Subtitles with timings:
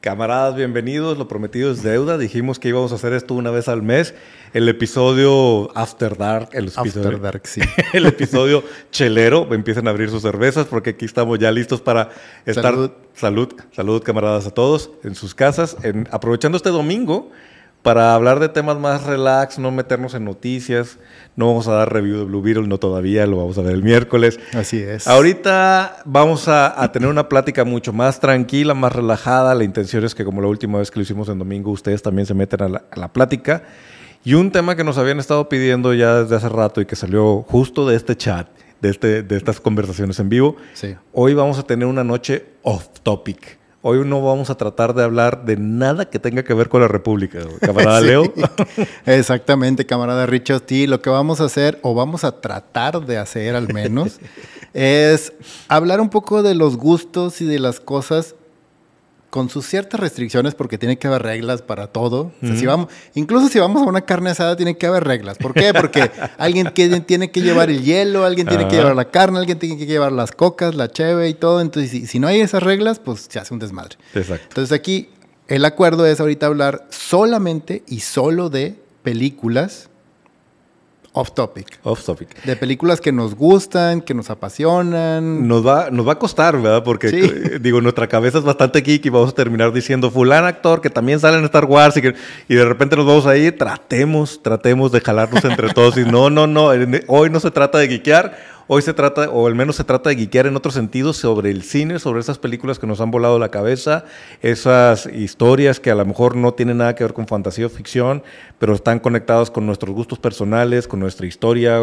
[0.00, 1.18] Camaradas, bienvenidos.
[1.18, 2.16] Lo prometido es deuda.
[2.16, 4.14] Dijimos que íbamos a hacer esto una vez al mes.
[4.54, 6.48] El episodio After Dark.
[6.52, 7.60] El episodio, After Dark, sí.
[7.92, 9.46] el episodio chelero.
[9.52, 12.08] Empiecen a abrir sus cervezas porque aquí estamos ya listos para
[12.46, 12.72] estar.
[12.72, 12.90] Salud.
[13.12, 15.76] Salud, salud, camaradas a todos en sus casas.
[15.82, 17.30] En- aprovechando este domingo
[17.82, 20.98] para hablar de temas más relax, no meternos en noticias.
[21.36, 23.82] No vamos a dar review de Blue Beetle, no todavía, lo vamos a ver el
[23.82, 24.38] miércoles.
[24.52, 25.06] Así es.
[25.08, 29.54] Ahorita vamos a, a tener una plática mucho más tranquila, más relajada.
[29.54, 32.26] La intención es que como la última vez que lo hicimos en domingo, ustedes también
[32.26, 33.62] se meten a la, a la plática.
[34.22, 37.42] Y un tema que nos habían estado pidiendo ya desde hace rato y que salió
[37.48, 38.48] justo de este chat,
[38.82, 40.56] de, este, de estas conversaciones en vivo.
[40.74, 40.94] Sí.
[41.14, 43.59] Hoy vamos a tener una noche off topic.
[43.82, 46.88] Hoy no vamos a tratar de hablar de nada que tenga que ver con la
[46.88, 48.06] República, camarada Sí.
[48.06, 48.24] Leo.
[49.06, 50.62] Exactamente, camarada Richard.
[50.66, 54.20] Sí, lo que vamos a hacer, o vamos a tratar de hacer al menos,
[54.74, 55.32] es
[55.68, 58.34] hablar un poco de los gustos y de las cosas
[59.30, 62.32] con sus ciertas restricciones, porque tiene que haber reglas para todo.
[62.42, 65.38] O sea, si vamos, incluso si vamos a una carne asada, tiene que haber reglas.
[65.38, 65.72] ¿Por qué?
[65.72, 69.58] Porque alguien que- tiene que llevar el hielo, alguien tiene que llevar la carne, alguien
[69.58, 71.60] tiene que llevar las cocas, la cheve y todo.
[71.60, 73.96] Entonces, si, si no hay esas reglas, pues se hace un desmadre.
[74.14, 74.46] Exacto.
[74.48, 75.08] Entonces aquí
[75.46, 79.89] el acuerdo es ahorita hablar solamente y solo de películas
[81.12, 81.78] off topic.
[81.82, 82.42] Off topic.
[82.44, 85.48] De películas que nos gustan, que nos apasionan.
[85.48, 86.84] Nos va, nos va a costar, ¿verdad?
[86.84, 87.58] Porque, Sí.
[87.60, 91.18] digo, nuestra cabeza es bastante geek y vamos a terminar diciendo fulano actor que también
[91.20, 92.14] sale en Star Wars y, que,
[92.48, 93.58] y de repente nos vamos a ir.
[93.58, 96.70] Tratemos, tratemos de jalarnos entre todos y no, no, no.
[97.08, 98.59] Hoy no se trata de geekear.
[98.72, 101.64] Hoy se trata, o al menos se trata de geekear en otro sentido sobre el
[101.64, 104.04] cine, sobre esas películas que nos han volado la cabeza,
[104.42, 108.22] esas historias que a lo mejor no tienen nada que ver con fantasía o ficción,
[108.60, 111.80] pero están conectadas con nuestros gustos personales, con nuestra historia,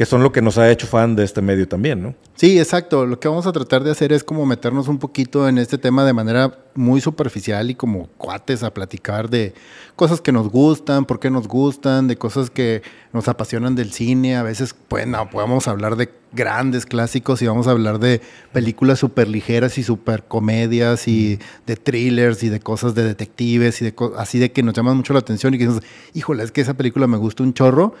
[0.00, 2.14] que son lo que nos ha hecho fan de este medio también, ¿no?
[2.34, 3.04] Sí, exacto.
[3.04, 6.06] Lo que vamos a tratar de hacer es como meternos un poquito en este tema
[6.06, 9.52] de manera muy superficial y como cuates a platicar de
[9.96, 12.80] cosas que nos gustan, por qué nos gustan, de cosas que
[13.12, 14.36] nos apasionan del cine.
[14.36, 18.22] A veces, pues, no, podemos hablar de grandes clásicos y vamos a hablar de
[18.54, 23.84] películas súper ligeras y súper comedias y de thrillers y de cosas de detectives y
[23.84, 25.82] de co- así de que nos llaman mucho la atención y que dices,
[26.14, 27.92] híjole, es que esa película me gusta un chorro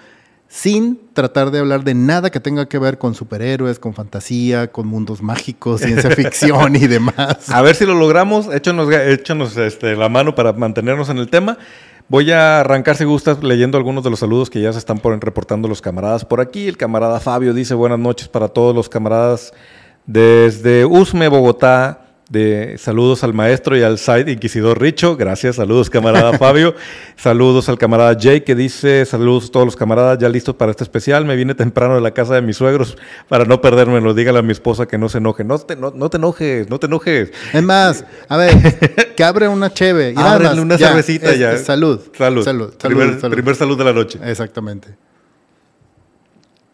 [0.52, 4.88] sin tratar de hablar de nada que tenga que ver con superhéroes, con fantasía, con
[4.88, 7.48] mundos mágicos, ciencia ficción y demás.
[7.50, 8.52] A ver si lo logramos.
[8.52, 11.56] Échanos, échanos este, la mano para mantenernos en el tema.
[12.08, 15.22] Voy a arrancar, si gustas, leyendo algunos de los saludos que ya se están por-
[15.24, 16.66] reportando los camaradas por aquí.
[16.66, 19.52] El camarada Fabio dice buenas noches para todos los camaradas
[20.04, 22.06] desde Usme, Bogotá.
[22.30, 25.16] De saludos al maestro y al side inquisidor Richo.
[25.16, 26.76] Gracias, saludos camarada Fabio.
[27.16, 30.84] Saludos al camarada Jay que dice saludos a todos los camaradas ya listos para este
[30.84, 31.24] especial.
[31.24, 32.96] Me vine temprano de la casa de mis suegros
[33.28, 34.14] para no perdérmelo.
[34.14, 35.42] Dígale a mi esposa que no se enoje.
[35.42, 37.32] No te, no, no te enojes, no te enojes.
[37.52, 40.12] Es más, a ver, que abre una cheve.
[40.12, 41.52] Y una ya, cervecita es- ya.
[41.54, 42.00] es salud.
[42.16, 42.44] Salud.
[42.44, 42.72] Salud.
[42.78, 43.34] primer, salud, salud.
[43.34, 44.20] primer salud de la noche.
[44.24, 44.94] Exactamente.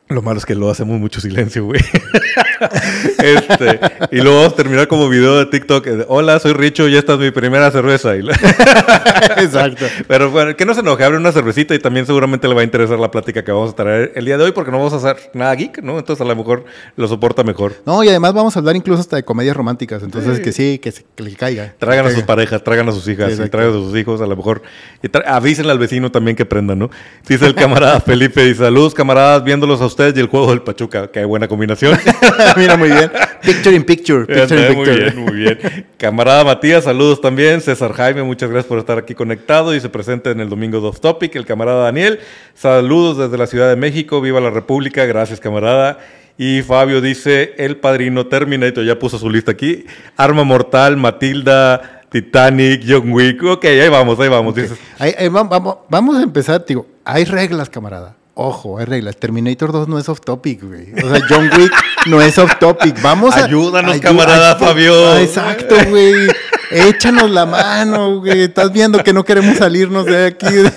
[0.09, 1.81] Lo malo es que lo hacemos mucho silencio, güey.
[3.19, 3.81] este,
[4.13, 5.85] y luego vamos a terminar como video de TikTok.
[6.07, 8.15] Hola, soy Richo y esta es mi primera cerveza.
[9.39, 9.85] Exacto.
[10.07, 12.65] Pero bueno, que no se enoje, abre una cervecita y también seguramente le va a
[12.65, 14.97] interesar la plática que vamos a traer el día de hoy porque no vamos a
[14.99, 15.99] hacer nada geek, ¿no?
[15.99, 16.67] Entonces a lo mejor
[16.97, 17.75] lo soporta mejor.
[17.85, 20.05] No, y además vamos a hablar incluso hasta de comedias románticas.
[20.05, 20.43] Entonces, Sí.
[20.45, 21.75] que sí, que, se- que le caiga.
[21.81, 22.27] Traigan a sus caiga.
[22.29, 24.63] parejas, traigan a sus hijas, Sí, y traigan a sus hijos, a lo mejor.
[25.03, 26.91] Y avísenle al vecino también que prendan, ¿no?
[27.29, 31.09] Dice el camarada Felipe, y saludos camaradas, viéndolos a ustedes y el juego del Pachuca.
[31.09, 31.99] Qué buena combinación.
[32.57, 33.11] Mira, muy bien.
[33.43, 34.27] Picture in picture.
[34.27, 35.05] Picture in muy picture.
[35.11, 35.87] bien, muy bien.
[35.97, 37.61] Camarada Matías, saludos también.
[37.61, 40.89] César Jaime, muchas gracias por estar aquí conectado y se presente en el domingo de
[40.89, 41.35] Off Topic.
[41.37, 42.21] El camarada Daniel,
[42.55, 44.21] saludos desde la Ciudad de México.
[44.21, 45.05] Viva la República.
[45.07, 45.99] Gracias, camarada.
[46.39, 49.87] Y Fabio dice, el padrino Terminator, ya puso su lista aquí.
[50.19, 53.43] Arma Mortal, Matilda, Titanic, John Wick.
[53.43, 54.55] Ok, ahí vamos, ahí vamos.
[54.55, 58.15] Dices, Ahí- ahí va- vamos, vamos a empezar, digo, hay reglas, camarada.
[58.39, 59.17] Ojo, hay reglas.
[59.17, 60.93] Terminator 2 no es off topic, güey.
[61.03, 61.73] O sea, John Wick
[62.05, 63.01] no es off topic.
[63.01, 63.47] Vamos a.
[63.47, 65.09] Ayúdanos, ayu- camarada ay, Fabio.
[65.11, 66.29] ah, exacto, güey.
[66.71, 68.43] Échanos la mano, güey.
[68.43, 70.47] Estás viendo que no queremos salirnos de aquí.
[70.47, 70.73] de-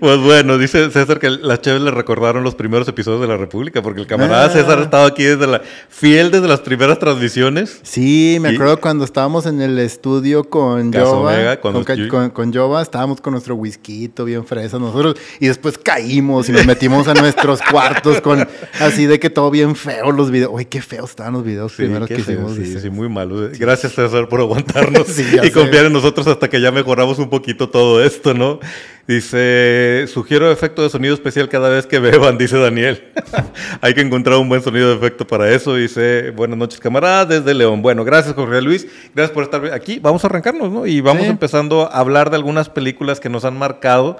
[0.00, 3.82] Pues bueno, dice César que las Cheves le recordaron los primeros episodios de la República,
[3.82, 4.50] porque el camarada Ah.
[4.50, 5.60] César ha estado aquí desde la
[5.90, 7.78] fiel desde las primeras transmisiones.
[7.82, 11.56] Sí, me Y- acuerdo cuando estábamos en el estudio con Jova.
[11.58, 15.16] Con, con, con Jova, estábamos con nuestro whisky bien fresa nosotros.
[15.38, 18.46] Y después caímos y nos metimos a nuestros cuartos con
[18.80, 20.50] así de que todo bien feo los videos.
[20.54, 22.54] Uy, qué feos estaban los videos Sí, primeros que feo, hicimos.
[22.56, 23.50] sí, sí, muy malo.
[23.58, 25.52] Gracias César por aguantarnos Sí, y sé.
[25.52, 28.58] confiar en nosotros hasta que ya mejoramos un poquito todo esto, ¿no?
[29.06, 33.02] Dice Dice, sugiero efecto de sonido especial cada vez que beban, dice Daniel.
[33.80, 35.74] Hay que encontrar un buen sonido de efecto para eso.
[35.74, 37.82] Dice, buenas noches, camaradas, desde León.
[37.82, 38.86] Bueno, gracias, Jorge Luis.
[39.14, 39.98] Gracias por estar aquí.
[40.00, 40.86] Vamos a arrancarnos, ¿no?
[40.86, 41.28] Y vamos Sí.
[41.30, 44.18] empezando a hablar de algunas películas que nos han marcado.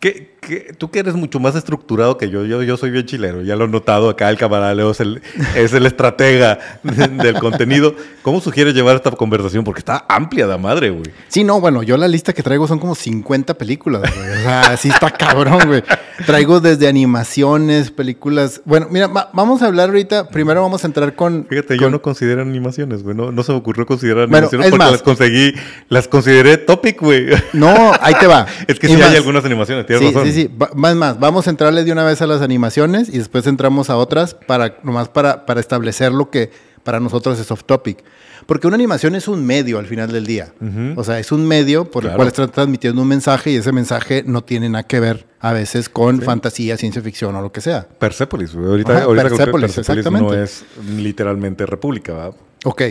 [0.00, 3.42] Que, que- tú que eres mucho más estructurado que yo, yo, yo soy bien chilero,
[3.42, 5.20] ya lo he notado acá, el camarada Leo es el,
[5.54, 7.94] es el estratega del contenido.
[8.22, 9.64] ¿Cómo sugieres llevar esta conversación?
[9.64, 11.04] Porque está amplia de madre, güey.
[11.28, 14.30] Sí, no, bueno, yo la lista que traigo son como 50 películas, güey.
[14.30, 15.82] O sea, sí está cabrón, güey.
[16.26, 18.60] Traigo desde animaciones, películas.
[18.64, 20.28] Bueno, mira, va- vamos a hablar ahorita.
[20.28, 21.46] Primero vamos a entrar con.
[21.48, 23.16] Fíjate, yo no considero animaciones, güey.
[23.16, 24.92] No, no se me ocurrió considerar Bueno, animaciones es porque más.
[24.92, 25.54] las conseguí,
[25.88, 27.26] las consideré topic, güey.
[27.52, 28.46] No, ahí te va.
[28.68, 29.10] Es que sí más.
[29.10, 30.26] hay algunas animaciones, tienes Sí, razón.
[30.26, 30.48] sí, sí.
[30.60, 31.18] Va- Más, más.
[31.20, 34.78] Vamos a entrarle de una vez a las animaciones y después entramos a otras para,
[34.82, 36.50] nomás para, para establecer lo que
[36.82, 38.02] para nosotros es off topic.
[38.46, 40.54] Porque una animación es un medio al final del día.
[40.96, 44.22] O sea, es un medio por el cual están transmitiendo un mensaje y ese mensaje
[44.26, 47.86] no tiene nada que ver a veces con fantasía, ciencia ficción o lo que sea.
[47.98, 48.54] Persepolis.
[48.54, 49.76] Ahorita, Ajá, Persépolis,
[50.10, 50.64] no es
[50.96, 52.34] literalmente república, ¿verdad?
[52.64, 52.82] Ok.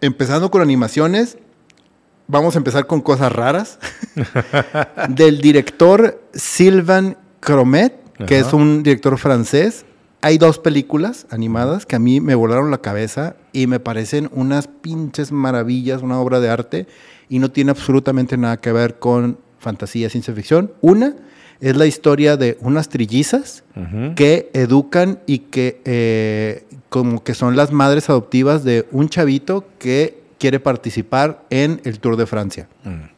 [0.00, 1.38] Empezando con animaciones,
[2.28, 3.78] vamos a empezar con cosas raras.
[5.08, 7.94] Del director Sylvain Cromet,
[8.26, 8.48] que Ajá.
[8.48, 9.84] es un director francés.
[10.22, 14.66] Hay dos películas animadas que a mí me volaron la cabeza y me parecen unas
[14.66, 16.86] pinches maravillas, una obra de arte
[17.28, 20.72] y no tiene absolutamente nada que ver con fantasía, ciencia ficción.
[20.80, 21.14] Una
[21.60, 23.64] es la historia de unas trillizas
[24.14, 30.25] que educan y que eh, como que son las madres adoptivas de un chavito que
[30.38, 32.68] quiere participar en el Tour de Francia.
[32.84, 33.14] Mm.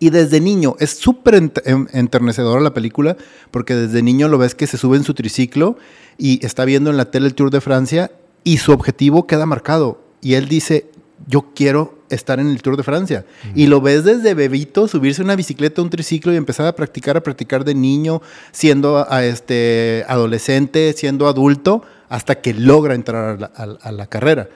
[0.00, 3.16] Y desde niño, es súper ent- em- enternecedora la película,
[3.50, 5.76] porque desde niño lo ves que se sube en su triciclo
[6.16, 8.10] y está viendo en la tele el Tour de Francia
[8.44, 10.00] y su objetivo queda marcado.
[10.20, 10.86] Y él dice,
[11.26, 13.26] yo quiero estar en el Tour de Francia.
[13.56, 17.16] Y lo ves desde bebito subirse a una bicicleta, un triciclo y empezar a practicar,
[17.16, 18.22] a practicar de niño,
[18.52, 24.06] siendo a, este, adolescente, siendo adulto, hasta que logra entrar a la- a- a la
[24.06, 24.48] carrera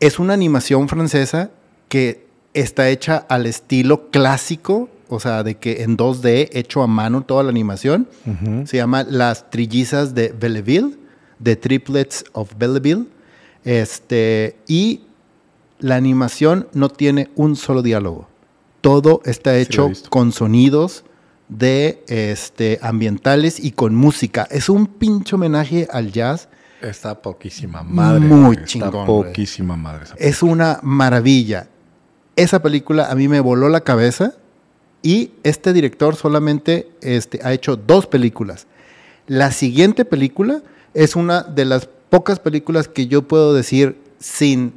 [0.00, 1.50] es una animación francesa
[1.88, 7.22] que está hecha al estilo clásico, o sea, de que en 2D, hecho a mano
[7.22, 8.08] toda la animación.
[8.64, 10.98] Se llama Las Trillizas de Belleville,
[11.42, 13.06] The Triplets of Belleville.
[13.64, 15.02] Este, y
[15.78, 18.28] la animación no tiene un solo diálogo.
[18.80, 21.04] Todo está hecho con sonidos
[21.48, 24.46] de este, ambientales y con música.
[24.50, 26.48] Es un pinche homenaje al jazz.
[26.80, 28.20] Está poquísima madre.
[28.20, 29.24] Muy chingón, Está güey.
[29.28, 30.04] poquísima madre.
[30.04, 31.68] esa Es una maravilla.
[32.36, 34.34] Esa película a mí me voló la cabeza
[35.02, 38.66] y este director solamente este, ha hecho dos películas.
[39.26, 40.62] La siguiente película
[40.94, 44.74] es una de las pocas películas que yo puedo decir sin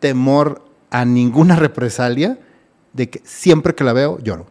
[0.00, 2.38] temor a ninguna represalia
[2.92, 4.46] de que siempre que la veo lloro.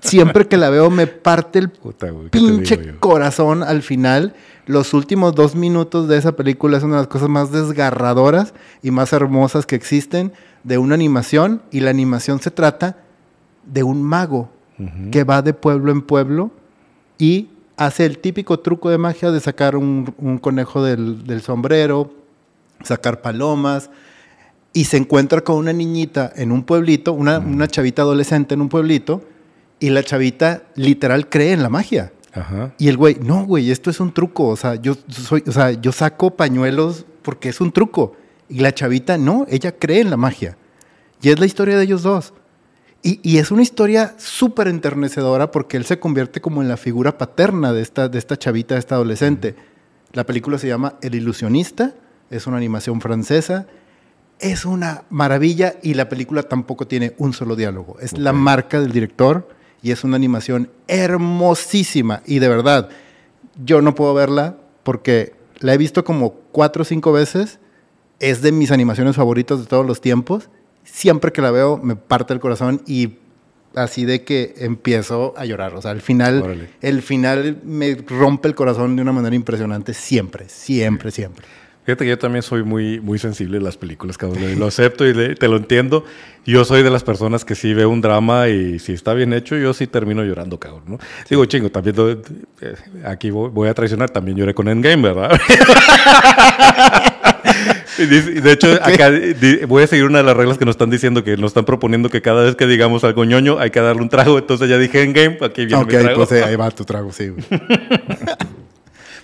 [0.00, 4.34] Siempre que la veo me parte el Puta, güey, ¿qué te pinche corazón al final.
[4.66, 8.90] Los últimos dos minutos de esa película es una de las cosas más desgarradoras y
[8.90, 10.32] más hermosas que existen
[10.64, 11.62] de una animación.
[11.70, 12.96] Y la animación se trata
[13.64, 14.50] de un mago
[15.10, 16.50] que va de pueblo en pueblo
[17.18, 22.12] y hace el típico truco de magia de sacar un, un conejo del, del sombrero,
[22.82, 23.90] sacar palomas,
[24.76, 28.68] y se encuentra con una niñita en un pueblito, una, una chavita adolescente en un
[28.68, 29.24] pueblito,
[29.80, 32.12] y la chavita literal cree en la magia.
[32.34, 32.74] Ajá.
[32.76, 34.48] Y el güey, no, güey, esto es un truco.
[34.48, 38.16] O sea, yo soy, o sea, yo saco pañuelos porque es un truco.
[38.50, 40.58] Y la chavita, no, ella cree en la magia.
[41.22, 42.34] Y es la historia de ellos dos.
[43.02, 47.16] Y, y es una historia súper enternecedora porque él se convierte como en la figura
[47.16, 49.56] paterna de esta, de esta chavita, de esta adolescente.
[50.12, 51.94] La película se llama El ilusionista,
[52.28, 53.66] es una animación francesa.
[54.38, 57.96] Es una maravilla y la película tampoco tiene un solo diálogo.
[58.00, 58.36] Es la Ok.
[58.36, 59.48] marca del director
[59.82, 62.22] y es una animación hermosísima.
[62.26, 62.88] Y de verdad,
[63.64, 67.58] yo no puedo verla porque la he visto como cuatro o cinco veces.
[68.20, 70.48] Es de mis animaciones favoritas de todos los tiempos.
[70.84, 73.16] Siempre que la veo me parte el corazón y
[73.74, 75.74] así de que empiezo a llorar.
[75.74, 76.70] O sea, al final, Órale.
[76.80, 79.92] el final me rompe el corazón de una manera impresionante.
[79.94, 81.44] Siempre, siempre, siempre.
[81.86, 84.58] Fíjate que yo también soy muy, muy sensible a las películas, cabrón.
[84.58, 86.04] Lo acepto y le- te lo entiendo.
[86.44, 89.56] Yo soy de las personas que sí veo un drama y si está bien hecho,
[89.56, 90.82] yo sí termino llorando, cabrón.
[90.86, 90.98] ¿no?
[91.30, 91.94] Digo, chingo, también
[92.60, 92.74] eh,
[93.04, 95.30] aquí voy, voy a traicionar, también lloré con Endgame, ¿verdad?
[97.98, 99.10] De hecho, acá
[99.66, 102.10] voy a seguir una de las reglas que nos están diciendo, que nos están proponiendo
[102.10, 104.36] que cada vez que digamos algo ñoño hay que darle un trago.
[104.38, 106.16] Entonces ya dije Endgame, aquí viene Ok, mi trago.
[106.26, 107.32] pues eh, ahí va tu trago, sí.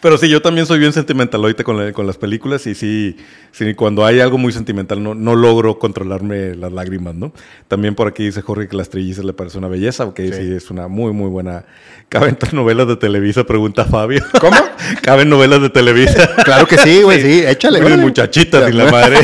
[0.03, 3.17] Pero sí, yo también soy bien sentimentaloide con, la- con las películas y sí,
[3.53, 7.33] sí, cuando hay algo muy sentimental no, no logro controlarme las lágrimas, ¿no?
[7.69, 10.53] También por aquí dice Jorge que las trillizas le parece una belleza, que sí.
[10.55, 11.65] es una muy, muy buena.
[12.09, 13.45] ¿Caben novelas de Televisa?
[13.45, 14.23] Pregunta Fabio.
[14.41, 14.57] ¿Cómo?
[15.03, 16.29] ¿Caben novelas de Televisa?
[16.45, 17.81] Claro que sí, güey, sí, échale.
[17.97, 19.19] Muchachitas y la madre.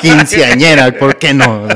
[0.00, 1.68] Quinceañera, ¿por qué no?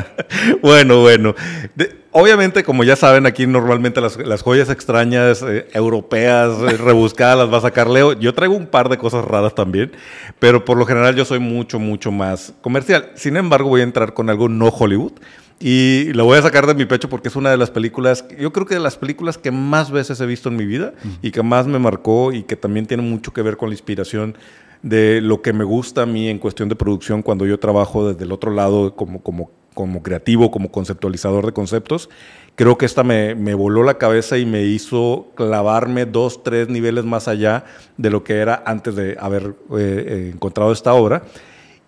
[0.62, 1.34] bueno, bueno.
[1.74, 7.38] De- obviamente, como ya saben, aquí normalmente las, las joyas extrañas, eh, europeas, eh, rebuscadas,
[7.38, 8.12] las va a sacar Leo.
[8.14, 9.92] Yo traigo un par de cosas raras también,
[10.38, 13.10] pero por lo general yo soy mucho, mucho más comercial.
[13.14, 15.12] Sin embargo, voy a entrar con algo no Hollywood.
[15.60, 18.52] Y lo voy a sacar de mi pecho porque es una de las películas, yo
[18.52, 21.42] creo que de las películas que más veces he visto en mi vida y que
[21.42, 24.36] más me marcó y que también tiene mucho que ver con la inspiración
[24.82, 28.24] de lo que me gusta a mí en cuestión de producción cuando yo trabajo desde
[28.24, 32.08] el otro lado como, como, como creativo, como conceptualizador de conceptos.
[32.56, 37.04] Creo que esta me, me voló la cabeza y me hizo clavarme dos, tres niveles
[37.04, 37.64] más allá
[37.96, 41.22] de lo que era antes de haber eh, eh, encontrado esta obra.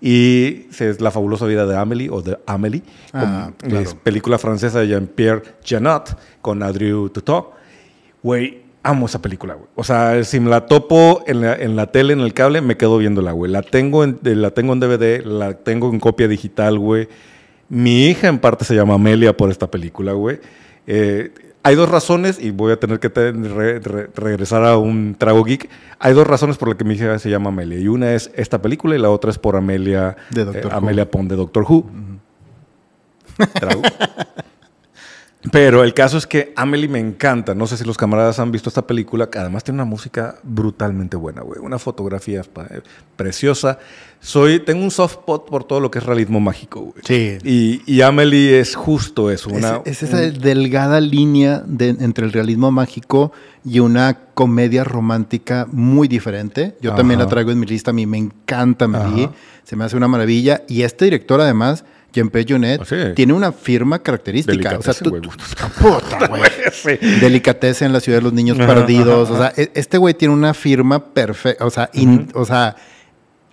[0.00, 2.82] Y es La fabulosa vida de Amélie o de Amélie,
[3.12, 3.84] Ah, con- claro.
[3.84, 7.50] es película francesa de Jean-Pierre Janot con Adrieu Tutot.
[8.22, 9.66] Güey, amo esa película, güey.
[9.74, 12.76] O sea, si me la topo en la, en la tele, en el cable, me
[12.78, 13.50] quedo viéndola, güey.
[13.52, 17.08] La tengo, en, la tengo en DVD, la tengo en copia digital, güey.
[17.70, 20.38] Mi hija en parte se llama Amelia por esta película, güey.
[20.86, 25.14] Eh, hay dos razones, y voy a tener que te- re- re- regresar a un
[25.16, 25.68] trago geek.
[25.98, 27.78] Hay dos razones por las que mi hija se llama Amelia.
[27.78, 30.72] Y una es esta película y la otra es por Amelia, De Who.
[30.72, 31.86] Amelia Pond de Doctor Who.
[33.54, 33.82] Trago.
[35.52, 37.54] Pero el caso es que Amelie me encanta.
[37.54, 41.16] No sé si los camaradas han visto esta película, que además tiene una música brutalmente
[41.16, 41.60] buena, güey.
[41.60, 42.42] Una fotografía
[43.16, 43.78] preciosa.
[44.20, 47.02] Soy, tengo un soft spot por todo lo que es realismo mágico, güey.
[47.04, 47.38] Sí.
[47.42, 49.48] Y, y Amelie es justo eso.
[49.50, 53.32] Una, es, es esa delgada línea de- entre el realismo mágico
[53.64, 56.76] y una comedia romántica muy diferente.
[56.82, 57.92] Yo también la traigo en mi lista.
[57.92, 59.24] A mí me encanta Amélie.
[59.24, 59.34] Ajá.
[59.64, 60.62] Se me hace una maravilla.
[60.68, 62.96] Y este director, además, Jean-Pierre Jeunet, Ah, sí.
[63.14, 64.78] tiene una firma característica.
[64.78, 65.22] O sea, tú, güey.
[65.80, 66.42] puta, güey.
[66.72, 66.98] Sí.
[67.84, 69.30] En la ciudad de los niños Ajá, perdidos.
[69.30, 71.64] ajá, O sea, e- este güey tiene una firma perfecta.
[71.66, 72.76] O sea, in- o sea,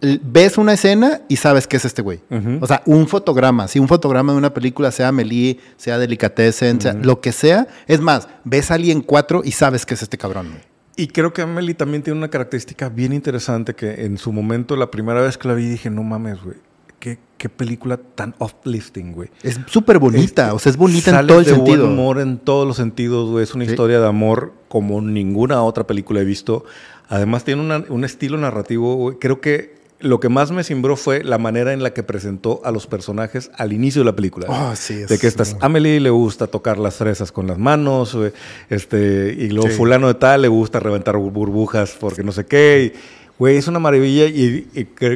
[0.02, 2.20] ves una escena y sabes que es este güey.
[2.62, 3.68] O sea, un fotograma.
[3.68, 7.68] Si un fotograma de una película, sea Amelie, sea Delicatessen, sea lo que sea.
[7.88, 10.50] Es más, ves a alguien cuatro y sabes que es este cabrón.
[10.50, 10.62] güey.
[11.00, 14.90] Y creo que Amelie también tiene una característica bien interesante que en su momento, la
[14.90, 16.58] primera vez que la vi, dije, no mames, güey.
[17.00, 19.30] Qué, qué película tan uplifting, güey.
[19.44, 20.54] Es súper bonita.
[20.54, 21.78] O sea, es bonita en todo el de sentido.
[21.86, 23.44] buen humor en todos los sentidos, güey.
[23.44, 23.72] Es una Sí.
[23.72, 26.66] historia de amor como ninguna otra película he visto.
[27.08, 29.18] Además tiene una- un estilo narrativo, güey.
[29.20, 32.72] Creo que lo que más me cimbró fue la manera en la que presentó a
[32.72, 34.46] los personajes al inicio de la película.
[34.50, 37.58] Oh, sí, es de que estas muy- Amelie le gusta tocar las fresas con las
[37.58, 38.32] manos, güey,
[38.70, 39.76] este, y luego Sí.
[39.76, 42.94] fulano de tal le gusta reventar bur- burbujas porque no sé qué.
[42.94, 43.00] y,
[43.40, 44.68] Güey, es una maravilla y,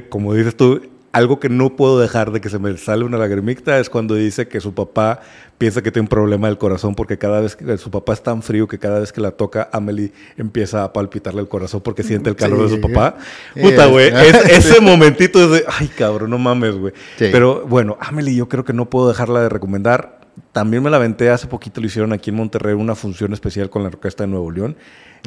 [0.10, 0.80] como dices tú,
[1.14, 4.48] algo que no puedo dejar de que se me sale una lagrimita es cuando dice
[4.48, 5.20] que su papá
[5.58, 8.42] piensa que tiene un problema del corazón porque cada vez que su papá es tan
[8.42, 12.30] frío que cada vez que la toca, Amelie empieza a palpitarle el corazón porque siente
[12.30, 12.76] el calor Sí.
[12.76, 13.18] de su papá.
[13.62, 16.94] Puta, güey, es- es- ese momentito es de, ay, cabrón, no mames, güey.
[17.18, 17.26] Sí.
[17.32, 20.22] Pero bueno, Amelie yo creo que no puedo dejarla de recomendar.
[20.54, 23.84] También me la aventé hace poquito, lo hicieron aquí en Monterrey, una función especial con
[23.84, 24.78] la Orquesta de Nuevo León.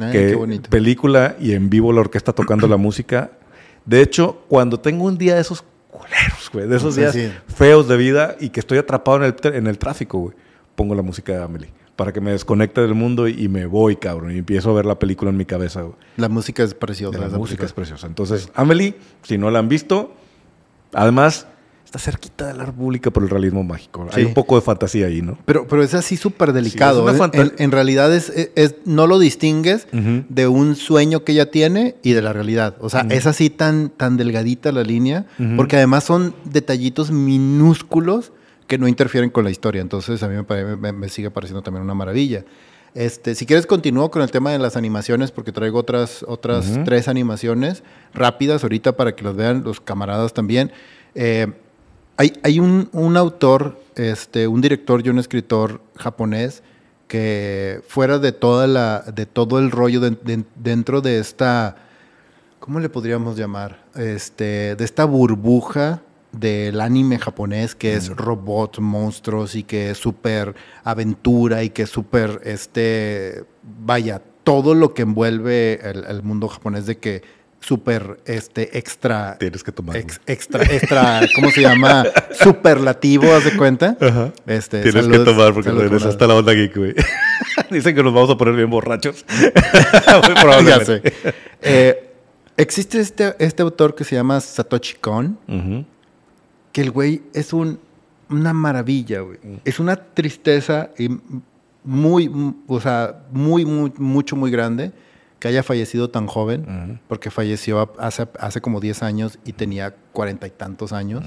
[0.01, 0.69] Ay, que qué bonito.
[0.69, 3.29] película y en vivo la orquesta tocando la música.
[3.85, 5.63] De hecho, cuando tengo un día de esos
[5.97, 7.31] culeros, güey, de esos días sí.
[7.47, 10.35] feos de vida y que estoy atrapado en el, en el tráfico, güey,
[10.75, 13.95] pongo la música de Amelie para que me desconecte del mundo y, y me voy,
[13.95, 15.95] cabrón, y empiezo a ver la película en mi cabeza, güey.
[16.17, 17.17] La música es preciosa.
[17.17, 18.07] La música es preciosa.
[18.07, 20.13] Entonces, Amelie, si no la han visto,
[20.93, 21.47] además
[21.95, 24.07] está cerquita de la República por el realismo mágico.
[24.11, 24.27] Hay Sí.
[24.27, 25.37] un poco de fantasía ahí, ¿no?
[25.45, 27.03] Pero, pero es así súper delicado.
[27.03, 27.29] una ¿eh?
[27.33, 32.11] en, en realidad es, es- no lo distingues de un sueño que ella tiene y
[32.13, 32.75] de la realidad.
[32.79, 35.25] O sea, es así tan, tan delgadita la línea,
[35.55, 38.31] porque además son detallitos minúsculos
[38.67, 39.81] que no interfieren con la historia.
[39.81, 42.43] Entonces a mí me, me- me sigue pareciendo también una maravilla.
[42.93, 46.83] Este, si quieres continúo con el tema de las animaciones porque traigo otras, otras Ujú.
[46.85, 47.83] tres animaciones
[48.13, 50.71] rápidas ahorita para que las vean los camaradas también.
[51.13, 51.47] Eh,
[52.17, 56.63] hay, hay un, un autor, este, un director y un escritor japonés
[57.07, 61.75] que fuera de toda la, de todo el rollo de- de- dentro de esta,
[62.59, 63.83] ¿cómo le podríamos llamar?
[63.95, 70.55] Este, de esta burbuja del anime japonés que es robots, monstruos y que es súper
[70.83, 73.45] aventura y que es súper, este,
[73.85, 77.21] vaya, todo lo que envuelve el, el mundo japonés de que
[77.59, 79.97] súper, este, extra, Tienes que tomar.
[79.97, 82.05] Ex- extra, extra, ¿cómo se llama?
[82.39, 83.97] Superlativo, ¿haz de cuenta?
[83.99, 84.31] Ajá.
[84.45, 86.25] Este, Tienes que tomar porque regresaste camarada.
[86.25, 86.93] a la onda geek, güey.
[87.71, 89.25] Dicen que nos vamos a poner bien borrachos.
[89.29, 89.41] Muy
[90.35, 90.85] ya probablemente.
[91.01, 91.33] sé.
[91.61, 92.01] Eh,
[92.57, 95.37] Existe este, este autor que se llama Satoshi Kon,
[96.71, 97.79] que el güey es un,
[98.29, 99.39] una maravilla, güey.
[99.65, 101.09] Es una tristeza y
[101.83, 102.31] muy,
[102.67, 104.93] o sea, muy, muy, mucho, muy grande
[105.39, 110.47] que haya fallecido tan joven, porque falleció hace, hace como 10 años y tenía cuarenta
[110.47, 111.23] y tantos años.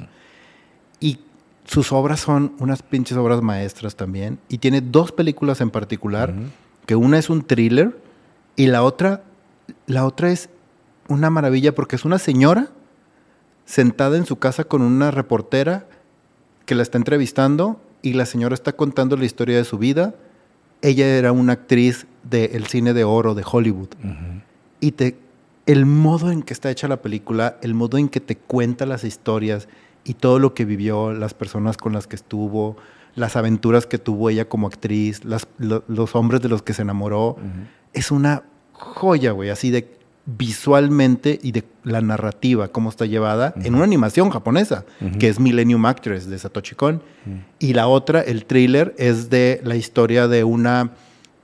[1.01, 1.19] Y
[1.65, 4.39] sus obras son unas pinches obras maestras también.
[4.49, 6.35] Y tiene dos películas en particular,
[6.87, 7.97] que una es un thriller
[8.57, 9.23] y la otra,
[9.87, 10.49] la otra es
[11.09, 12.71] una maravilla porque es una señora
[13.67, 15.87] sentada en su casa con una reportera
[16.65, 20.15] que la está entrevistando y la señora está contando la historia de su vida.
[20.83, 23.89] Ella era una actriz del cine de oro de Hollywood.
[24.81, 25.17] Y te,
[25.67, 29.05] el modo en que está hecha la película, el modo en que te cuenta las
[29.05, 29.69] historias
[30.05, 32.77] y todo lo que vivió, las personas con las que estuvo,
[33.15, 36.83] las aventuras que tuvo ella como actriz, las- lo- los hombres de los que se
[36.83, 37.37] enamoró,
[37.93, 39.98] es una joya, güey, así de
[40.37, 44.85] visualmente y de la narrativa, cómo está llevada en una animación japonesa,
[45.19, 47.03] que es Millennium Actress de Satoshi Kon.
[47.59, 50.91] Y la otra, el thriller, es de la historia de una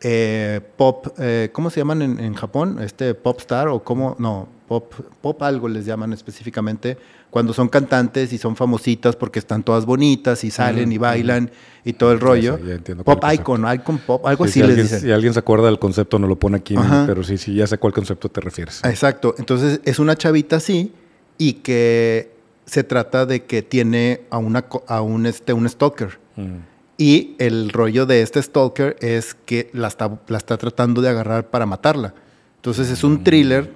[0.04, 2.78] eh, pop, eh, ¿cómo se llaman en, en Japón?
[2.80, 6.98] Este pop star o cómo, no, pop, pop algo les llaman específicamente,
[7.30, 11.50] cuando son cantantes y son famositas porque están todas bonitas y salen y bailan
[11.84, 12.56] y todo el rollo.
[12.58, 15.00] entiendo pop icon, icon pop, algo Sí, así si, les alguien, dicen.
[15.00, 17.04] si alguien se acuerda del concepto, no lo pone aquí, Ajá.
[17.06, 18.82] pero sí, sí, ya sé a cuál concepto te refieres.
[18.84, 19.34] Exacto.
[19.38, 20.92] Entonces es una chavita así
[21.38, 22.30] y que
[22.66, 26.18] se trata de que tiene a, una, a un, este, un stalker.
[26.36, 26.73] Mm.
[26.96, 31.50] Y el rollo de este stalker es que la está, la está tratando de agarrar
[31.50, 32.14] para matarla.
[32.56, 33.74] Entonces es un thriller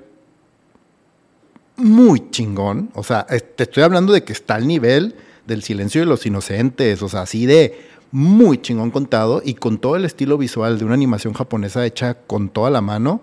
[1.77, 2.91] muy chingón.
[2.95, 7.03] O sea, te estoy hablando de que está al nivel del silencio de los inocentes.
[7.03, 10.95] O sea, así de muy chingón contado y con todo el estilo visual de una
[10.95, 13.21] animación japonesa hecha con toda la mano.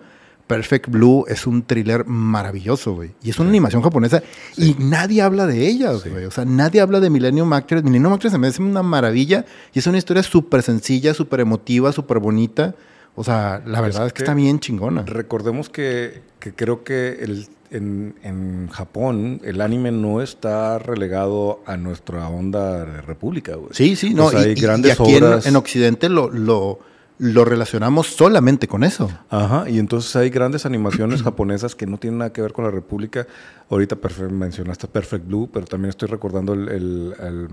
[0.48, 3.12] Perfect Blue es un thriller maravilloso, güey.
[3.24, 4.22] Y es una animación japonesa
[4.58, 6.26] y nadie habla de ella, güey.
[6.26, 7.84] O sea, nadie habla de Millennium Actress.
[7.84, 11.92] Millennium Actress se me hace una maravilla y es una historia súper sencilla, súper emotiva,
[11.92, 12.76] súper bonita.
[13.16, 15.04] O sea, la verdad es, que, que- está bien chingona.
[15.04, 21.78] Recordemos que, que creo que el, en, en Japón el anime no está relegado a
[21.78, 23.70] nuestra onda de república, güey.
[23.72, 24.26] Sí, sí, no.
[24.26, 25.46] O sea, y, hay y- y grandes aquí en- obras.
[25.48, 26.80] en, Occidente lo, lo,
[27.18, 29.10] lo relacionamos solamente con eso.
[29.30, 32.72] Ajá, y entonces hay grandes animaciones japonesas que no tienen nada que ver con la
[32.72, 33.26] República.
[33.70, 33.98] Ahorita
[34.32, 37.48] mencionaste Perfect Blue, pero también estoy recordando el, el- el,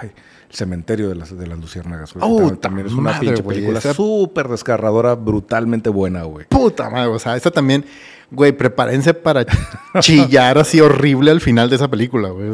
[0.00, 0.10] ay,
[0.50, 2.12] el cementerio de las, de las luciérnagas.
[2.20, 6.46] Oh, también, también es una madre, pinche película súper desgarradora, brutalmente buena, güey.
[6.48, 7.84] Puta madre, o sea, esta también,
[8.30, 9.46] güey, prepárense para
[10.00, 12.50] chillar así horrible al final de esa película, güey.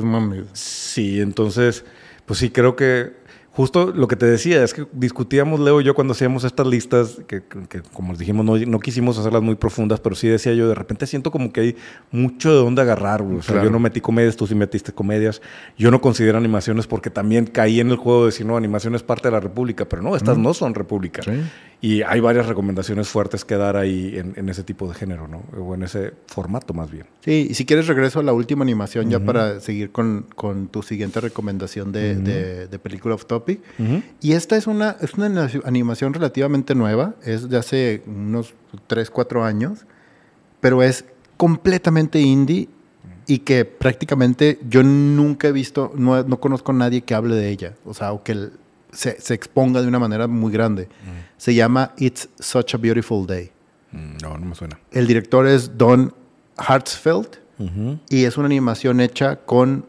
[0.53, 1.85] Sí, entonces,
[2.27, 3.19] pues sí, creo que
[3.53, 7.19] justo lo que te decía es que discutíamos, Leo y yo, cuando hacíamos estas listas,
[7.27, 10.69] que, que como les dijimos, no, no quisimos hacerlas muy profundas, pero sí decía yo,
[10.69, 11.77] de repente siento como que hay
[12.13, 13.39] mucho de dónde agarrar, güey.
[13.39, 13.67] O sea, Claro.
[13.69, 15.43] yo no metí comedias, tú sí metiste comedias.
[15.77, 19.03] Yo no considero animaciones porque también caí en el juego de decir, no, animación es
[19.03, 21.23] parte de la República, pero no, estas no son República.
[21.23, 21.33] Sí.
[21.83, 25.43] Y hay varias recomendaciones fuertes que dar ahí en, en ese tipo de género, ¿no?
[25.59, 27.07] O en ese formato más bien.
[27.25, 30.83] Sí, y si quieres regreso a la última animación ya para seguir con, con tu
[30.83, 33.61] siguiente recomendación de, de- de película off topic.
[34.21, 38.55] Y esta es una, es una ani- animación relativamente nueva, es de hace unos
[38.87, 39.87] 3, 4 años,
[40.61, 41.05] pero es
[41.37, 42.69] completamente indie
[43.27, 47.49] y que prácticamente yo nunca he visto, no, no conozco a nadie que hable de
[47.51, 48.51] ella, o sea, o que
[48.93, 50.89] se, se exponga de una manera muy grande.
[51.37, 53.51] Se llama It's Such a Beautiful Day.
[53.93, 54.79] Mm, No, no me suena.
[54.91, 56.13] El director es Don
[56.57, 57.39] Hartsfeld
[58.09, 59.85] y es una animación hecha con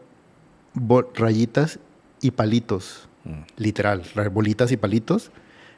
[1.14, 1.78] rayitas
[2.20, 3.08] y palitos,
[3.56, 5.30] literal, ra- bolitas y palitos,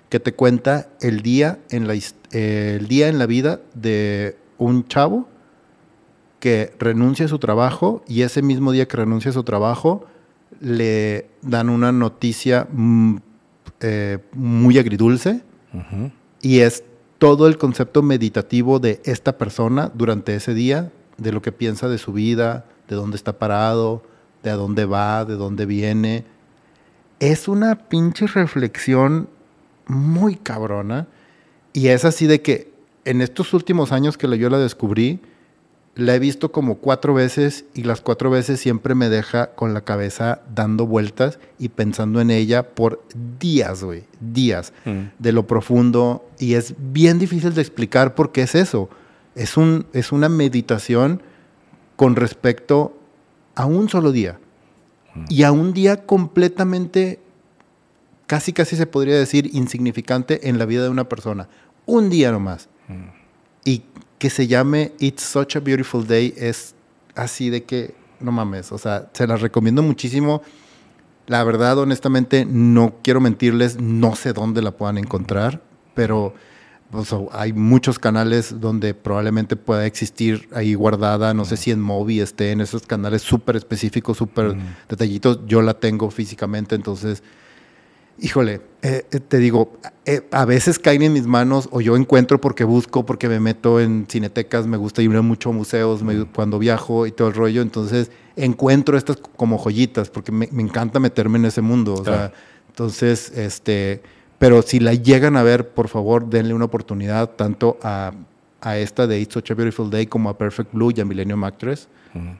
[0.09, 4.87] que te cuenta el día en la, eh, el día en la vida de un
[4.87, 5.28] chavo
[6.40, 10.04] que renuncia a su trabajo y ese mismo día que renuncia a su trabajo
[10.61, 13.16] le dan una noticia mm,
[13.80, 15.40] eh, muy agridulce
[16.40, 16.85] y es
[17.18, 21.98] todo el concepto meditativo de esta persona durante ese día, de lo que piensa de
[21.98, 24.02] su vida, de dónde está parado,
[24.42, 26.24] de a dónde va, de dónde viene.
[27.24, 29.30] Es una pinche reflexión
[29.87, 31.06] muy cabrona
[31.72, 32.70] y es así de que
[33.06, 35.20] en estos últimos años que yo la descubrí,
[35.94, 39.80] la he visto como cuatro veces y las cuatro veces siempre me deja con la
[39.80, 43.02] cabeza dando vueltas y pensando en ella por
[43.40, 45.04] días, güey, días Mm.
[45.18, 48.90] de lo profundo y es bien difícil de explicar por qué es eso.
[49.34, 51.22] Es, un, es una meditación
[51.96, 52.98] con respecto
[53.54, 54.38] a un solo día
[55.29, 57.20] y a un día completamente,
[58.27, 61.48] casi casi se podría decir, insignificante en la vida de una persona.
[61.87, 62.68] Un día nomás.
[63.64, 63.85] Y
[64.18, 66.74] que se llame It's Such a Beautiful Day es
[67.14, 70.42] así de que, no mames, o sea, se las recomiendo muchísimo.
[71.27, 75.62] La verdad, honestamente, no quiero mentirles, no sé dónde la puedan encontrar,
[75.94, 76.35] pero
[77.33, 82.52] hay muchos canales donde probablemente pueda existir ahí guardada, no sé si en Mobi esté
[82.52, 84.57] en esos canales súper específicos, súper
[84.88, 87.22] detallitos, yo la tengo físicamente, entonces,
[88.18, 92.40] híjole, eh, eh, te digo, eh, a veces caen en mis manos o yo encuentro
[92.40, 96.02] porque busco, porque me meto en cinetecas, me gusta ir mucho a museos
[96.35, 101.38] cuando viajo y todo el rollo, entonces encuentro estas como joyitas porque me, encanta meterme
[101.38, 102.33] en ese mundo, o sea,
[102.68, 104.02] entonces, este
[104.38, 108.12] pero si la llegan a ver, por favor, denle una oportunidad tanto a,
[108.61, 111.44] a esta de It's Such a Beautiful Day como a Perfect Blue y a Millennium
[111.44, 111.88] Actress.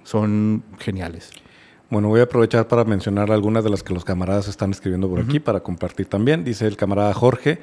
[0.05, 1.31] Son geniales.
[1.91, 5.21] Bueno, voy a aprovechar para mencionar algunas de las que los camaradas están escribiendo por
[5.21, 6.45] aquí para compartir también.
[6.45, 7.59] Dice el camarada Jorge,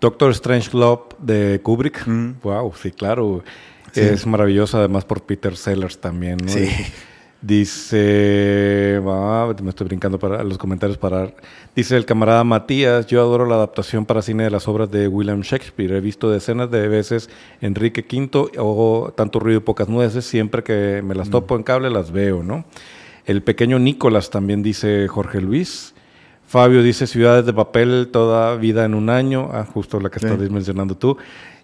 [0.00, 2.06] Doctor Strange Love de Kubrick.
[2.42, 3.44] Wow, sí, claro.
[3.94, 6.38] Es maravillosa, además por Peter Sellers también.
[6.42, 6.48] ¿no?
[6.48, 6.68] Sí.
[7.42, 11.32] Dice, me estoy brincando para los comentarios para.
[11.74, 15.40] Dice el camarada Matías, yo adoro la adaptación para cine de las obras de William
[15.40, 15.96] Shakespeare.
[15.96, 17.30] He visto decenas de veces
[17.62, 20.26] Enrique V o Tanto ruido y pocas nueces.
[20.26, 21.30] Siempre que me las mm.
[21.30, 22.66] topo en cable las veo, ¿no?
[23.24, 25.94] El pequeño Nicolás también dice Jorge Luis.
[26.46, 29.48] Fabio dice Ciudades de papel, toda vida en un año.
[29.52, 31.16] Ah, justo la que estás mencionando tú.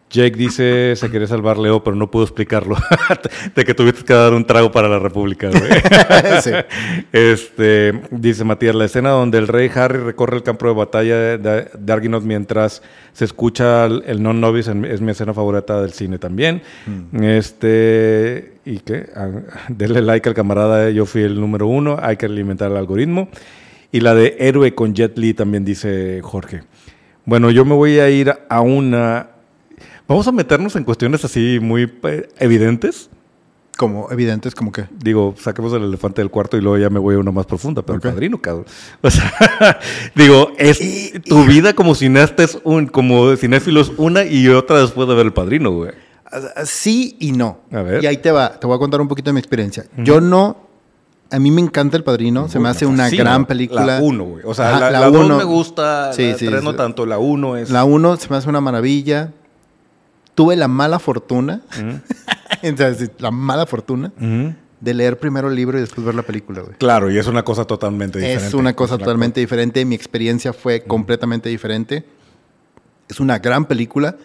[0.09, 2.77] Jake dice, se quiere salvar Leo, pero no pudo explicarlo.
[3.55, 5.51] de que tuviste que dar un trago para la República.
[7.13, 11.39] este, dice Matías, la escena donde el rey Harry recorre el campo de batalla de,
[11.39, 16.63] de mientras se escucha el, non-novice es mi escena favorita del cine también.
[16.87, 17.25] Mm.
[17.25, 19.09] Este, ¿y qué?
[19.17, 19.29] Ah,
[19.69, 23.29] denle like al camarada, yo fui el número uno, hay que alimentar el algoritmo.
[23.91, 26.63] Y la de Héroe con Jet Li también dice Jorge.
[27.25, 29.36] Bueno, yo me voy a ir a una
[30.09, 33.11] Vamos a meternos en cuestiones así muy eh, evidentes.
[33.77, 34.87] Como evidentes, como que.
[34.91, 37.83] Digo, saquemos el elefante del cuarto y luego ya me voy a una más profunda,
[37.83, 38.65] pero el padrino, cabrón.
[39.03, 39.79] O sea,
[40.15, 40.81] digo, es
[41.23, 45.27] tu vida como cineasta es un, como cinéfilo es una y otra después de ver
[45.27, 45.91] el padrino, güey.
[46.25, 47.59] Ah, sí y no.
[47.71, 48.03] A ver.
[48.03, 49.85] Y ahí te va, te voy a contar un poquito de mi experiencia.
[49.99, 50.67] Yo no
[51.31, 53.85] a mí me encanta El Padrino, se me hace una gran película.
[53.85, 54.45] La 1, güey.
[54.47, 57.71] O sea, la, la, me gusta, sí, la sí, no tanto, la 1 es...
[57.71, 59.33] La 1 se me hace una maravilla
[60.37, 61.63] tuve la mala fortuna,
[63.19, 64.13] la mala fortuna
[64.81, 66.77] de leer primero el libro y después ver la película, güey.
[66.77, 68.47] Claro, y es una cosa totalmente diferente.
[68.47, 69.85] Es una cosa totalmente diferente.
[69.85, 72.05] Mi experiencia fue completamente diferente.
[73.09, 74.17] Es una gran película,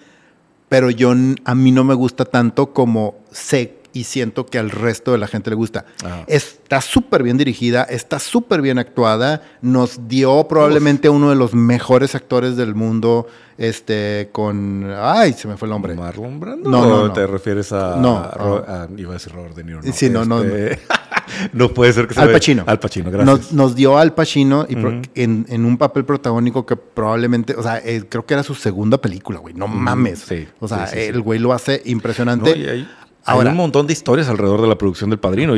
[0.70, 1.14] pero yo
[1.46, 5.28] a mí no me gusta tanto como sé y siento que al resto de la
[5.28, 5.86] gente le gusta.
[6.28, 12.16] Está súper bien dirigida, está súper bien actuada, nos dio probablemente uno de los mejores
[12.16, 13.28] actores del mundo,
[13.58, 14.92] este, con...
[14.98, 15.94] Ay, se me fue el nombre.
[15.94, 16.70] ¿Marlon Brando?
[16.70, 17.14] No, no, no.
[17.14, 17.98] ¿Te refieres a...
[17.98, 18.18] No.
[18.18, 19.82] A, iba a decir Robert De Niro.
[19.84, 19.94] No.
[19.94, 20.42] Sí, no, no.
[20.42, 20.80] Este,
[21.54, 22.24] no puede ser que sea...
[22.24, 22.64] Al Pacino.
[22.66, 23.52] Al Pacino, gracias.
[23.52, 24.76] Nos, dio Al Pacino y
[25.22, 27.56] en, un papel protagónico que probablemente...
[27.56, 29.54] O sea, eh, creo que era su segunda película, güey.
[29.54, 30.20] No mames.
[30.20, 30.48] Sí.
[30.60, 32.58] O sea, el güey lo hace impresionante.
[32.58, 32.88] Y ahí
[33.26, 35.54] hay un montón de historias alrededor de la producción del Padrino.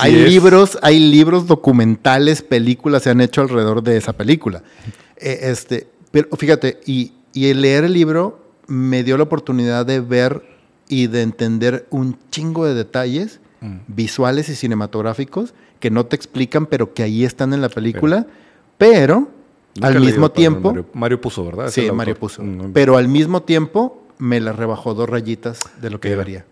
[0.00, 4.62] hay libros, hay libros documentales, películas se han hecho alrededor de esa película.
[5.16, 10.00] Eh, este, pero fíjate, y, y el leer el libro me dio la oportunidad de
[10.00, 10.42] ver
[10.88, 13.76] y de entender un chingo de detalles mm.
[13.88, 18.26] visuales y cinematográficos que no te explican, pero que ahí están en la película.
[18.78, 19.28] Pero,
[19.80, 20.74] al mismo tiempo.
[20.92, 21.70] Mario, puso, ¿verdad?
[21.70, 22.42] Sí, Mario puso.
[22.42, 26.44] Mm, pero al mismo tiempo me la rebajó dos rayitas de lo que debería.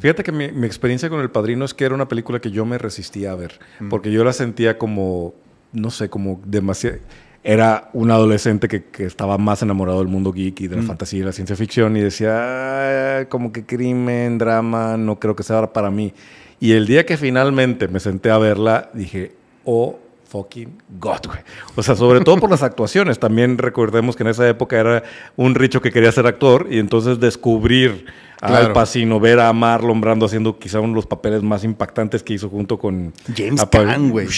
[0.00, 2.78] Fíjate que mi, experiencia con El Padrino es que era una película que yo me
[2.78, 3.88] resistía a ver, mm.
[3.88, 5.34] porque yo la sentía como,
[5.72, 6.98] no sé, como demasiado...
[7.42, 10.86] Era un adolescente que, estaba más enamorado del mundo geek y de la mm.
[10.86, 15.72] fantasía y la ciencia ficción y decía, como que crimen, drama, no creo que sea
[15.72, 16.12] para mí.
[16.60, 19.32] Y el día que finalmente me senté a verla, dije,
[19.64, 19.98] oh
[20.30, 21.40] fucking God, güey.
[21.74, 23.18] O sea, sobre todo por las actuaciones.
[23.18, 25.02] También recordemos que en esa época era
[25.36, 28.06] un richo que quería ser actor y entonces descubrir
[28.40, 32.34] Al Pacino, ver a Marlon Brando haciendo quizá uno de los papeles más impactantes que
[32.34, 33.12] hizo junto con...
[33.36, 34.28] James Caan, güey.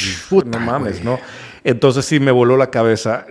[0.47, 1.21] No mames, ¿no?
[1.63, 3.27] Entonces sí me voló la cabeza.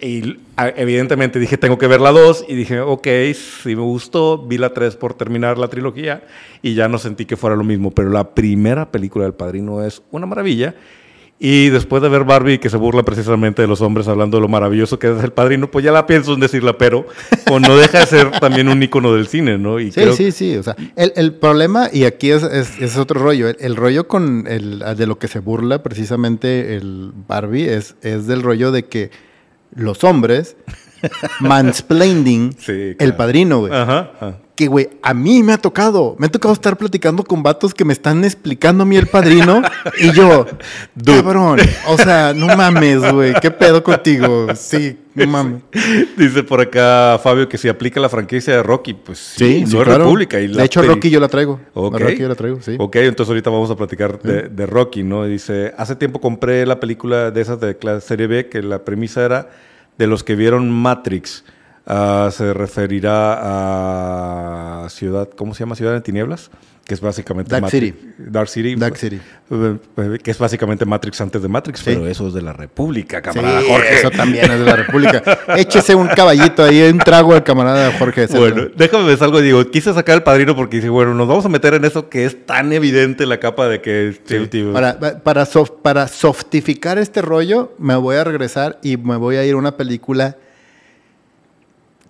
[0.00, 2.46] Y evidentemente dije, tengo que ver la 2.
[2.48, 4.38] Y dije, ok, sí me gustó.
[4.38, 6.24] Vi la 3 por terminar la trilogía.
[6.60, 7.92] Y ya no sentí que fuera lo mismo.
[7.92, 10.74] Pero la primera película del Padrino es una maravilla.
[11.44, 14.46] Y después de ver Barbie, que se burla precisamente de los hombres hablando de lo
[14.46, 17.04] maravilloso que es el padrino, pues ya la pienso en decirla, pero
[17.44, 19.80] pues no deja de ser también un icono del cine, ¿no?
[19.80, 20.56] Y sí, sí, sí.
[20.56, 25.06] O sea, el, problema, y aquí es, es, otro rollo, el, rollo con el, de
[25.08, 29.10] lo que se burla precisamente el Barbie es, es del rollo de que
[29.74, 30.54] los hombres
[31.40, 33.72] mansplaining Sí, el padrino, güey.
[33.72, 34.10] Ajá.
[34.20, 34.38] ajá.
[34.54, 36.14] Que, güey, a mí me ha tocado.
[36.18, 39.62] Me ha tocado estar platicando con vatos que me están explicando a mí el padrino.
[39.98, 40.44] y yo,
[40.94, 41.22] Dude.
[41.22, 41.58] cabrón.
[41.88, 43.32] O sea, no mames, güey.
[43.40, 44.48] ¿Qué pedo contigo?
[44.54, 45.62] Sí, no mames.
[46.18, 49.72] Dice por acá Fabio que si aplica la franquicia de Rocky, pues sí, Sí, sí,
[49.74, 50.04] no es claro.
[50.04, 50.38] República.
[50.38, 51.58] Y la de hecho, peli- Rocky yo la traigo.
[51.72, 51.98] Ok.
[51.98, 52.76] Rocky yo la traigo, sí.
[52.78, 55.24] Ok, entonces ahorita vamos a platicar de, de Rocky, ¿no?
[55.24, 59.24] Dice, hace tiempo compré la película de esas de clase serie B, que la premisa
[59.24, 59.48] era
[59.98, 61.44] de los que vieron Matrix.
[61.86, 65.74] Ah, se referirá a Ciudad, ¿cómo se llama?
[65.74, 66.50] Ciudad en Tinieblas,
[66.84, 67.96] que es básicamente Dark Matrix.
[68.18, 68.74] Dark City.
[68.74, 69.20] Dark City.
[69.50, 71.84] Eh, eh, Que es básicamente Matrix antes de Matrix, Sí.
[71.86, 73.94] pero eso es de la República, Sí, camarada Jorge.
[74.00, 75.22] eso también es de la República.
[75.56, 78.26] Échese un caballito ahí, un trago al camarada Jorge.
[78.26, 81.48] Bueno, déjame ver algo, digo, quise sacar el padrino porque dice, bueno, nos vamos a
[81.48, 84.18] meter en eso que es tan evidente la capa de que...
[84.24, 84.46] Sí.
[84.48, 89.54] tío, Para, para softificar este rollo, me voy a regresar y me voy a ir
[89.54, 90.36] a una película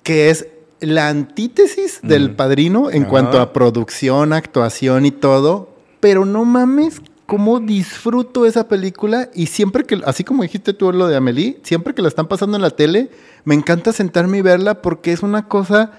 [0.02, 0.48] que es
[0.82, 5.70] la antítesis del padrino en cuanto a producción, actuación y todo.
[6.00, 11.08] Pero no mames cómo disfruto esa película y siempre que, así como dijiste tú lo
[11.08, 13.10] de Amelie, siempre que la están pasando en la tele,
[13.44, 15.92] me encanta sentarme y verla porque es una cosa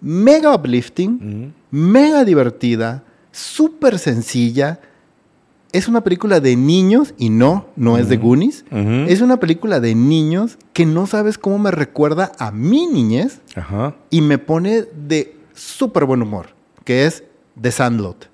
[0.00, 4.80] mega uplifting, mega divertida, súper sencilla.
[5.72, 8.64] Es una película de niños y no, no es de Goonies.
[8.70, 13.94] Es una película de niños que no sabes cómo me recuerda a mi niñez Ajá.
[14.10, 16.48] y me pone de súper buen humor,
[16.84, 17.24] que es
[17.60, 18.28] The Sandlot.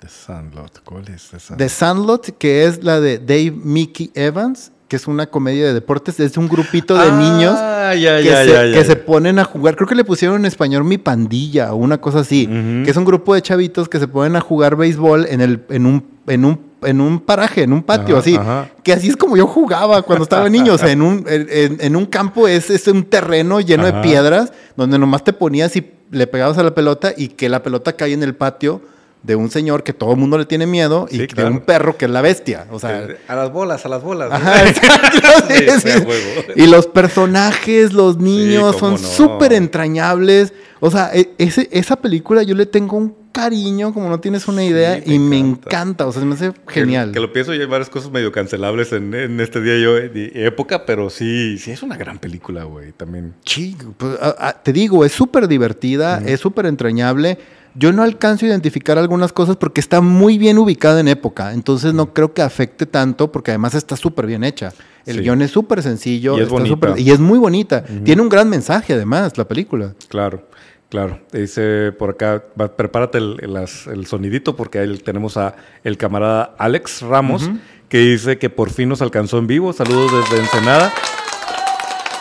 [0.00, 1.58] The Sandlot, ¿cuál es The Sandlot?
[1.58, 6.20] The Sandlot, que es la de Dave Mickey Evans, que es una comedia de deportes,
[6.20, 8.84] es un grupito de niños Ah, ya, que, ya, se, ya, ya, que ya.
[8.84, 9.74] se ponen a jugar.
[9.76, 12.46] Creo que le pusieron en español Mi Pandilla o una cosa así.
[12.46, 15.86] Que es un grupo de chavitos que se ponen a jugar béisbol en, el, en,
[15.86, 18.36] un, en, un, en un paraje, en un patio, Ajá, así.
[18.36, 18.70] ajá.
[18.82, 20.74] Que así es como yo jugaba cuando estaba niño.
[20.74, 23.96] O sea, en un, en, un campo es, es un terreno lleno Ajá.
[23.98, 27.62] de piedras donde nomás te ponías y le pegabas a la pelota y que la
[27.62, 28.82] pelota cae en el patio
[29.22, 31.96] de un señor que todo el mundo le tiene miedo y Sí, de un perro
[31.96, 32.66] que es la bestia.
[32.72, 34.28] O sea, a las bolas, a las bolas.
[34.30, 34.34] ¿no?
[34.34, 35.92] Ajá, exacto, sí, Sí.
[36.56, 38.98] Y los personajes, los niños, son no.
[38.98, 40.52] súper entrañables.
[40.80, 44.62] O sea, e- ese, esa película yo le tengo un cariño, como no tienes una
[44.64, 46.06] idea, me y me encanta.
[46.06, 47.12] O sea, se me hace genial.
[47.12, 50.86] Que, lo pienso y hay varias cosas medio cancelables en, en este día yo época,
[50.86, 53.34] pero sí, sí es una gran película, güey, también.
[53.44, 57.38] Sí, pues, a- a- te digo, es súper divertida, es súper entrañable.
[57.74, 61.94] Yo no alcanzo a identificar algunas cosas porque está muy bien ubicada en época, entonces
[61.94, 64.74] no creo que afecte tanto porque además está súper bien hecha.
[65.06, 65.22] El Sí.
[65.22, 66.74] guion es súper sencillo Y es está bonita.
[66.74, 67.82] súper- y es muy bonita.
[68.04, 69.94] Tiene un gran mensaje además la película.
[70.08, 70.46] Claro,
[70.92, 71.18] claro.
[71.32, 73.40] Dice por acá, va- prepárate el,
[73.90, 77.50] el sonidito porque ahí tenemos a el camarada Alex Ramos
[77.88, 79.72] que dice que por fin nos alcanzó en vivo.
[79.72, 80.92] Saludos desde Ensenada.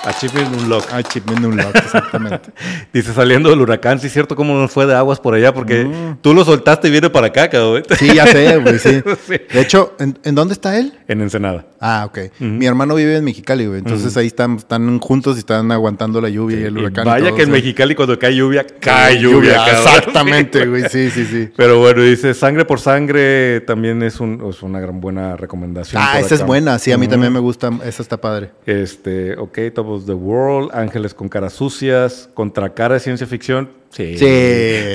[0.03, 0.91] Achievement Unlock.
[0.93, 2.49] Achievement Unlocked, exactamente.
[2.93, 5.85] Dice saliendo del huracán, sí es cierto cómo nos fue de aguas por allá porque
[5.85, 6.17] Mm.
[6.21, 7.83] tú lo soltaste y viene para acá, cabrón.
[7.99, 9.01] Sí, ya sé, güey, sí.
[9.27, 9.35] Sí.
[9.53, 10.93] De hecho, ¿en, en dónde está él?
[11.07, 11.65] En Ensenada.
[11.79, 12.19] Ah, ok.
[12.39, 13.79] Mi hermano vive en Mexicali, güey.
[13.79, 17.05] Entonces ahí están, están juntos y están aguantando la lluvia y el huracán.
[17.05, 17.51] y vaya todo, que en sí.
[17.53, 19.55] Mexicali cuando cae lluvia, cae lluvia.
[19.55, 19.75] cabrón.
[19.77, 20.83] Exactamente, güey.
[20.89, 21.49] Sí, sí, sí.
[21.55, 26.01] Pero bueno, dice Sangre por Sangre también es, un- es una gran buena recomendación.
[26.03, 26.77] Ah, esa es buena.
[26.79, 27.71] Sí, a mí también me gusta.
[27.85, 28.51] Esa está padre.
[28.65, 33.69] Este, ok, Top the World, Ángeles con caras sucias, contra cara de ciencia ficción.
[33.89, 34.25] Sí, Sí,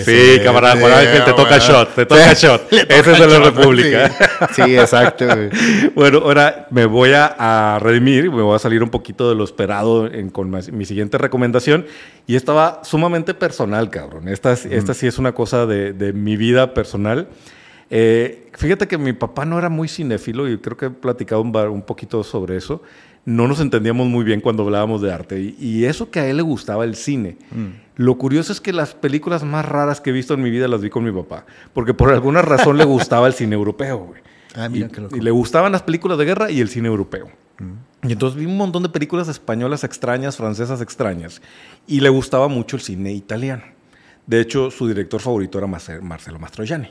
[0.05, 1.65] sí, sí, camarada sí, Ángel, te toca bueno.
[1.65, 2.73] shot, te toca shot.
[2.73, 4.11] Ese es de la República.
[4.55, 5.27] Sí, exacto.
[5.95, 7.35] Bueno, ahora me voy a,
[7.75, 10.85] a redimir, me voy a salir un poquito de lo esperado en- con ma- mi
[10.87, 11.85] siguiente recomendación.
[12.27, 14.29] Y esta va sumamente personal, cabrón.
[14.29, 17.29] Esta, es- esta sí es una cosa de, de mi vida personal.
[17.91, 21.55] Eh, fíjate que mi papá no era muy cinéfilo y creo que he platicado un,
[21.57, 22.83] un poquito sobre eso.
[23.27, 25.41] No nos entendíamos muy bien cuando hablábamos de arte.
[25.41, 27.37] Y, y eso que a él le gustaba el cine.
[27.97, 30.81] Lo curioso es que las películas más raras que he visto en mi vida las
[30.81, 31.45] vi con mi papá.
[31.75, 34.23] Porque por alguna razón le gustaba el cine europeo, güey.
[34.55, 35.17] Ah, mira Y- qué loco.
[35.17, 37.29] y le gustaban las películas de guerra y el cine europeo.
[38.07, 41.43] Y entonces vi un montón de películas españolas extrañas, francesas extrañas.
[41.87, 43.65] Y le gustaba mucho el cine italiano.
[44.27, 46.91] De hecho, su director favorito era Marce- Marcelo Mastroianni.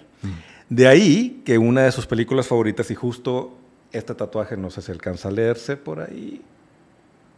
[0.69, 3.57] De ahí que una de sus películas favoritas, y justo
[3.91, 6.41] este tatuaje, no sé si alcanza a leerse por ahí.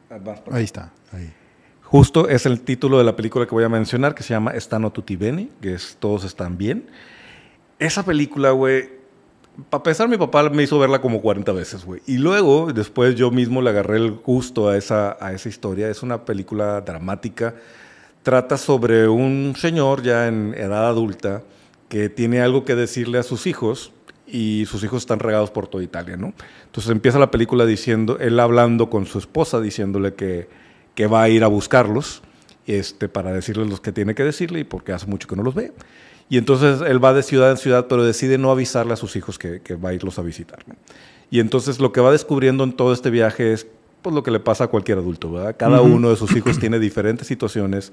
[0.09, 0.19] Ah,
[0.51, 0.91] Ahí está.
[1.11, 1.33] Ahí.
[1.83, 4.91] Justo es el título de la película que voy a mencionar, que se llama Stano
[4.91, 6.87] tutti bene, que es Todos están bien.
[7.79, 8.89] Esa película, güey,
[9.69, 12.01] para empezar, mi papá me hizo verla como 40 veces, güey.
[12.05, 15.89] Y luego, después yo mismo le agarré el gusto a esa, a esa historia.
[15.89, 17.55] Es una película dramática.
[18.21, 21.41] Trata sobre un señor ya en edad adulta
[21.89, 23.91] que tiene algo que decirle a sus hijos
[24.27, 26.33] y sus hijos están regados por toda Italia, ¿no?
[26.65, 30.49] Entonces empieza la película diciendo, él hablando con su esposa, diciéndole que,
[30.95, 32.21] que va a ir a buscarlos
[32.65, 35.55] este, para decirles los que tiene que decirle y porque hace mucho que no los
[35.55, 35.71] ve.
[36.29, 39.39] Y entonces él va de ciudad en ciudad, pero decide no avisarle a sus hijos
[39.39, 40.59] que, que va a irlos a visitar.
[40.67, 40.75] ¿no?
[41.29, 43.67] Y entonces lo que va descubriendo en todo este viaje es
[44.01, 45.31] pues, lo que le pasa a cualquier adulto.
[45.31, 45.55] ¿verdad?
[45.57, 47.91] Cada uno de sus hijos tiene diferentes situaciones,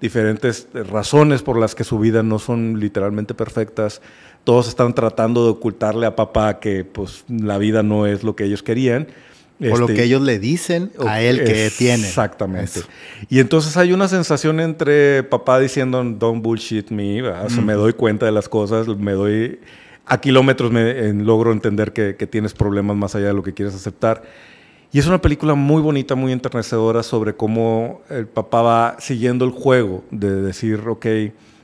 [0.00, 4.00] diferentes razones por las que su vida no son literalmente perfectas.
[4.44, 8.44] Todos están tratando de ocultarle a papá que pues, la vida no es lo que
[8.44, 9.08] ellos querían.
[9.60, 12.06] O lo Este, que ellos le dicen a él que tiene.
[12.06, 12.80] Exactamente.
[12.80, 12.88] Eso.
[13.28, 17.22] Y entonces hay una sensación entre papá diciendo, don't bullshit me.
[17.22, 19.60] O sea, me doy cuenta de las cosas, me doy...
[20.06, 23.52] A kilómetros me en- logro entender que, que tienes problemas más allá de lo que
[23.52, 24.22] quieres aceptar.
[24.92, 29.50] Y es una película muy bonita, muy enternecedora sobre cómo el papá va siguiendo el
[29.52, 31.06] juego de decir, ok,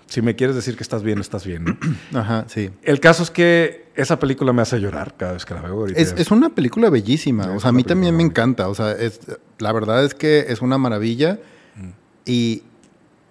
[0.07, 1.65] si me quieres decir que estás bien, estás bien.
[1.65, 1.77] ¿no?
[2.21, 2.71] Ajá, sí.
[2.83, 5.87] el caso es que esa película me hace llorar cada vez que la veo.
[5.87, 7.51] Es, una película bellísima.
[7.53, 8.69] O sea, a mí también me encanta.
[8.69, 9.21] O sea, es,
[9.59, 11.39] la verdad es que es una maravilla
[11.77, 11.91] Mm.
[12.25, 12.63] y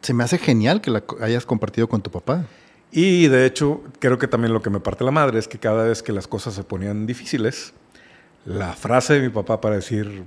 [0.01, 2.45] se me hace genial que la hayas compartido con tu papá.
[2.91, 5.83] Y de hecho, creo que también lo que me parte la madre es que cada
[5.83, 7.73] vez que las cosas se ponían difíciles,
[8.45, 10.23] la frase de mi papá para decir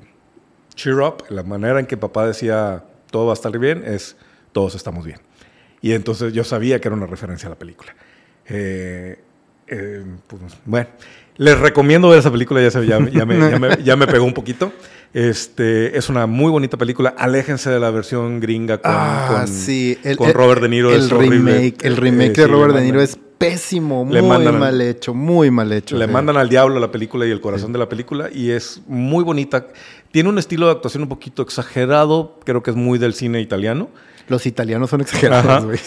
[0.75, 4.17] cheer up, la manera en que papá decía todo va a estar bien, es
[4.53, 5.21] todos estamos bien.
[5.81, 7.95] Y entonces yo sabía que era una referencia a la película.
[8.49, 9.19] Eh,
[9.69, 10.89] eh, pues, bueno,
[11.37, 14.25] les recomiendo ver esa película, ya, se- ya, ya me, ya me- ya me pegó
[14.25, 14.73] un poquito.
[15.15, 17.15] Este, es una muy bonita película.
[17.17, 19.99] Aléjense de la versión gringa con, ah, con- sí.
[20.05, 20.93] El, con el- Robert De Niro.
[20.93, 21.53] El es horrible.
[21.53, 25.15] remake, el remake Eh, de Robert De Niro es pésimo, le muy mandan mal hecho,
[25.15, 25.97] muy mal hecho.
[25.97, 26.13] Le sí.
[26.13, 29.69] mandan al diablo la película y el corazón de la película y es muy bonita.
[30.11, 33.89] Tiene un estilo de actuación un poquito exagerado, creo que es muy del cine italiano,
[34.29, 35.79] Los italianos son exagerados, güey.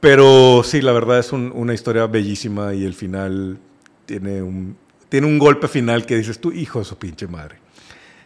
[0.00, 3.58] pero sí, la verdad es un- una historia bellísima y el final
[4.06, 4.76] tiene un,
[5.08, 7.56] tiene un golpe final que dices tú, hijo de su pinche madre.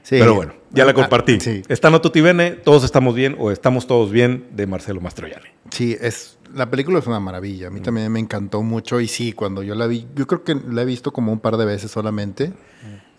[0.02, 0.16] Sí.
[0.18, 1.38] Pero bueno, ya la Ah, compartí.
[1.40, 1.62] sí.
[1.68, 5.46] Está en Ototivene, todos estamos bien o estamos todos bien de Marcelo Mastroianni.
[5.70, 7.68] Sí, es, la película es una maravilla.
[7.68, 7.74] A Mm.
[7.74, 9.00] mí también me encantó mucho.
[9.00, 11.56] Y sí, cuando yo la vi, yo creo que la he visto como un par
[11.56, 12.48] de veces solamente.
[12.48, 12.52] Mm.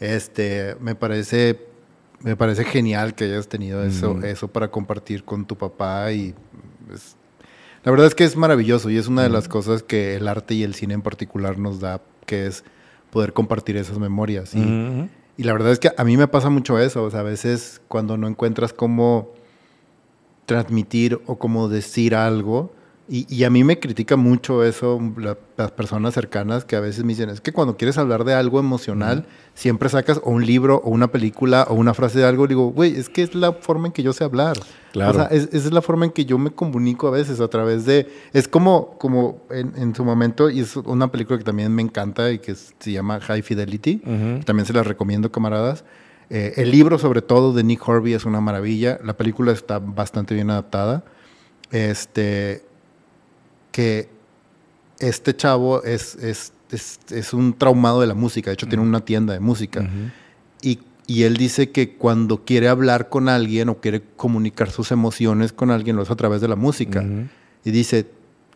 [0.01, 1.59] Este, me parece,
[2.21, 4.25] me parece genial que hayas tenido eso, Mm.
[4.25, 6.11] eso para compartir con tu papá.
[6.11, 6.35] Y
[6.93, 7.15] es-
[7.85, 9.33] la verdad es que es maravilloso y es una de Mm.
[9.33, 12.65] las cosas que el arte y el cine en particular nos da, que es
[13.09, 14.53] poder compartir esas memorias.
[14.53, 15.09] Y.
[15.37, 17.03] y la verdad es que a mí me pasa mucho eso.
[17.03, 19.33] O sea, a veces cuando no encuentras cómo
[20.45, 22.71] transmitir o cómo decir algo,
[23.09, 27.03] y, y a mí me critica mucho eso la- las personas cercanas que a veces
[27.03, 30.81] me dicen, es que cuando quieres hablar de algo emocional, siempre sacas o un libro
[30.83, 32.47] o una película o una frase de algo.
[32.47, 34.57] Digo, güey, es que es la forma en que yo sé hablar.
[34.93, 35.11] Claro.
[35.11, 37.85] O sea, es, es la forma en que yo me comunico a veces a través
[37.85, 38.07] de...
[38.31, 42.31] Es como, como en, en su momento, y es una película que también me encanta
[42.31, 44.01] y que se llama High Fidelity.
[44.05, 44.43] Ujú.
[44.45, 45.83] También se la recomiendo, camaradas.
[46.29, 48.97] Eh, el libro, sobre todo, de Nick Horby es una maravilla.
[49.03, 51.03] La película está bastante bien adaptada.
[51.71, 52.63] Este,
[53.73, 54.07] que
[54.99, 58.49] este chavo es, es, es, es un traumado de la música.
[58.49, 59.81] De hecho, tiene una tienda de música.
[59.81, 59.89] Ujú.
[60.61, 65.51] Y, y él dice que cuando quiere hablar con alguien o quiere comunicar sus emociones
[65.51, 67.01] con alguien, lo hace a través de la música.
[67.01, 67.27] Ujú.
[67.65, 68.07] Y dice,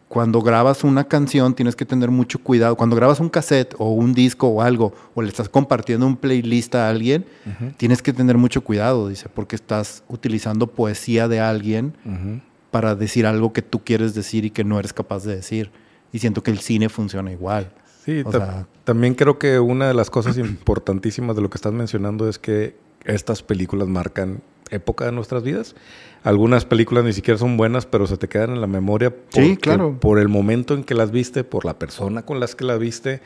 [0.08, 2.78] cuando grabas una canción tienes que tener mucho cuidado.
[2.78, 6.76] Cuando grabas un cassette o un disco o algo, o le estás compartiendo un playlist
[6.76, 7.72] a alguien, Ujú.
[7.76, 12.40] tienes que tener mucho cuidado, dice, porque estás utilizando poesía de alguien Ujú.
[12.78, 15.72] Para decir algo que tú quieres decir y que no eres capaz de decir.
[16.14, 17.72] Y siento que el cine funciona igual.
[18.06, 21.74] Sí, O sea- también creo que una de las cosas importantísimas de lo que estás
[21.74, 25.76] mencionando es que estas películas marcan época de nuestras vidas.
[26.24, 29.58] Algunas películas ni siquiera son buenas, pero se te quedan en la memoria Sí, porque-
[29.58, 29.98] claro.
[30.00, 33.22] por el momento en que las viste, por la persona con las que las viste.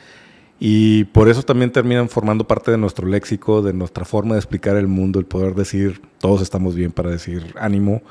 [0.61, 4.77] Y por eso también terminan formando parte de nuestro léxico, de nuestra forma de explicar
[4.77, 8.01] el mundo, el poder decir todos estamos bien para decir ánimo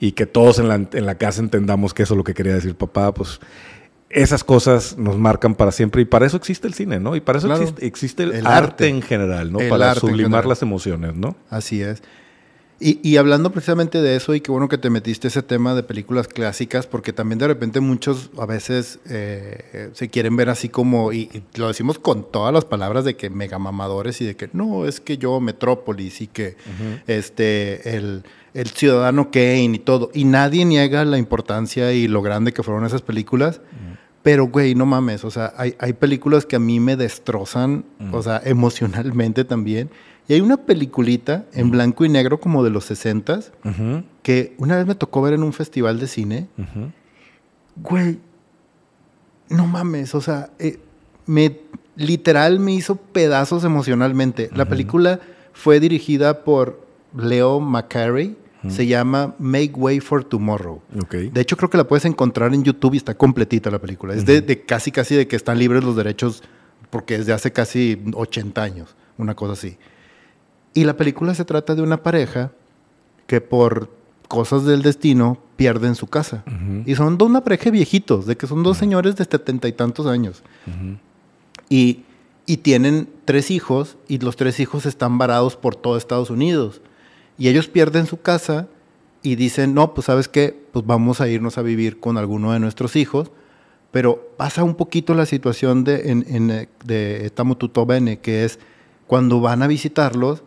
[0.00, 2.54] y que todos en la, en la casa entendamos que eso es lo que quería
[2.54, 3.40] decir papá, pues
[4.10, 7.14] esas cosas nos marcan para siempre y para eso existe el cine, ¿no?
[7.14, 7.62] Y para eso Claro.
[7.62, 8.88] existe, existe el, El arte, arte.
[8.88, 9.58] en general, ¿no?
[9.68, 11.36] Para sublimar las emociones, ¿no?
[11.50, 12.02] Así es.
[12.80, 15.82] Y, y hablando precisamente de eso, y qué bueno que te metiste ese tema de
[15.82, 21.12] películas clásicas, porque también de repente muchos a veces eh, se quieren ver así como,
[21.12, 24.48] y, y lo decimos con todas las palabras de que mega mamadores y de que
[24.52, 26.56] no, es que yo, Metrópolis, y que
[27.08, 28.22] este, el,
[28.58, 30.10] el Ciudadano Kane y todo.
[30.12, 33.60] Y nadie niega la importancia y lo grande que fueron esas películas.
[34.22, 38.20] Pero, güey, no mames, o sea, hay, hay películas que a mí me destrozan, o
[38.20, 39.90] sea, emocionalmente también.
[40.26, 44.76] Y hay una peliculita en blanco y negro como de los 60 Ujú, que una
[44.76, 46.48] vez me tocó ver en un festival de cine.
[46.58, 46.90] ujú.
[47.76, 48.18] Güey,
[49.50, 50.78] no mames, o sea, eh,
[51.26, 51.60] me
[51.94, 54.50] literal me hizo pedazos emocionalmente.
[54.52, 55.20] La película
[55.52, 56.84] fue dirigida por
[57.16, 58.36] Leo McCarey
[58.68, 60.82] Se llama Make Way for Tomorrow.
[61.10, 64.14] De hecho, creo que la puedes encontrar en YouTube y está completita la película.
[64.14, 66.42] Es de, de casi, casi de que están libres los derechos
[66.90, 69.76] porque es de hace casi 80 años, una cosa así.
[70.74, 72.52] Y la película se trata de una pareja
[73.26, 73.90] que por
[74.28, 76.44] cosas del destino pierden su casa.
[76.86, 80.06] Y son de una pareja viejitos, de que son dos señores de setenta y tantos
[80.06, 80.42] años.
[81.68, 82.04] Y,
[82.46, 86.80] y tienen tres hijos y los tres hijos están varados por todo Estados Unidos.
[87.38, 88.68] Y ellos pierden su casa
[89.22, 92.60] y dicen, no, pues sabes qué, pues vamos a irnos a vivir con alguno de
[92.60, 93.30] nuestros hijos.
[93.90, 98.58] Pero pasa un poquito la situación de, en, en, eh, de Tamututo Bene, que es
[99.06, 100.42] cuando van a visitarlos,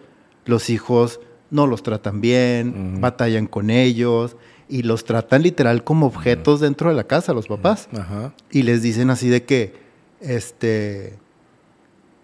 [0.46, 1.20] los hijos
[1.50, 4.38] no los tratan bien, batallan con ellos
[4.70, 7.89] y los tratan literal como objetos dentro de la casa, los papás.
[8.52, 9.74] Y les dicen así de que,
[10.22, 11.18] este,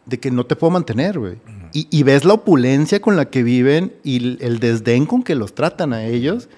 [0.08, 1.36] de que no te puedo mantener, güey.
[1.74, 5.36] y, y ves la opulencia con la que viven y el, el desdén con que
[5.36, 6.50] los tratan a ellos.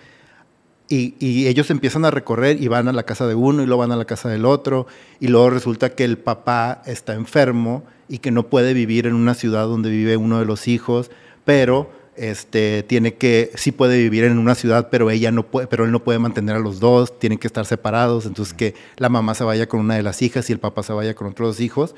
[0.88, 3.82] Y, y ellos empiezan a recorrer y van a la casa de uno y luego
[3.82, 4.88] van a la casa del otro.
[5.20, 9.36] Y luego resulta que el papá está enfermo y que no puede vivir en una
[9.36, 11.12] ciudad donde vive uno de los hijos,
[11.46, 15.86] pero este, tiene que, sí puede vivir en una ciudad, pero ella no puede, pero
[15.86, 19.36] él no puede mantener a los dos, tienen que estar separados, entonces que la mamá
[19.36, 21.60] se vaya con una de las hijas y el papá se vaya con otros dos
[21.62, 21.96] hijos.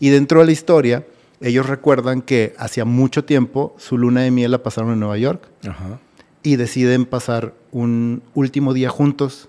[0.00, 1.06] Y dentro de la historia,
[1.40, 5.48] ellos recuerdan que hacía mucho tiempo su luna de miel la pasaron en Nueva York
[5.68, 6.00] Ajá.
[6.42, 9.48] y deciden pasar un último día juntos,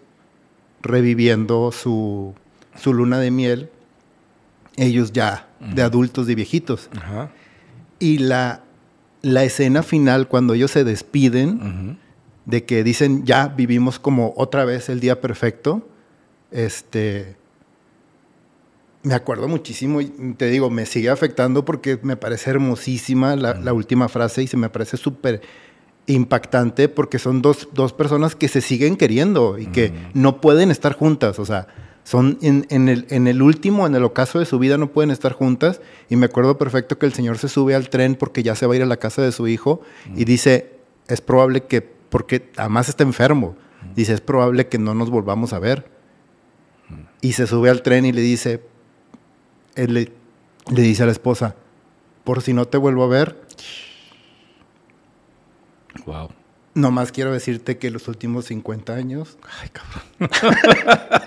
[0.82, 2.34] reviviendo su,
[2.76, 3.70] su luna de miel,
[4.78, 6.90] ellos ya de adultos, de viejitos.
[6.98, 7.32] Ajá.
[8.00, 8.62] Y la,
[9.22, 11.98] la escena final, cuando ellos se despiden,
[12.46, 15.88] de que dicen, ya vivimos como otra vez el día perfecto,
[16.52, 17.38] este...
[19.06, 23.72] Me acuerdo muchísimo y te digo, me sigue afectando porque me parece hermosísima la, la
[23.72, 25.42] última frase y se me parece súper
[26.08, 30.94] impactante porque son dos, dos personas que se siguen queriendo y que no pueden estar
[30.94, 31.38] juntas.
[31.38, 31.68] O sea,
[32.04, 35.12] son en, en el, en el último, en el ocaso de su vida, no pueden
[35.12, 35.82] estar juntas.
[36.10, 38.74] Y me acuerdo perfecto que el señor se sube al tren porque ya se va
[38.74, 39.82] a ir a la casa de su hijo
[40.16, 40.72] y dice,
[41.08, 43.56] es probable que, porque además está enfermo,
[43.96, 45.94] dice, es probable que no nos volvamos a ver.
[47.22, 48.62] Y se sube al tren y le dice,
[49.76, 50.12] él le,
[50.72, 51.56] le dice a la esposa,
[52.24, 53.36] por si no te vuelvo a ver,
[56.06, 56.30] Wow.
[56.74, 60.04] nomás quiero decirte que los últimos 50 años, Ay, cabrón.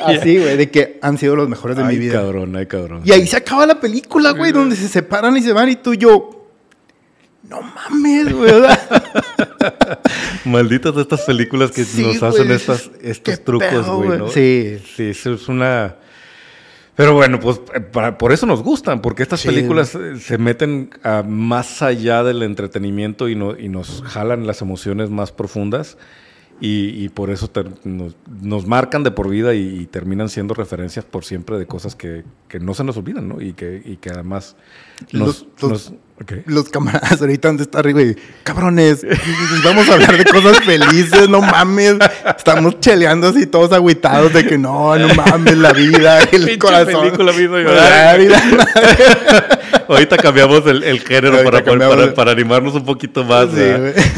[0.04, 2.14] así, güey, de que han sido los mejores de ay, mi vida.
[2.20, 3.02] cabrón, ay, cabrón.
[3.04, 5.94] Y ahí se acaba la película, güey, donde se separan y se van y tú
[5.94, 6.48] y yo,
[7.48, 8.52] no mames, güey.
[10.44, 14.18] Malditas estas películas que Sí, nos hacen güey, estas, qué estos trucos, güey.
[14.18, 14.28] ¿no?
[14.28, 14.78] Sí.
[14.96, 15.96] Sí, eso es una...
[16.96, 19.48] Pero bueno, pues eh, para- por eso nos gustan, porque estas Sí.
[19.48, 24.62] películas eh, se meten a más allá del entretenimiento y, no- y nos jalan las
[24.62, 25.98] emociones más profundas
[26.58, 27.50] y, y por eso
[27.84, 31.94] nos, nos marcan de por vida y, y terminan siendo referencias por siempre de cosas
[31.94, 33.42] que, que no se nos olvidan, ¿no?
[33.42, 34.56] Y que, y que además
[35.12, 35.26] nos...
[35.28, 36.32] Los- los- nos- ok.
[36.46, 39.04] Los camaradas ahorita donde está arriba y, cabrones,
[39.62, 41.96] vamos a hablar de cosas felices, no mames.
[42.36, 47.02] Estamos cheleando así todos agüitados de que no, no mames, la vida, el corazón.
[47.02, 48.18] película me hizo La llorar.
[48.18, 48.42] vida.
[49.88, 53.48] Ahorita cambiamos el, el género para, para, cambiamos para- el- para animarnos un poquito más.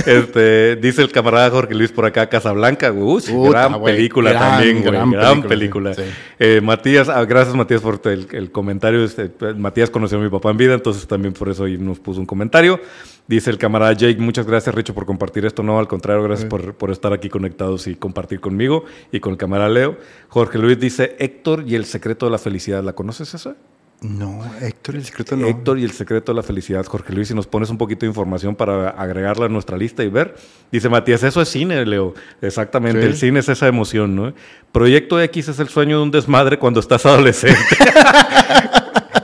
[0.07, 2.89] Este, dice el camarada Jorge Luis por acá, Casablanca.
[2.91, 3.17] güey.
[3.17, 4.93] Uy, Puta, gran película Gran, también, güey.
[4.93, 5.91] Gran, gran película.
[5.93, 6.03] película, sí.
[6.39, 9.05] Eh, Matías, ah, gracias Matías por el, el comentario.
[9.05, 12.21] Este, Matías conoció a mi papá en vida, entonces también por eso ahí nos puso
[12.21, 12.81] un comentario.
[13.27, 15.63] Dice el camarada Jake, muchas gracias Richo por compartir esto.
[15.63, 19.39] No, al contrario, gracias por, por estar aquí conectados y compartir conmigo y con el
[19.39, 19.99] camarada Leo.
[20.29, 22.83] Jorge Luis dice, Héctor y el secreto de la felicidad.
[22.83, 23.55] ¿La conoces esa?
[24.01, 25.49] No, Héctor, el secreto no.
[25.49, 28.07] Héctor y el secreto de la felicidad, Jorge Luis, si nos pones un poquito de
[28.07, 30.37] información para agregarla a nuestra lista y ver.
[30.71, 32.15] Dice Matías, eso es cine, Leo.
[32.41, 33.07] Exactamente, Sí.
[33.09, 34.33] el cine es esa emoción, ¿no?
[34.71, 37.59] Proyecto X es el sueño de un desmadre cuando estás adolescente.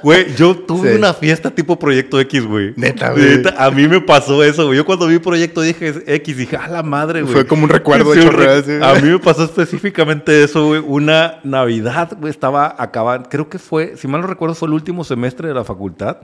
[0.05, 0.99] Güey, yo tuve Sí.
[0.99, 2.75] una fiesta tipo Proyecto X, güey.
[2.77, 3.25] Neta, güey.
[3.39, 4.77] Neta, a mí me pasó eso, güey.
[4.77, 7.33] Yo cuando vi Proyecto dije X, dije, a la madre, güey.
[7.33, 8.73] Fue como un recuerdo Sí, re- sí.
[8.83, 10.83] A mí me pasó específicamente eso, güey.
[10.87, 13.29] Una Navidad, güey, estaba acabando.
[13.31, 16.19] Creo que fue, si mal no recuerdo, fue el último semestre de la facultad.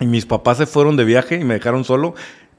[0.00, 2.14] Y mis papás se fueron de viaje y me dejaron solo,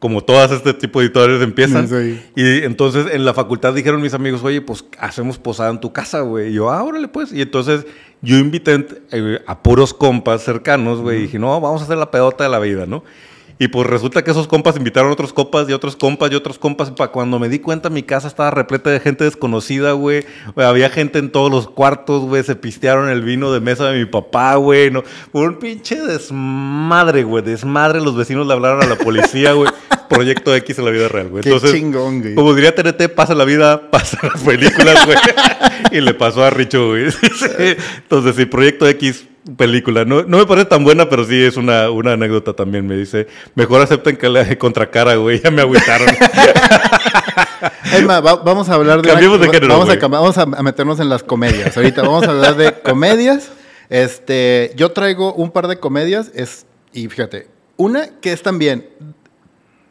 [0.06, 1.88] como todas este tipo de historias empiezan.
[1.90, 2.22] Sí.
[2.36, 6.20] Y entonces en la facultad dijeron mis amigos, oye, pues hacemos posada en tu casa,
[6.20, 6.50] güey.
[6.50, 7.34] Y yo, ah, órale, pues.
[7.34, 7.88] Y entonces
[8.22, 11.18] yo invité eh, a puros compas cercanos, güey.
[11.18, 13.04] Y dije, no, vamos a hacer la pedota de la vida, ¿no?
[13.58, 16.60] Y pues resulta que esos compas invitaron a otros compas y otros compas y otros
[16.60, 16.92] compas.
[16.92, 20.26] Para cuando me di cuenta, mi casa estaba repleta de gente desconocida, güey.
[20.56, 22.44] Güey, Había gente en todos los cuartos, güey.
[22.44, 24.92] Se pistearon el vino de mesa de mi papá, güey.
[24.92, 27.44] No, fue un pinche desmadre, güey.
[27.44, 28.02] Desmadre.
[28.02, 29.72] Los vecinos le hablaron a la policía, güey.
[30.10, 31.42] Proyecto X en la vida real, güey.
[31.42, 32.36] Qué Entonces, chingón, güey.
[32.36, 35.18] como diría TNT, pasa la vida, pasa las películas, güey.
[35.92, 37.06] y le pasó a Richo, güey.
[37.98, 39.26] Entonces, sí, Proyecto X,
[39.58, 40.06] película.
[40.06, 42.86] No, no me parece tan buena, pero sí es una, una anécdota también.
[42.88, 45.42] Me dice, mejor acepten que le contracara, güey.
[45.42, 46.08] Ya me agüitaron.
[48.10, 49.10] Va- vamos a hablar de.
[49.10, 51.76] Cambiemos de género, Vamos, a, vamos a, a meternos en las comedias.
[51.78, 53.50] Ahorita vamos a hablar de comedias.
[53.90, 56.32] Este, yo traigo un par de comedias.
[56.36, 58.88] Es, y fíjate, una que es también.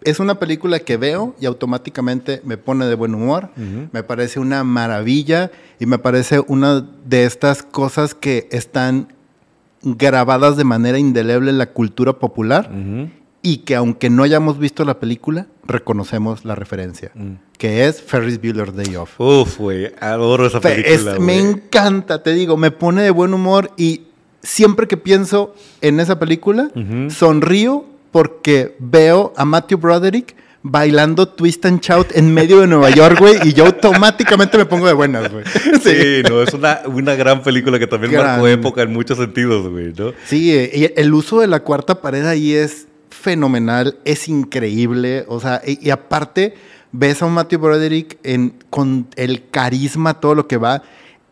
[0.02, 3.48] Es una película que veo y automáticamente me pone de buen humor.
[3.56, 5.50] Me parece una maravilla
[5.80, 9.13] y me parece una de estas cosas que están
[9.84, 12.70] grabadas de manera indeleble en la cultura popular
[13.42, 17.32] y que aunque no hayamos visto la película, reconocemos la referencia, Mm.
[17.58, 19.20] que es Ferris Bueller Day Off.
[19.20, 19.92] Uf, güey.
[20.00, 24.02] Adoro esa película, es- me encanta, te digo, me pone de buen humor y
[24.42, 26.70] siempre que pienso en esa película,
[27.10, 33.18] sonrío porque veo a Matthew Broderick bailando Twist and Shout en medio de Nueva York,
[33.20, 35.44] güey, y yo automáticamente me pongo de buenas, güey.
[35.82, 39.92] Sí, no, es una, una gran película que también marcó época en muchos sentidos, güey,
[39.92, 40.12] ¿no?
[40.24, 45.26] Sí, eh, y el uso de la cuarta pared ahí es fenomenal, es increíble.
[45.28, 46.54] O sea, y, y aparte,
[46.92, 50.82] ves a un Matthew Broderick en, con el carisma, todo lo que va.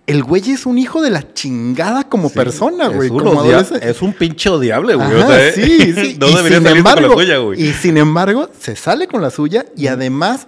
[0.07, 3.07] El güey es un hijo de la chingada como persona, güey.
[3.07, 5.07] Es un, como es un pinche odiable, güey.
[5.07, 5.63] Ajá, o sea, sí,
[5.95, 6.17] sí.
[6.21, 7.63] no Y debería sin salirse con la embargo- suya, güey.
[7.63, 10.47] Y sin embargo, se sale con la suya y además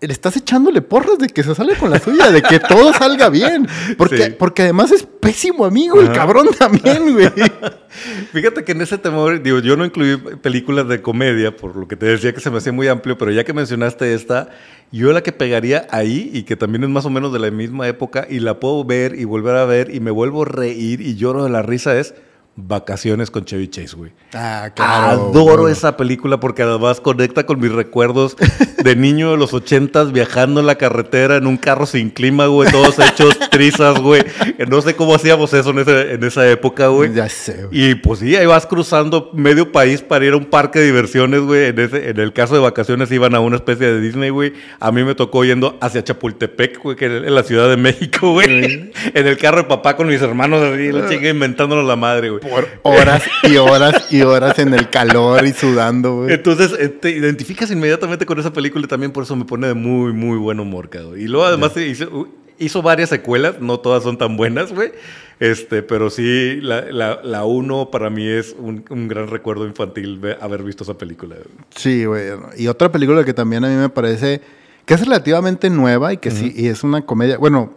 [0.00, 3.28] le estás echándole porras de que se sale con la suya, de que todo salga
[3.30, 3.66] bien.
[3.96, 4.34] Porque, Sí.
[4.38, 6.14] porque además es pésimo amigo, el Ajá.
[6.14, 7.28] cabrón también, güey.
[8.32, 11.96] Fíjate que en ese temor, digo, yo no incluí películas de comedia, por lo que
[11.96, 14.50] te decía que se me hacía muy amplio, pero ya que mencionaste esta,
[14.92, 17.88] yo la que pegaría ahí y que también es más o menos de la misma
[17.88, 21.16] época y la puedo ver y volver a ver y me vuelvo a reír y
[21.16, 22.14] lloro de la risa es
[22.60, 24.10] Vacaciones con Chevy Chase, güey.
[24.34, 24.68] Ah,
[25.10, 25.68] Adoro claro.
[25.68, 28.36] esa película porque además conecta con mis recuerdos
[28.82, 32.68] de niño de los ochentas viajando en la carretera en un carro sin clima, güey,
[32.72, 34.24] todos hechos trizas, güey.
[34.68, 37.14] No sé cómo hacíamos eso en, ese- en esa época, güey.
[37.14, 37.90] Ya sé, güey.
[37.90, 41.40] Y pues sí, ahí vas cruzando medio país para ir a un parque de diversiones,
[41.42, 41.66] güey.
[41.66, 44.52] En, ese- en el caso de vacaciones iban a una especie de Disney, güey.
[44.80, 48.32] A mí me tocó yendo hacia Chapultepec, güey, que es en la Ciudad de México,
[48.32, 48.90] güey.
[49.14, 52.47] en el carro de papá con mis hermanos así, la chinga inventándonos la madre, güey.
[52.50, 56.34] Por horas y horas y horas en el calor y sudando, güey.
[56.34, 59.74] Entonces eh, te identificas inmediatamente con esa película y también por eso me pone de
[59.74, 61.20] muy, muy buen humor, cabrón.
[61.20, 62.28] Y luego además hizo,
[62.58, 64.92] hizo varias secuelas, no todas son tan buenas, güey.
[65.40, 70.20] Este, pero sí, la, la, la uno para mí es un, un gran recuerdo infantil
[70.40, 71.36] haber visto esa película.
[71.74, 72.30] Sí, güey.
[72.56, 74.40] Y otra película que también a mí me parece
[74.88, 77.74] que es relativamente nueva y que sí, y es una comedia, bueno,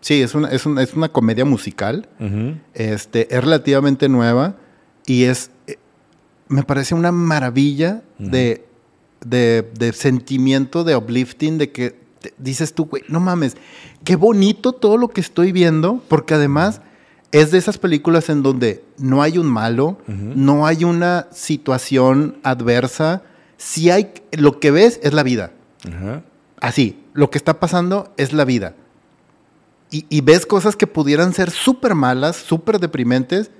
[0.00, 2.08] sí, es una, es una, es una comedia musical.
[2.74, 4.56] Este, es relativamente nueva
[5.06, 5.76] y es, eh,
[6.48, 8.66] me parece una maravilla de,
[9.24, 13.56] de, de sentimiento de uplifting, de que te- dices tú, güey, no mames,
[14.04, 16.80] qué bonito todo lo que estoy viendo, porque además
[17.32, 23.22] es de esas películas en donde no hay un malo, no hay una situación adversa,
[23.56, 25.52] si hay, lo que ves es la vida.
[26.60, 28.74] Así, lo que está pasando es la vida.
[29.90, 33.50] Y, y ves cosas que pudieran ser súper malas, súper deprimentes,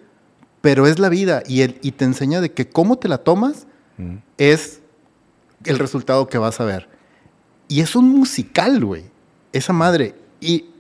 [0.60, 1.42] pero es la vida.
[1.46, 3.66] Y, el, y te enseña de que cómo te la tomas
[3.98, 4.16] Mm.
[4.38, 4.80] es
[5.64, 6.88] el resultado que vas a ver.
[7.68, 9.04] Y es un musical, güey.
[9.52, 10.14] Esa madre.
[10.40, 10.70] Y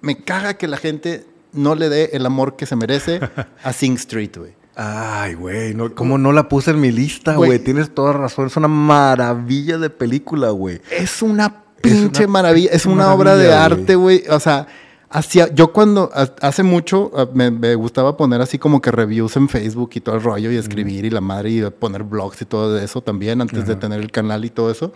[0.00, 3.20] me caga que la gente no le dé el amor que se merece
[3.62, 4.52] a Sing Street, güey.
[4.74, 7.58] Ay, güey, no, ¿cómo no la puse en mi lista, Güey.
[7.58, 10.80] Tienes toda razón, es una maravilla de película, güey.
[10.90, 14.22] Es una pinche una maravilla, es una obra de arte, güey.
[14.30, 14.66] O sea,
[15.10, 19.36] hacía, yo cuando ha- hace mucho ah, me, me gustaba poner así como que reviews
[19.36, 22.44] en Facebook y todo el rollo y escribir y la madre y poner blogs y
[22.44, 24.92] todo eso también antes de tener el canal y todo eso.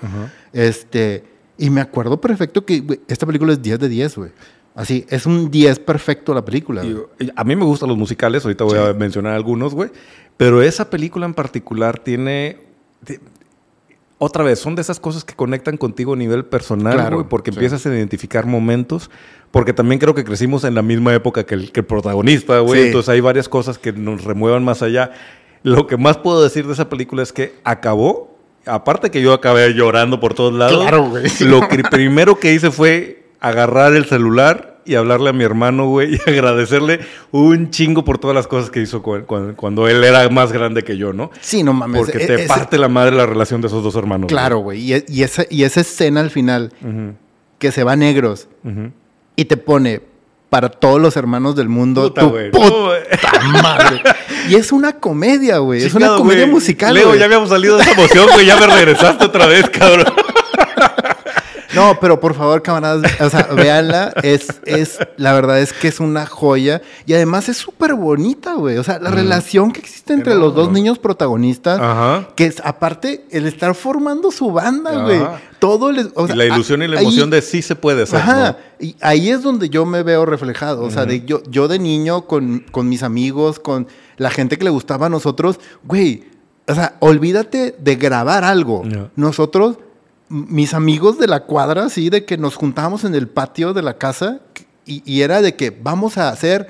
[0.53, 1.25] Este,
[1.59, 4.31] y me acuerdo perfecto que güey, esta película es 10 de 10, güey.
[4.75, 6.83] Así, es un 10 perfecto la película.
[7.37, 9.91] a mí me gustan los musicales, ahorita voy a mencionar algunos, güey.
[10.39, 12.59] Pero esa película en particular tiene.
[14.25, 17.51] Otra vez, son de esas cosas que conectan contigo a nivel personal, Claro, güey, porque
[17.51, 17.57] sí.
[17.57, 19.11] empiezas a identificar momentos.
[19.51, 22.83] Porque también creo que crecimos en la misma época que el, que el protagonista, güey.
[22.83, 22.87] Sí.
[22.87, 25.11] Entonces hay varias cosas que nos remuevan más allá.
[25.65, 28.39] Lo que más puedo decir de esa película es que acabó.
[28.65, 30.81] Aparte que yo acabé llorando por todos lados.
[30.81, 31.25] Claro, güey.
[31.41, 36.15] Lo que primero que hice fue agarrar el celular y hablarle a mi hermano, güey,
[36.17, 40.29] y agradecerle un chingo por todas las cosas que hizo cu- cu- cuando, él era
[40.29, 41.31] más grande que yo, ¿no?
[41.41, 42.01] Sí, no mames.
[42.01, 44.29] Porque e- te parte la madre la relación de esos dos hermanos.
[44.29, 44.81] Claro, güey.
[44.81, 46.73] Y, e- y esa, y esa escena al final
[47.59, 48.49] que se va a negros
[49.37, 50.01] y te pone
[50.51, 52.03] para todos los hermanos del mundo.
[52.03, 52.51] Puta, Tu güey.
[52.51, 52.69] puta
[53.43, 54.03] No, madre.
[54.51, 55.85] Y es una comedia, güey.
[55.85, 56.93] Es una comedia musical.
[56.93, 58.45] Leo, ya habíamos salido de esa emoción, güey.
[58.45, 60.12] Ya me regresaste otra vez, cabrón.
[61.75, 64.13] No, pero por favor, camaradas, o sea, véanla.
[64.23, 66.83] Es, es, la verdad es que es una joya.
[67.07, 68.79] Y además es súper bonita, güey.
[68.79, 70.73] O sea, la relación que existe entre los dos Mm.
[70.75, 71.81] niños protagonistas.
[71.81, 72.29] Ajá.
[72.37, 75.21] Que es, aparte, el estar formando su banda, güey.
[75.59, 78.03] Todo les, o Y sea, la ilusión y la ahí- emoción de sí se puede
[78.03, 78.21] hacer.
[78.21, 78.51] Ajá.
[78.81, 78.87] ¿no?
[78.87, 80.83] Y ahí es donde yo me veo reflejado.
[80.83, 84.65] O sea, de yo, yo de niño, con, con mis amigos, con la gente que
[84.65, 86.25] le gustaba a nosotros, güey.
[86.69, 88.83] O sea, olvídate de grabar algo.
[89.17, 89.79] Nosotros,
[90.33, 93.99] mis amigos de la cuadra, así, de que nos juntábamos en el patio de la
[93.99, 94.41] casa
[94.87, 96.69] y, y era de que vamos a hacer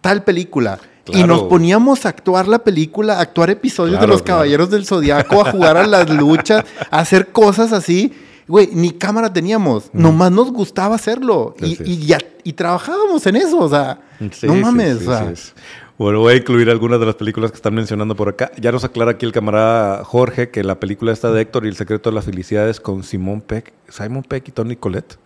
[0.00, 0.78] tal película.
[1.06, 4.38] Y nos poníamos a actuar la película, a actuar episodios Claro, de los claro.
[4.38, 8.12] Caballeros del Zodiaco, a jugar a las luchas, a hacer cosas así.
[8.48, 11.54] Güey, ni cámara teníamos, nomás nos gustaba hacerlo.
[11.60, 14.00] Y, Sí, y ya, y trabajábamos en eso, o sea,
[14.32, 14.96] Sí, no mames.
[14.96, 15.52] o sea, sí, sí.
[15.96, 18.50] Bueno, voy a incluir algunas de las películas que están mencionando por acá.
[18.56, 21.76] Ya nos aclara aquí el camarada Jorge que la película está de Héctor y el
[21.76, 25.16] secreto de la felicidad es con Simón Peck, Simon Peck y Tony Collette.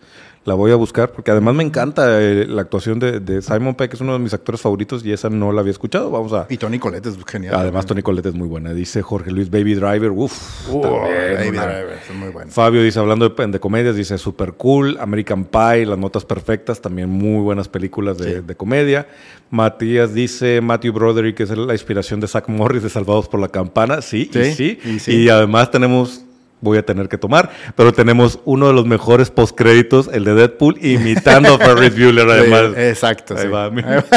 [0.49, 3.93] La voy a buscar porque además me encanta eh, la actuación de, de Simon Peck,
[3.93, 6.09] es uno de mis actores favoritos y esa no la había escuchado.
[6.09, 6.47] Vamos a.
[6.49, 7.53] Y Tony Colette es genial.
[7.55, 8.73] Además, Tony Collette es muy buena.
[8.73, 10.09] Dice Jorge Luis Baby Driver.
[10.09, 12.51] Uf, Uh, también Baby una- Driver, es muy bueno.
[12.51, 17.09] Fabio dice, hablando de, de comedias, dice Super Cool, American Pie, Las Notas Perfectas, también
[17.09, 18.41] muy buenas películas de, Sí.
[18.45, 19.07] de comedia.
[19.51, 23.49] Matías dice, Matthew Broderick, que es la inspiración de Zack Morris de Salvados por la
[23.49, 24.01] Campana.
[24.01, 25.11] Sí, y Sí, sí.
[25.15, 26.23] y además tenemos,
[26.61, 30.77] voy a tener que tomar, pero tenemos uno de los mejores postcréditos, el de Deadpool,
[30.81, 32.63] imitando a Ferris Bueller además.
[32.75, 33.35] Sí, exacto.
[33.35, 33.47] Ahí sí.
[33.47, 34.05] va, mira.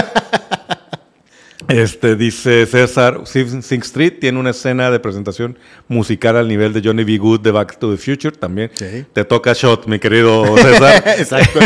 [1.69, 7.05] Este dice César, Sing Street tiene una escena de presentación musical al nivel de Johnny
[7.05, 7.17] B.
[7.19, 8.71] Good de Back to the Future también.
[8.75, 9.07] Sí.
[9.13, 11.05] Te toca shot, mi querido César.
[11.19, 11.61] Exacto.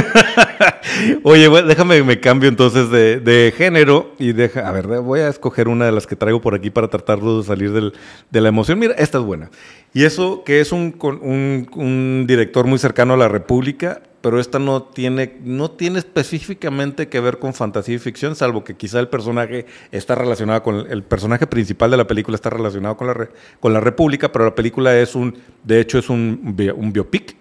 [1.22, 5.28] Oye, güey, déjame me cambio entonces de, de género y deja, a ver, voy a
[5.28, 7.94] escoger una de las que traigo por aquí para tratar de salir del-
[8.30, 8.78] de la emoción.
[8.78, 9.50] Mira, esta es buena.
[9.96, 14.58] Y eso que es un, un, un director muy cercano a la República, pero esta
[14.58, 19.08] no tiene, no tiene específicamente que ver con fantasía y ficción, salvo que quizá el
[19.08, 23.72] personaje está relacionado con, el personaje principal de la película está relacionado con la, con
[23.72, 27.34] la República, pero la película es un, de hecho es un, un biopic.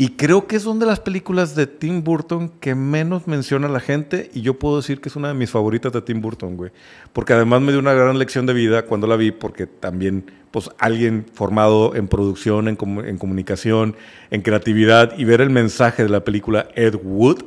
[0.00, 4.30] Y creo que una de las películas de Tim Burton que menos menciona la gente
[4.32, 6.70] y yo puedo decir que es una de mis favoritas de Tim Burton, güey.
[7.12, 10.70] Porque además me dio una gran lección de vida cuando la vi porque también, pues,
[10.78, 13.96] alguien formado en producción, en, comu- en comunicación,
[14.30, 17.44] en creatividad y ver el mensaje de la película Ed Wood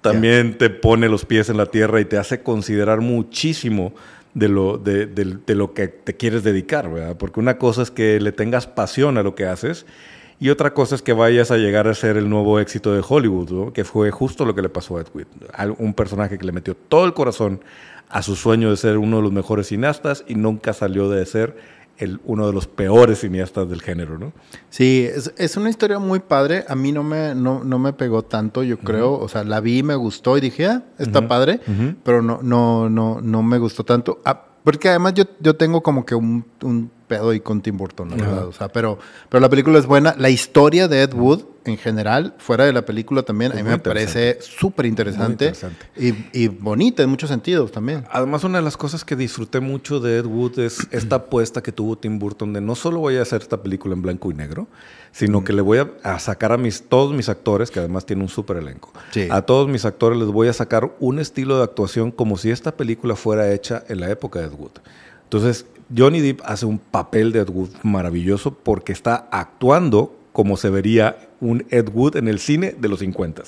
[0.00, 3.92] también te pone los pies en la tierra y te hace considerar muchísimo
[4.34, 7.16] de lo, de, de- de lo que te quieres dedicar, ¿verdad?
[7.16, 9.86] Porque una cosa es que le tengas pasión a lo que haces
[10.40, 13.50] y otra cosa es que vayas a llegar a ser el nuevo éxito de Hollywood,
[13.50, 13.72] ¿no?
[13.72, 15.74] que fue justo lo que le pasó a Ed Wood.
[15.78, 17.60] Un personaje que le metió todo el corazón
[18.08, 21.56] a su sueño de ser uno de los mejores cineastas y nunca salió de ser
[21.98, 24.32] el, uno de los peores cineastas del género, ¿no?
[24.70, 26.64] Sí, es, es una historia muy padre.
[26.68, 29.12] A mí no me, no, no me pegó tanto, yo creo.
[29.18, 31.60] O sea, la vi, me gustó y dije, ah, está padre.
[32.04, 34.20] Pero no, no, no, no me gustó tanto.
[34.24, 38.10] Ah, porque además yo, yo tengo como que un, un pedo ahí con Tim Burton,
[38.10, 38.46] la verdad.
[38.46, 38.98] O sea, pero,
[39.28, 40.14] pero la película es buena.
[40.18, 43.68] La historia de Ed Wood, en general, fuera de la película también, Es a mí
[43.70, 45.52] me parece súper interesante.
[45.96, 48.04] Y, y bonita en muchos sentidos también.
[48.10, 51.72] Además, una de las cosas que disfruté mucho de Ed Wood es esta apuesta que
[51.72, 54.68] tuvo Tim Burton de no solo voy a hacer esta película en blanco y negro,
[55.12, 58.22] sino que le voy a, a sacar a mis, todos mis actores, que además tiene
[58.22, 59.26] un súper elenco, Sí.
[59.30, 62.76] a todos mis actores les voy a sacar un estilo de actuación como si esta
[62.76, 64.72] película fuera hecha en la época de Ed Wood.
[65.24, 70.70] Entonces, Johnny Depp hace un papel de Ed Wood maravilloso porque está actuando como se
[70.70, 73.42] vería un Ed Wood en el cine de los 50.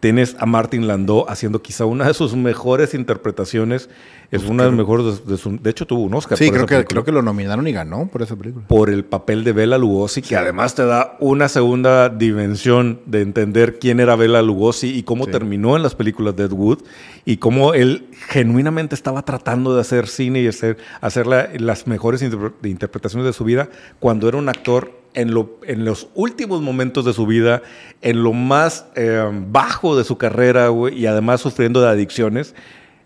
[0.00, 3.88] Tienes a Martin Landau haciendo quizá una de sus mejores interpretaciones.
[4.32, 6.36] Es una de las mejores de, su- de hecho, tuvo un Oscar.
[6.36, 8.66] Sí, por creo esa que, película creo que lo nominaron y ganó por esa película.
[8.66, 13.78] por el papel de Bela Lugosi, que además te da una segunda dimensión de entender
[13.78, 15.30] quién era Bela Lugosi y cómo Sí.
[15.30, 16.78] terminó en las películas de Ed Wood
[17.24, 22.20] y cómo él genuinamente estaba tratando de hacer cine y hacer, hacer la- las mejores
[22.22, 23.68] interpretaciones de su vida
[24.00, 27.62] cuando era un actor en, lo, en los últimos momentos de su vida,
[28.02, 32.54] en lo más eh, bajo de su carrera güey, y además sufriendo de adicciones.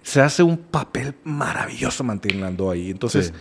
[0.02, 2.90] Se hace un papel maravilloso manteniendo ahí.
[2.90, 3.32] Entonces, Sí.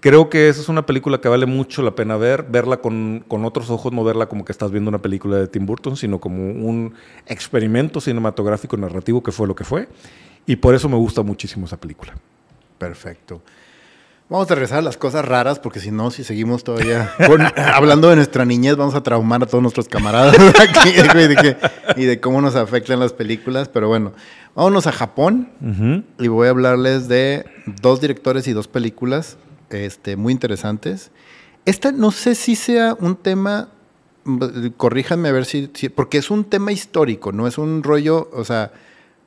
[0.00, 3.44] Creo que esa es una película que vale mucho la pena ver, verla con, con
[3.44, 6.44] otros ojos, no verla como que estás viendo una película de Tim Burton, sino como
[6.44, 6.94] un
[7.26, 9.88] experimento cinematográfico narrativo que fue lo que fue.
[10.46, 12.14] Y por eso me gusta muchísimo esa película.
[12.78, 13.42] Perfecto.
[14.28, 18.10] Vamos a regresar a las cosas raras, porque si no, si seguimos todavía con- hablando
[18.10, 21.56] de nuestra niñez, vamos a traumar a todos nuestros camaradas aquí, güey, de que-
[21.96, 23.68] y de cómo nos afectan las películas.
[23.68, 24.12] Pero bueno,
[24.56, 25.50] vámonos a Japón
[26.18, 27.44] y voy a hablarles de
[27.80, 29.36] dos directores y dos películas
[29.70, 31.12] este, muy interesantes.
[31.64, 33.68] Esta no sé si sea un tema,
[34.76, 38.44] corríjanme a ver si, si- porque es un tema histórico, no es un rollo, o
[38.44, 38.72] sea,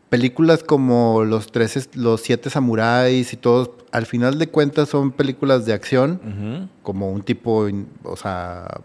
[0.10, 5.66] películas como Los, tres, los Siete Samuráis y todos, al final de cuentas son películas
[5.66, 7.68] de acción, como un tipo,
[8.04, 8.82] o sea,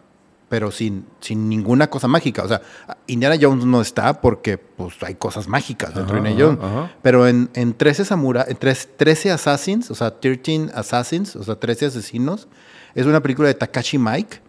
[0.49, 2.43] pero sin, sin ninguna cosa mágica.
[2.45, 2.61] O sea,
[3.07, 6.65] Indiana Jones no está porque pues hay cosas mágicas dentro de Indiana Jones.
[6.65, 6.93] ajá.
[7.03, 11.57] Pero en, en 13 Samurai, en tres- 13 Assassins, o sea, 13 Assassins, o sea,
[11.57, 12.47] 13 asesinos,
[12.95, 14.41] es una película de Takashi Mike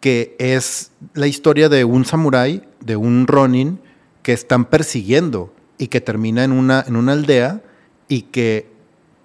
[0.00, 3.78] que es la historia de un samurái, de un ronin,
[4.22, 7.60] que están persiguiendo y que termina en una, en una aldea
[8.06, 8.70] y que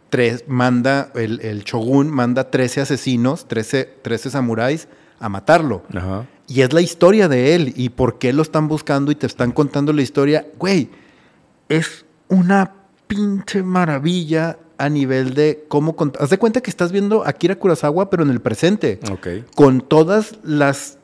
[0.10, 4.88] tres, manda, el, el shogun manda 13 asesinos, 13, 13 samuráis
[5.20, 5.84] a matarlo.
[5.94, 6.26] Ajá.
[6.48, 9.52] Y es la historia de él y por qué lo están buscando y te están
[9.52, 10.48] contando la historia.
[10.58, 10.90] Güey,
[11.70, 12.74] es una
[13.06, 15.96] pinche maravilla a nivel de cómo...
[16.20, 19.00] Haz de cuenta que estás viendo a Akira Kurosawa, pero en el presente
[19.54, 20.97] con todas las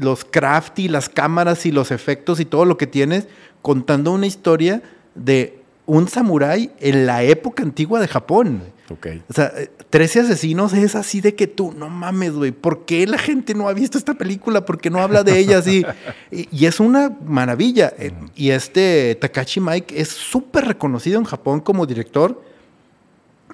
[0.00, 3.26] los craft y las cámaras y los efectos y todo lo que tienes
[3.62, 4.82] contando una historia
[5.14, 8.62] de un samurái en la época antigua de Japón.
[8.90, 9.06] Ok.
[9.28, 13.06] O sea, eh, 13 asesinos es así de que tú, no mames, güey, ¿por qué
[13.06, 14.64] la gente no ha visto esta película?
[14.64, 15.84] ¿Por qué no habla de ella así?
[16.30, 17.92] y, y es una maravilla.
[17.98, 22.42] Eh, Y este Takashi Mike es súper reconocido en Japón como director.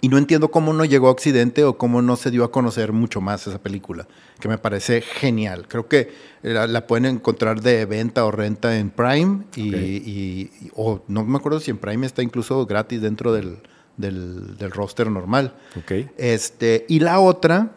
[0.02, 2.92] Y no entiendo cómo no llegó a Occidente o cómo no se dio a conocer
[2.92, 4.06] mucho más esa película,
[4.40, 5.66] que me parece genial.
[5.68, 9.80] Creo que la, la pueden encontrar de venta o renta en Prime y, Ok.
[9.80, 13.58] y- y- o no me acuerdo si en Prime está incluso gratis dentro del,
[13.96, 15.54] del, del roster normal.
[15.78, 15.92] Ok.
[16.18, 17.70] Este, y la otra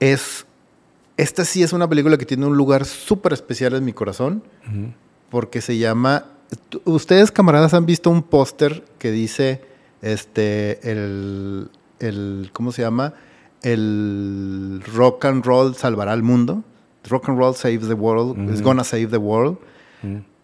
[0.00, 0.46] es,
[1.18, 4.42] esta sí es una película que tiene un lugar súper especial en mi corazón,
[5.30, 6.24] porque se llama,
[6.84, 9.60] ustedes camaradas han visto un póster que dice,
[10.12, 13.14] este, el, el, ¿cómo se llama?
[13.62, 16.62] El rock and roll salvará al mundo.
[17.08, 18.64] Rock and roll saves the world, is Ujú.
[18.68, 19.58] gonna save the world.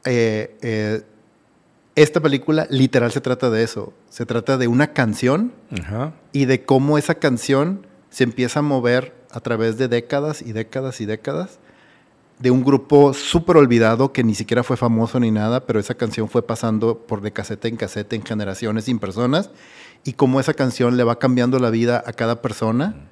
[0.05, 1.03] Eh, eh,
[1.95, 3.93] esta película literal se trata de eso.
[4.09, 5.53] Se trata de una canción
[6.33, 11.01] y de cómo esa canción se empieza a mover a través de décadas y décadas
[11.01, 11.59] y décadas
[12.39, 16.29] de un grupo súper olvidado que ni siquiera fue famoso ni nada, pero esa canción
[16.29, 19.51] fue pasando por de casete en casete en generaciones sin personas
[20.05, 23.09] y cómo esa canción le va cambiando la vida a cada persona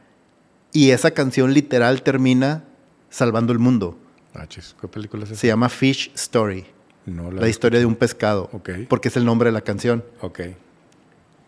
[0.73, 2.65] y esa canción literal termina
[3.09, 3.99] salvando el mundo.
[4.35, 5.41] Ah, chis, ¿Qué película es esa?
[5.41, 6.67] Se llama Fish Story,
[7.07, 8.51] No la historia de un pescado,
[8.89, 10.05] porque es el nombre de la canción.
[10.21, 10.41] Ok.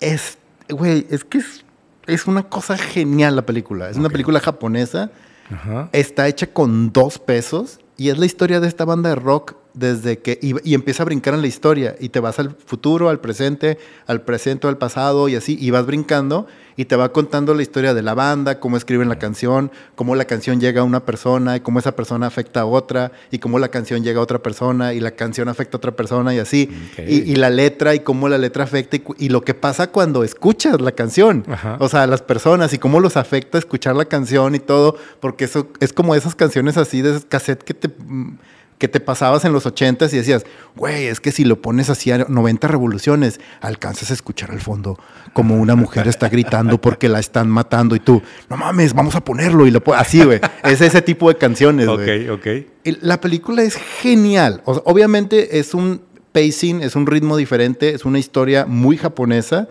[0.00, 1.64] Es, güey, es que es,
[2.06, 3.88] es una cosa genial la película.
[3.88, 5.12] Es una película japonesa.
[5.52, 5.88] Ajá.
[5.92, 10.18] Está hecha con dos pesos y es la historia de esta banda de rock desde
[10.18, 13.20] que y, y empieza a brincar en la historia y te vas al futuro, al
[13.20, 17.60] presente, al presente, al pasado y así y vas brincando y te va contando la
[17.62, 21.56] historia de la banda, cómo escriben la canción, cómo la canción llega a una persona
[21.56, 24.94] y cómo esa persona afecta a otra y cómo la canción llega a otra persona
[24.94, 27.04] y la canción afecta a otra persona y así Ok.
[27.08, 30.24] y, y la letra y cómo la letra afecta y, y lo que pasa cuando
[30.24, 31.76] escuchas la canción, Ajá.
[31.78, 35.68] o sea, las personas y cómo los afecta escuchar la canción y todo, porque eso
[35.80, 38.38] es como esas canciones así de cassette que te, mm,
[38.82, 42.10] que te pasabas en los ochentas y decías, güey, es que si lo pones así
[42.10, 44.98] a 90 revoluciones, alcanzas a escuchar al fondo
[45.34, 48.20] como una mujer está gritando porque la están matando y tú,
[48.50, 49.94] no mames, vamos a ponerlo y lo po-".
[49.94, 50.40] así, güey.
[50.64, 52.28] Es ese tipo de canciones, güey.
[52.28, 52.46] Ok, ok.
[52.82, 54.62] El- La película es genial.
[54.64, 56.02] O sea, obviamente es un
[56.32, 59.68] pacing, es un ritmo diferente, es una historia muy japonesa,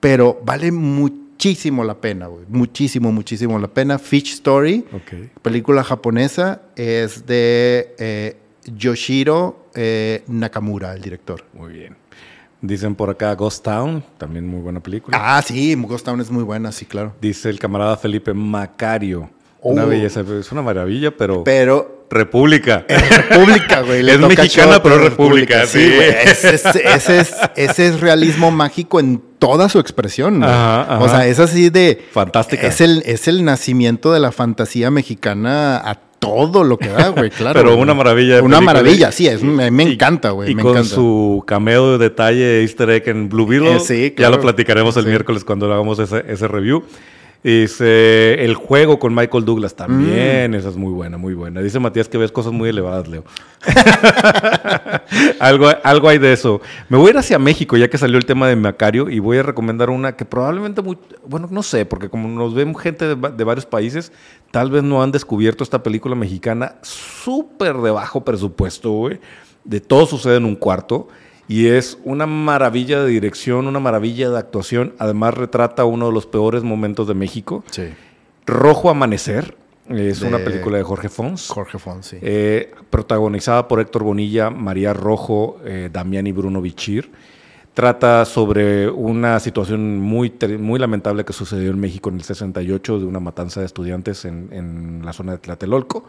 [0.00, 2.44] pero vale muchísimo la pena, güey.
[2.48, 3.98] Muchísimo, muchísimo la pena.
[4.00, 5.40] Fish Story, Ok.
[5.42, 8.36] película japonesa, es de eh,
[8.66, 11.44] Yoshiro eh, Nakamura, el director.
[11.54, 11.96] Muy bien.
[12.60, 15.16] Dicen por acá Ghost Town, también muy buena película.
[15.20, 17.14] Ah, sí, Ghost Town es muy buena, sí, claro.
[17.20, 19.30] Dice el camarada Felipe Macario.
[19.60, 19.88] Una Oh.
[19.88, 21.42] belleza, es una maravilla, pero...
[21.44, 22.84] Pero República.
[23.28, 24.02] República, güey.
[24.02, 25.84] le Es mexicana, pero república, sí.
[25.94, 26.08] güey.
[26.24, 30.42] Ese, es- ese es, ese es realismo mágico en toda su expresión.
[30.42, 30.98] Ajá, ajá.
[31.00, 32.04] O sea, es así de...
[32.12, 32.66] Fantástica.
[32.66, 37.30] Es el, es el nacimiento de la fantasía mexicana a todo lo que da, güey,
[37.30, 37.58] claro.
[37.60, 37.82] Pero güey.
[37.82, 38.60] una maravilla de Una película.
[38.82, 39.26] maravilla, sí.
[39.28, 40.50] Es, me, me Y- encanta, güey.
[40.50, 40.88] Y me con encanta.
[40.94, 43.76] su cameo de detalle easter egg en Blue Beetle.
[43.76, 44.36] Eh, sí, Ya claro.
[44.36, 45.08] lo platicaremos el Sí.
[45.10, 46.82] miércoles cuando hagamos ese, ese review.
[47.42, 49.76] Dice, el juego con Michael Douglas Mm.
[49.76, 50.54] también.
[50.54, 51.60] Esa es muy buena, muy buena.
[51.62, 53.24] Dice Matías que ves cosas muy elevadas, Leo.
[55.40, 56.60] algo, algo hay de eso.
[56.88, 59.38] Me voy a ir hacia México, ya que salió el tema de Macario, y voy
[59.38, 63.30] a recomendar una que probablemente, muy, bueno, no sé, porque como nos ven gente de,
[63.30, 64.12] de varios países,
[64.50, 69.20] tal vez no han descubierto esta película mexicana súper de bajo presupuesto, güey.
[69.64, 71.08] De todo sucede en un cuarto.
[71.48, 74.92] Y es una maravilla de dirección, una maravilla de actuación.
[74.98, 77.64] Además retrata uno de los peores momentos de México.
[77.70, 77.88] Sí.
[78.46, 79.56] Rojo Amanecer.
[79.88, 81.48] Es De una película de Jorge Fons.
[81.48, 82.18] Jorge Fons, sí.
[82.20, 87.10] Eh, protagonizada por Héctor Bonilla, María Rojo, eh, Damián y Bruno Bichir.
[87.72, 93.06] Trata sobre una situación muy, muy lamentable que sucedió en México en el 68 de
[93.06, 96.04] una matanza de estudiantes en, en la zona de Tlatelolco.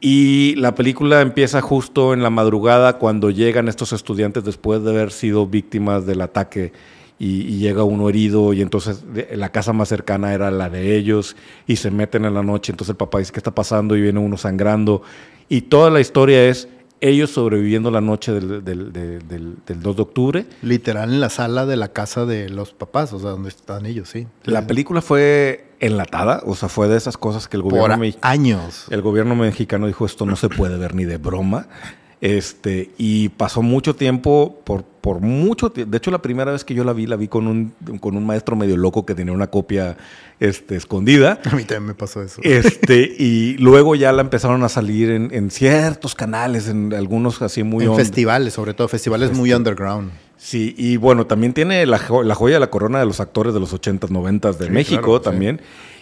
[0.00, 5.10] Y la película empieza justo en la madrugada cuando llegan estos estudiantes después de haber
[5.12, 6.72] sido víctimas del ataque
[7.18, 10.96] y, y llega uno herido y entonces de- la casa más cercana era la de
[10.96, 11.36] ellos
[11.66, 13.94] y se meten en la noche, entonces el papá dice, ¿qué está pasando?
[13.94, 15.02] Y viene uno sangrando.
[15.50, 16.68] Y toda la historia es
[17.02, 20.46] ellos sobreviviendo la noche del, del- del- del- del 2 de octubre.
[20.62, 24.08] Literal en la sala de la casa de los papás, o sea, donde están ellos,
[24.08, 24.26] sí.
[24.44, 28.86] La película fue enlatada, o sea, fue de esas cosas que el gobierno años.
[28.90, 31.66] El gobierno mexicano dijo esto no se puede ver ni de broma.
[32.20, 35.90] Este, y pasó mucho tiempo, por, por mucho tiempo.
[35.90, 38.26] De hecho, la primera vez que yo la vi, la vi con un, con un
[38.26, 39.96] maestro medio loco que tenía una copia
[40.38, 41.40] este, escondida.
[41.50, 42.42] A mí también me pasó eso.
[42.44, 47.62] Este, y luego ya la empezaron a salir en, en ciertos canales, en algunos así
[47.62, 50.12] muy en festivales, sobre todo, festivales muy underground.
[50.42, 53.52] Sí, y bueno, también tiene la, jo- la joya de la corona de los actores
[53.52, 55.24] de los 80s, 90s de Sí, México claro, sí.
[55.24, 55.60] también.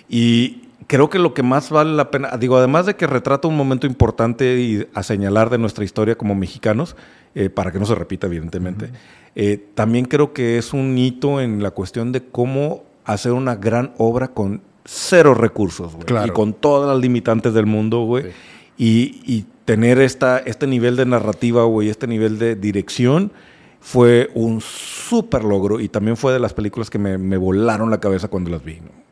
[0.09, 3.57] Y creo que lo que más vale la pena, digo, además de que retrata un
[3.57, 6.95] momento importante y a señalar de nuestra historia como mexicanos,
[7.35, 8.91] eh, para que no se repita, evidentemente,
[9.35, 13.93] eh, también creo que es un hito en la cuestión de cómo hacer una gran
[13.99, 16.29] obra con cero recursos, güey, Claro.
[16.29, 18.23] y con todas las limitantes del mundo, güey.
[18.25, 18.31] Sí.
[18.79, 23.33] Y, y tener esta, este nivel de narrativa, güey, este nivel de dirección,
[23.81, 25.81] fue un súper logro.
[25.81, 28.81] Y también fue de las películas que me, me volaron la cabeza cuando las vi.
[28.81, 29.09] ¿no?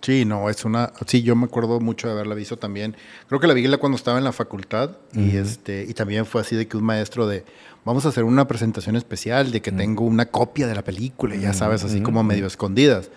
[0.00, 0.92] Sí, no, es una.
[1.06, 2.96] Sí, yo me acuerdo mucho de haberla visto también.
[3.26, 6.56] Creo que la vi cuando estaba en la facultad y este y también fue así
[6.56, 7.44] de que un maestro de
[7.84, 11.52] vamos a hacer una presentación especial de que tengo una copia de la película, ya
[11.52, 13.10] sabes, así como medio escondidas.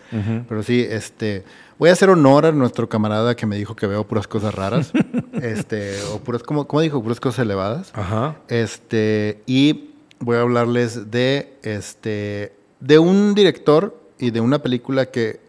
[0.50, 1.44] Pero sí, este
[1.78, 4.92] voy a hacer honor a nuestro camarada que me dijo que veo puras cosas raras,
[5.42, 7.92] este o puras como cómo dijo puras cosas elevadas.
[7.94, 8.38] Ajá.
[8.48, 9.91] Este, y
[10.22, 15.40] voy a hablarles de, este, de un director y de una película que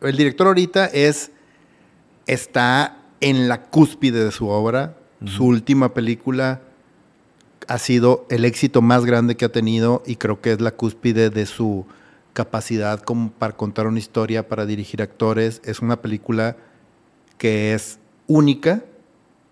[0.00, 1.32] el director ahorita es,
[2.26, 4.96] está en la cúspide de su obra.
[5.24, 6.62] Su última película
[7.66, 11.30] ha sido el éxito más grande que ha tenido y creo que es la cúspide
[11.30, 11.84] de su
[12.32, 15.60] capacidad como para contar una historia, para dirigir actores.
[15.64, 16.56] Es una película
[17.36, 18.84] que es única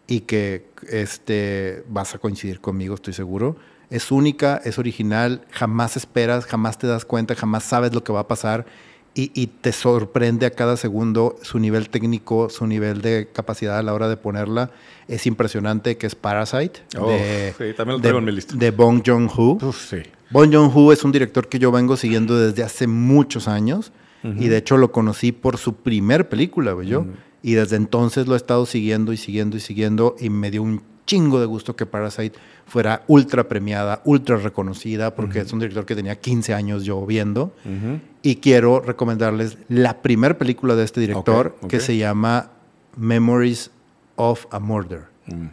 [0.06, 3.56] y que este, vas a coincidir conmigo, estoy seguro.
[3.90, 8.20] Es única, es original, jamás esperas, jamás te das cuenta, jamás sabes lo que va
[8.20, 8.66] a pasar
[9.14, 13.82] y, y te sorprende a cada segundo su nivel técnico, su nivel de capacidad a
[13.82, 14.70] la hora de ponerla.
[15.08, 18.54] Es impresionante que es Parasite Oh, de, sí, también lo de- traigo en mi lista.
[18.56, 19.58] de Bong Joon-ho.
[19.72, 19.98] Sí.
[20.30, 23.92] Bon Joon-ho es un director que yo vengo siguiendo desde hace muchos años
[24.24, 27.06] y de hecho lo conocí por su primer película, yo.
[27.42, 30.82] Y desde entonces lo he estado siguiendo y siguiendo y siguiendo y me dio un
[31.06, 32.36] chingo de gusto que Parasite
[32.66, 37.54] fuera ultra premiada, ultra reconocida, porque es un director que tenía 15 años yo viendo.
[37.64, 38.00] Ujú.
[38.22, 41.70] Y quiero recomendarles la primera película de este director Ok, ok.
[41.70, 42.50] que se llama
[42.96, 43.70] Memories
[44.16, 45.46] of a Murder Mm.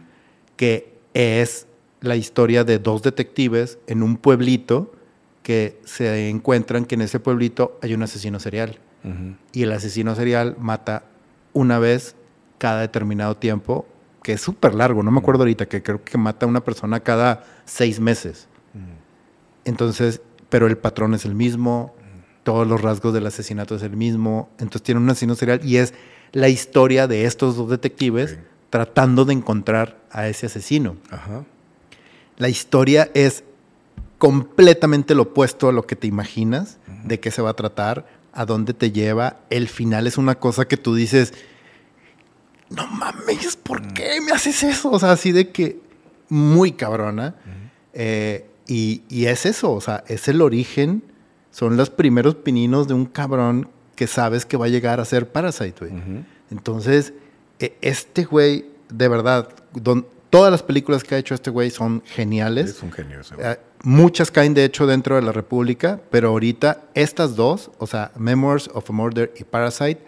[0.56, 1.66] que es
[2.00, 4.92] la historia de dos detectives en un pueblito
[5.42, 8.78] que se encuentran que en ese pueblito hay un asesino serial.
[9.52, 11.02] Y el asesino serial mata
[11.52, 12.14] una vez
[12.58, 13.86] cada determinado tiempo,
[14.24, 17.00] que es súper largo, no me acuerdo ahorita, que creo que mata a una persona
[17.00, 18.48] cada seis meses.
[19.66, 21.94] Entonces, pero el patrón es el mismo,
[22.42, 25.92] todos los rasgos del asesinato es el mismo, entonces tiene un asesino serial y es
[26.32, 28.38] la historia de estos dos detectives
[28.70, 30.96] tratando de encontrar a ese asesino.
[31.10, 31.44] Ajá.
[32.38, 33.44] La historia es
[34.16, 38.46] completamente lo opuesto a lo que te imaginas, de qué se va a tratar, a
[38.46, 39.36] dónde te lleva.
[39.50, 41.34] El final es una cosa que tú dices,
[42.76, 44.90] no mames, ¿por qué me haces eso?
[44.90, 45.78] O sea, así de que
[46.28, 47.34] muy cabrona.
[47.92, 51.02] Eh, y, y es eso, o sea, es el origen,
[51.50, 55.30] son los primeros pininos de un cabrón que sabes que va a llegar a ser
[55.30, 56.02] Parasite, güey.
[56.50, 57.12] Entonces,
[57.60, 62.02] e- este güey, de verdad, don- todas las películas que ha hecho este güey son
[62.06, 62.70] geniales.
[62.70, 63.20] Es un genio.
[63.38, 68.10] Eh, muchas caen, de hecho, dentro de la República, pero ahorita estas dos, o sea,
[68.16, 70.00] Memoirs of a Murder y Parasite,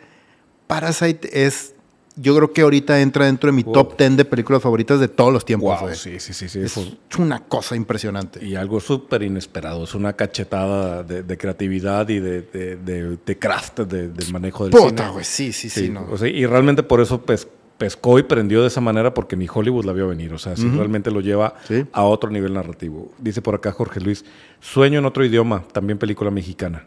[0.66, 1.74] Parasite es
[2.16, 5.32] yo creo que ahorita entra dentro de mi top 10 de películas favoritas de todos
[5.32, 5.80] los tiempos.
[5.80, 6.60] Wow, sí, sí, sí, sí.
[6.60, 6.84] Es Fue-
[7.18, 8.44] una cosa impresionante.
[8.44, 9.84] Y algo súper inesperado.
[9.84, 15.02] Es una cachetada de, de creatividad y de, de, de- craft de- manejo del Puta,
[15.04, 15.10] cine.
[15.12, 15.86] güey, sí, sí, sí.
[15.86, 16.06] Sí, no.
[16.10, 17.46] o sea, y realmente por eso pes-
[17.78, 20.32] pescó y prendió de esa manera porque ni Hollywood la vio venir.
[20.32, 21.84] O sea, sí, realmente lo lleva Sí.
[21.92, 23.12] a otro nivel narrativo.
[23.18, 24.24] Dice por acá Jorge Luis,
[24.60, 26.86] Sueño en otro idioma, también película mexicana.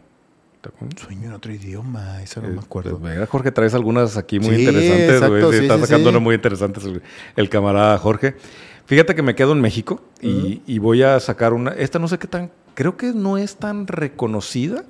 [0.60, 1.00] ¿Te acuerdas?
[1.00, 2.98] Sueño en otro idioma, eso no me Eh, acuerdo.
[2.98, 5.14] pues, mira, Jorge, traes algunas aquí muy Sí, interesantes.
[5.14, 7.02] exacto, sí, está sí, sacando unas muy interesantes el,
[7.36, 8.36] el camarada Jorge.
[8.84, 11.70] Fíjate que me quedo en México y, y voy a sacar una.
[11.70, 12.50] Esta no sé qué tan.
[12.74, 14.84] Creo que no es tan reconocida.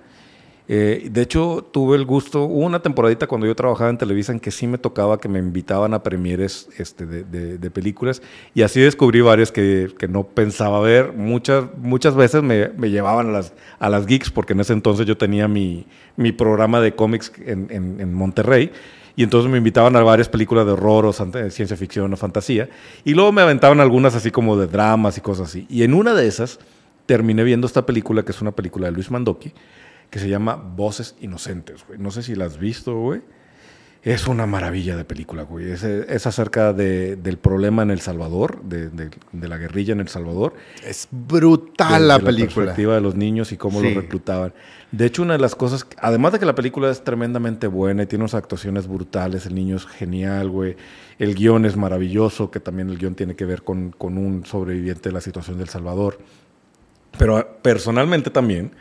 [0.72, 2.44] Eh, de hecho, tuve el gusto.
[2.44, 5.40] Hubo una temporadita cuando yo trabajaba en Televisa en que sí me tocaba que me
[5.40, 8.22] invitaban a premieres este, de, películas.
[8.54, 11.12] Y así descubrí varias que, que no pensaba ver.
[11.12, 15.06] Muchas, muchas veces me, me llevaban a las, a las geeks, porque en ese entonces
[15.06, 18.70] yo tenía mi, mi programa de cómics en, en- en Monterrey.
[19.16, 22.68] Y entonces me invitaban a varias películas de horror o ciencia ficción o fantasía.
[23.04, 25.66] Y luego me aventaban algunas así como de dramas y cosas así.
[25.68, 26.60] Y en una de esas
[27.06, 29.52] terminé viendo esta película, que es una película de Luis Mandoki,
[30.10, 31.98] que se llama Voces Inocentes, güey.
[31.98, 33.22] No sé si la has visto, güey.
[34.02, 35.70] Es una maravilla de película, güey.
[35.70, 40.00] Es, es acerca de- del problema en El Salvador, de, de- de la guerrilla en
[40.00, 40.54] El Salvador.
[40.82, 42.64] Es brutal la La película.
[42.64, 43.86] perspectiva de los niños y cómo Sí.
[43.92, 44.54] los reclutaban.
[44.90, 48.06] De hecho, una de las cosas, además de que la película es tremendamente buena y
[48.06, 50.76] tiene unas actuaciones brutales, el niño es genial, güey.
[51.18, 55.10] El guion es maravilloso, que también el guion tiene que ver con, con un sobreviviente
[55.10, 56.18] de la situación del Salvador.
[57.18, 58.72] Pero ah, personalmente también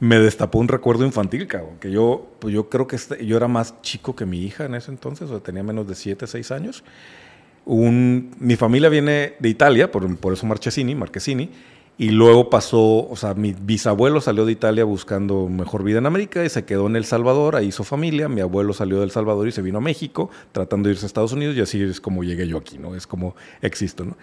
[0.00, 1.78] me destapó un recuerdo infantil, cabrón.
[1.80, 4.74] Que yo, pues yo creo que este- yo era más chico que mi hija en
[4.74, 6.84] ese entonces, o tenía menos de 7, 6 años.
[7.66, 11.50] Mi familia viene de Italia, por, eso Marchesini, Marquesini,
[11.98, 16.44] y luego pasó, o sea, mi bisabuelo salió de Italia buscando mejor vida en América
[16.44, 19.52] y se quedó en El Salvador, ahí hizo familia, mi abuelo salió del Salvador y
[19.52, 22.46] se vino a México tratando de irse a Estados Unidos y así es como llegué
[22.46, 22.94] yo aquí, ¿no?
[22.94, 24.16] Es como existo, ¿no?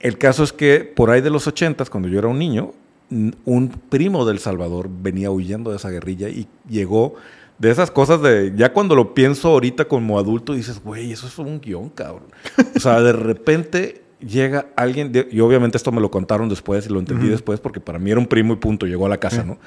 [0.00, 2.72] El caso es que por ahí de los ochentas, cuando yo era un niño,
[3.10, 7.14] un primo del Salvador venía huyendo de esa guerrilla y llegó
[7.58, 11.38] de esas cosas de, ya cuando lo pienso ahorita como adulto, dices, güey, eso es
[11.38, 12.24] un guion, cabrón.
[12.76, 16.88] O sea, de repente llega alguien, de- y obviamente esto me lo contaron después y
[16.88, 19.44] lo entendí después porque para mí era un primo y punto, llegó a la casa,
[19.44, 19.58] ¿no?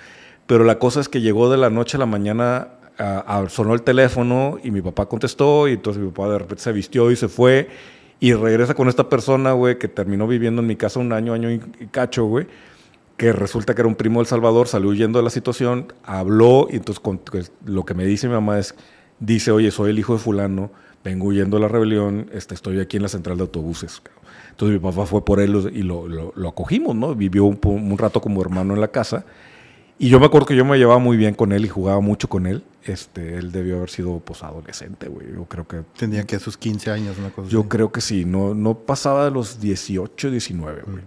[0.47, 3.73] Pero la cosa es que llegó de la noche a la mañana, a- a- sonó
[3.73, 7.15] el teléfono y mi papá contestó y entonces mi papá de repente se vistió y
[7.15, 7.69] se fue
[8.19, 11.51] y regresa con esta persona, güey, que terminó viviendo en mi casa un año, año
[11.51, 12.47] y y cacho, güey
[13.17, 16.75] que resulta que era un primo del Salvador, salió huyendo de la situación, habló y
[16.75, 18.75] entonces con- pues, lo que me dice mi mamá es,
[19.19, 20.71] dice, oye, soy el hijo de fulano,
[21.03, 24.01] vengo huyendo de la rebelión, este, estoy aquí en la central de autobuses.
[24.01, 24.23] cabrón".
[24.51, 27.15] Entonces mi papá fue por él y lo, lo- lo acogimos, ¿no?
[27.15, 29.25] Vivió un, rato como hermano en la casa.
[29.99, 32.27] Y yo me acuerdo que yo me llevaba muy bien con él y jugaba mucho
[32.29, 32.63] con él.
[32.83, 35.25] Este, él debió haber sido pues adolescente, güey.
[35.33, 37.69] Yo creo que Tenía que sus 15 años, una cosa yo así.
[37.69, 41.03] creo que sí, no, no pasaba de los 18, 19, güey.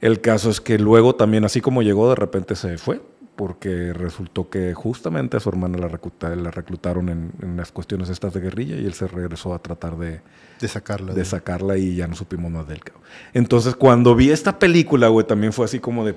[0.00, 3.00] El caso es que luego también, así como llegó, de repente se fue,
[3.36, 8.08] porque resultó que justamente a su hermana la, recluta- la reclutaron en, en las cuestiones
[8.10, 10.20] estas de guerrilla y él se regresó a tratar de,
[10.60, 11.14] De sacarla.
[11.14, 13.02] de sacarla y ya no supimos más del cabrón.
[13.32, 16.14] Entonces, cuando vi esta película, güey, también fue así como de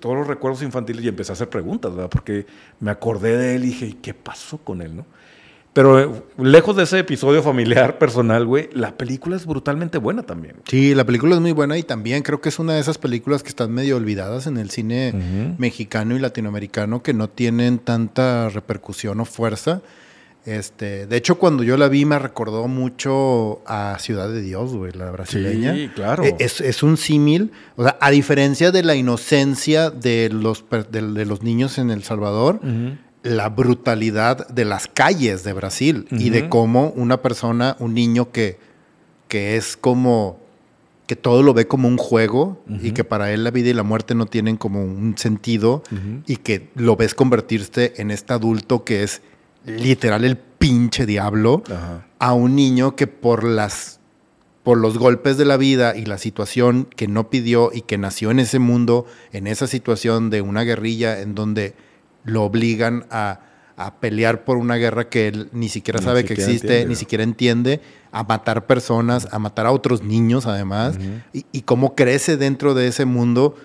[0.00, 2.10] todos los recuerdos infantiles y empecé a hacer preguntas, ¿verdad?
[2.10, 2.46] Porque
[2.80, 5.06] me acordé de él y dije, "¿Y ¿qué pasó con él, no?
[5.74, 10.56] Pero eh, lejos de ese episodio familiar, personal, güey, la película es brutalmente buena también.
[10.68, 13.42] Sí, la película es muy buena y también creo que es una de esas películas
[13.42, 19.20] que están medio olvidadas en el cine mexicano y latinoamericano que no tienen tanta repercusión
[19.20, 19.80] o fuerza.
[20.44, 24.90] Este, de hecho, cuando yo la vi me recordó mucho a Ciudad de Dios, güey,
[24.92, 25.72] la brasileña.
[25.72, 26.24] Sí, claro.
[26.24, 31.00] E- Es, es un símil, o sea, a diferencia de la inocencia de los, de,
[31.12, 32.58] de los niños en El Salvador,
[33.22, 38.58] la brutalidad de las calles de Brasil y de cómo una persona, un niño que,
[39.28, 40.40] que es como
[41.06, 43.82] que todo lo ve como un juego y que para él la vida y la
[43.82, 45.82] muerte no tienen como un sentido
[46.26, 49.20] y que lo ves convertirse en este adulto que es
[49.64, 51.62] literal el pinche diablo
[52.18, 54.00] a un niño que por las
[54.62, 58.30] por los golpes de la vida y la situación que no pidió y que nació
[58.30, 61.74] en ese mundo, en esa situación de una guerrilla en donde
[62.24, 63.40] lo obligan a,
[63.76, 66.94] a pelear por una guerra que él ni siquiera Ni sabe que existe, entiende, ni
[66.96, 67.80] siquiera entiende,
[68.12, 70.98] a matar personas, a matar a otros niños además,
[71.32, 73.56] y, y cómo crece dentro de ese mundo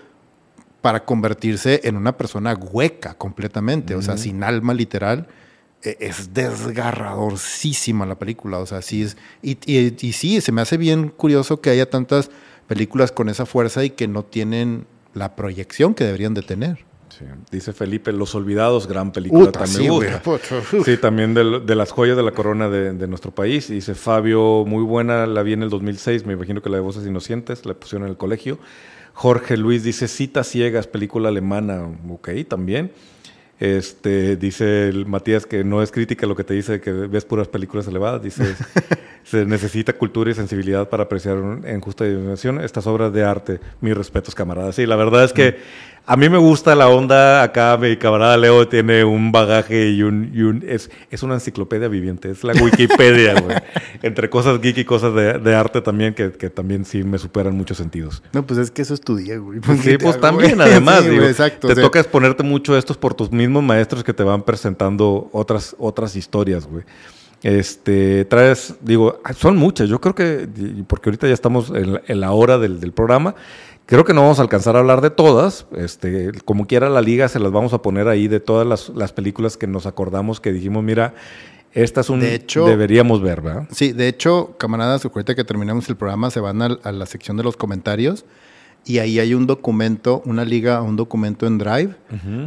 [0.82, 5.28] para convertirse en una persona hueca completamente, o sea, sin alma literal.
[5.84, 9.18] E- Es desgarradorcísima la película, o sea, sí es...
[9.42, 12.30] Y, y- y sí, se me hace bien curioso que haya tantas
[12.68, 16.86] películas con esa fuerza y que no tienen la proyección que deberían de tener.
[17.18, 17.26] Sí.
[17.52, 19.82] Dice Felipe, Los Olvidados, gran película Uta, también.
[19.82, 20.22] sí, gusta.
[20.86, 23.70] Sí, también de, de las joyas de la corona de, de nuestro país.
[23.70, 27.08] Dice Fabio, muy buena, la vi en el 2006, me imagino que la de Voces
[27.08, 28.60] Inocentes, la pusieron en el colegio.
[29.14, 32.92] Jorge Luis dice Citas Ciegas, película alemana, ok, también.
[33.60, 37.48] Este, dice el Matías que no es crítica lo que te dice que ves puras
[37.48, 38.44] películas elevadas, dice
[39.24, 43.60] se necesita cultura y sensibilidad para apreciar en justa dimensión estas obras de arte.
[43.82, 44.76] Mis respetos, camaradas.
[44.76, 45.58] Sí, la verdad es que
[46.10, 47.44] a mí me gusta la onda.
[47.44, 51.88] Acá mi camarada Leo tiene un bagaje y un, y un- es, es una enciclopedia
[51.90, 53.58] viviente, es la Wikipedia, güey.
[54.02, 57.56] Entre cosas geek y cosas de, de arte también, que, que también sí me superan
[57.56, 58.24] muchos sentidos.
[58.34, 59.60] No, pues es que eso estudié, güey.
[59.60, 60.70] Pues ¿Qué sí, pues hago, también, güey?
[60.72, 61.68] además, Sí, digo, güey, exacto.
[61.68, 65.30] te o sea, toca exponerte mucho estos por tus mismos maestros que te van presentando
[65.34, 66.84] otras, otras historias, güey.
[67.44, 70.48] Este, traes, digo, ah, son muchas, yo creo que,
[70.88, 73.36] porque ahorita ya estamos en la, en la hora del, del programa,
[73.88, 77.28] creo que no vamos a alcanzar a hablar de todas, este, como quiera la liga
[77.28, 80.54] se las vamos a poner ahí de todas las, las películas que nos acordamos que
[80.54, 81.16] dijimos, mira,
[81.74, 83.68] esta es un, De hecho- deberíamos ver, ¿verdad?
[83.72, 87.44] Sí, de hecho, camaradas, ahorita que terminamos el programa, se van a, la sección de
[87.44, 88.26] los comentarios
[88.88, 91.96] y ahí hay un documento, una liga, un documento en Drive,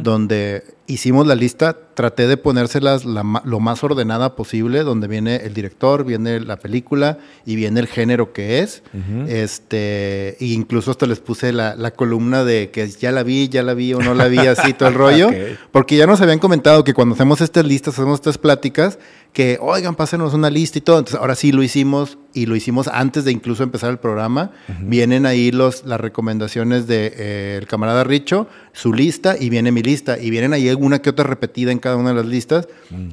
[0.01, 5.53] donde hicimos la lista, traté de ponérselas la lo más ordenada posible, donde viene el
[5.53, 8.81] director, viene la película y viene el género que es.
[9.27, 13.61] este, e incluso hasta les puse la, la columna de que ya la vi, ya
[13.61, 15.29] la vi o no la vi, así todo el rollo.
[15.71, 18.97] Porque ya nos habían comentado que cuando hacemos estas listas, hacemos estas pláticas,
[19.31, 20.97] que, oigan, pásenos una lista y todo.
[20.97, 24.51] Entonces, ahora sí lo hicimos y lo hicimos antes de incluso empezar el programa.
[24.81, 29.71] Vienen ahí los, las recomendaciones del de, eh, el camarada Richo, su lista y viene
[29.71, 30.17] mi lista.
[30.17, 32.67] Y vienen ahí alguna que otra repetida en cada una de las listas,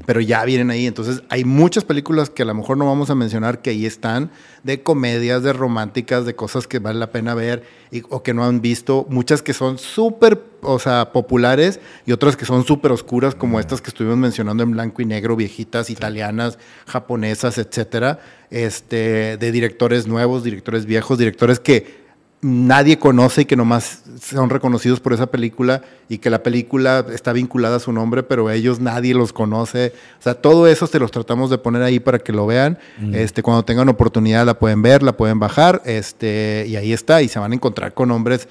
[0.07, 0.87] pero ya vienen ahí.
[0.87, 4.31] Entonces, hay muchas películas que a lo mejor no vamos a mencionar que ahí están,
[4.62, 8.45] de comedias, de románticas, de cosas que vale la pena ver y- o que no
[8.45, 9.07] han visto.
[9.11, 13.81] Muchas que son súper, o sea, populares y otras que son súper oscuras, como estas
[13.81, 18.19] que estuvimos mencionando en blanco y negro, viejitas, italianas, japonesas, etcétera.
[18.51, 22.09] Este, de directores nuevos, directores viejos, directores que
[22.40, 27.32] nadie conoce y que nomás son reconocidos por esa película y que la película está
[27.32, 29.92] vinculada a su nombre, pero ellos nadie los conoce.
[30.18, 32.78] O sea, todo eso se los tratamos de poner ahí para que lo vean.
[33.12, 37.28] Este, cuando tengan oportunidad la pueden ver, la pueden bajar, este, y ahí está, y
[37.28, 38.49] se van a encontrar con hombres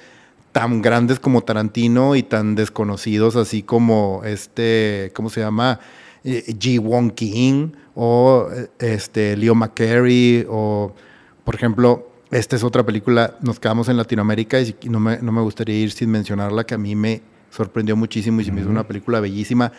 [0.52, 5.80] tan grandes como Tarantino y tan desconocidos así como este, ¿cómo se llama?
[6.24, 6.80] Eh, G.
[6.80, 7.70] Won King
[8.00, 10.94] o este Leo McCarey o
[11.42, 15.40] por ejemplo, esta es otra película, nos quedamos en Latinoamérica y no me, no me
[15.40, 18.86] gustaría ir sin mencionarla, que a mí me sorprendió muchísimo y se me hizo una
[18.86, 19.72] película bellísima,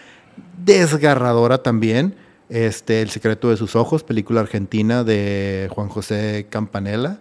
[0.65, 2.15] desgarradora también.
[2.49, 7.19] Este, El secreto de sus ojos, película argentina de Juan José Campanella.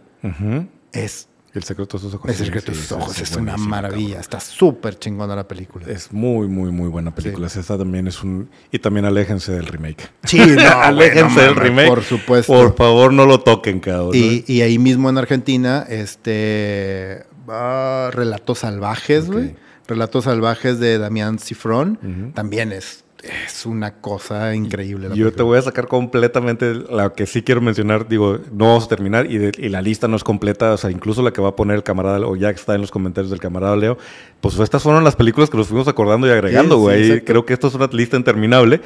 [0.93, 2.31] Es El secreto de sus ojos.
[2.31, 4.21] El sí, secreto de sí, sus sí, ojos sí, es una maravilla, cabrón.
[4.21, 5.87] está súper chingona la película.
[5.89, 7.47] Es muy, muy, muy buena película.
[7.47, 8.51] Esta también es un...
[8.71, 10.11] Y también aléjense del remake.
[10.25, 11.89] Sí, no, aléjense del remake.
[11.89, 12.53] Por supuesto.
[12.53, 14.11] Por favor, no lo toquen, cabrón.
[14.15, 17.25] Y, y ahí mismo en Argentina, este.
[17.49, 19.57] ah, Relatos Salvajes, güey.
[19.87, 22.33] Relatos Salvajes de Damián Cifrón.
[22.35, 25.09] También es, es una cosa increíble.
[25.09, 28.07] la Yo te voy a sacar completamente la que sí quiero mencionar.
[28.09, 30.73] Digo, no vamos a terminar y, de- y la lista no es completa.
[30.73, 32.91] O sea, incluso la que va a poner el camarada, o ya está en los
[32.91, 33.99] comentarios del camarada Leo.
[34.41, 37.03] Pues estas fueron las películas que nos fuimos acordando y agregando, Sí, sí, güey.
[37.07, 37.25] exacto.
[37.27, 38.81] Creo que esto es una lista interminable.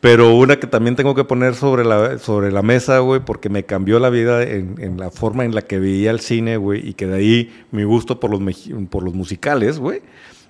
[0.00, 3.64] Pero una que también tengo que poner sobre la, sobre la mesa, güey, porque me
[3.64, 6.92] cambió la vida en, en la forma en la que veía el cine, güey, y
[6.92, 8.40] que de ahí mi gusto por los,
[8.90, 10.02] por los musicales, güey,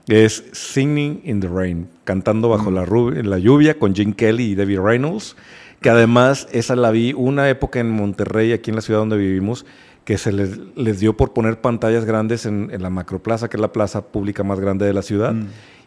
[0.08, 4.54] es Singing in the Rain, cantando bajo la, ru- la lluvia con Gene Kelly y
[4.54, 5.36] Debbie Reynolds,
[5.80, 9.64] que además esa la vi una época en Monterrey, aquí en la ciudad donde vivimos,
[10.04, 13.60] que se les, les dio por poner pantallas grandes en, en la Macroplaza, que es
[13.60, 15.34] la plaza pública más grande de la ciudad,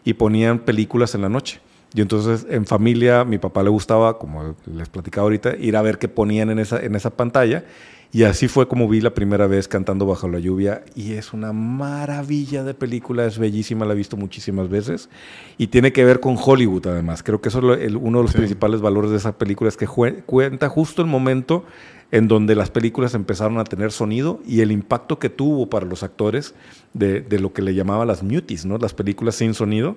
[0.04, 1.60] y ponían películas en la noche.
[1.94, 5.98] Y entonces en familia, mi papá le gustaba, como les platicaba ahorita, ir a ver
[5.98, 7.64] qué ponían en esa, en esa pantalla.
[8.10, 10.82] Y así fue como vi la primera vez cantando bajo la lluvia.
[10.94, 15.10] Y es una maravilla de película, es bellísima, la he visto muchísimas veces.
[15.58, 17.22] Y tiene que ver con Hollywood además.
[17.22, 18.38] Creo que eso es el- uno de los Sí.
[18.38, 21.64] principales valores de esa película, es que cuenta justo el momento
[22.10, 26.02] en donde las películas empezaron a tener sonido y el impacto que tuvo para los
[26.02, 26.54] actores
[26.94, 28.78] de, de lo que le llamaba las muties, ¿no?
[28.78, 29.96] las películas sin sonido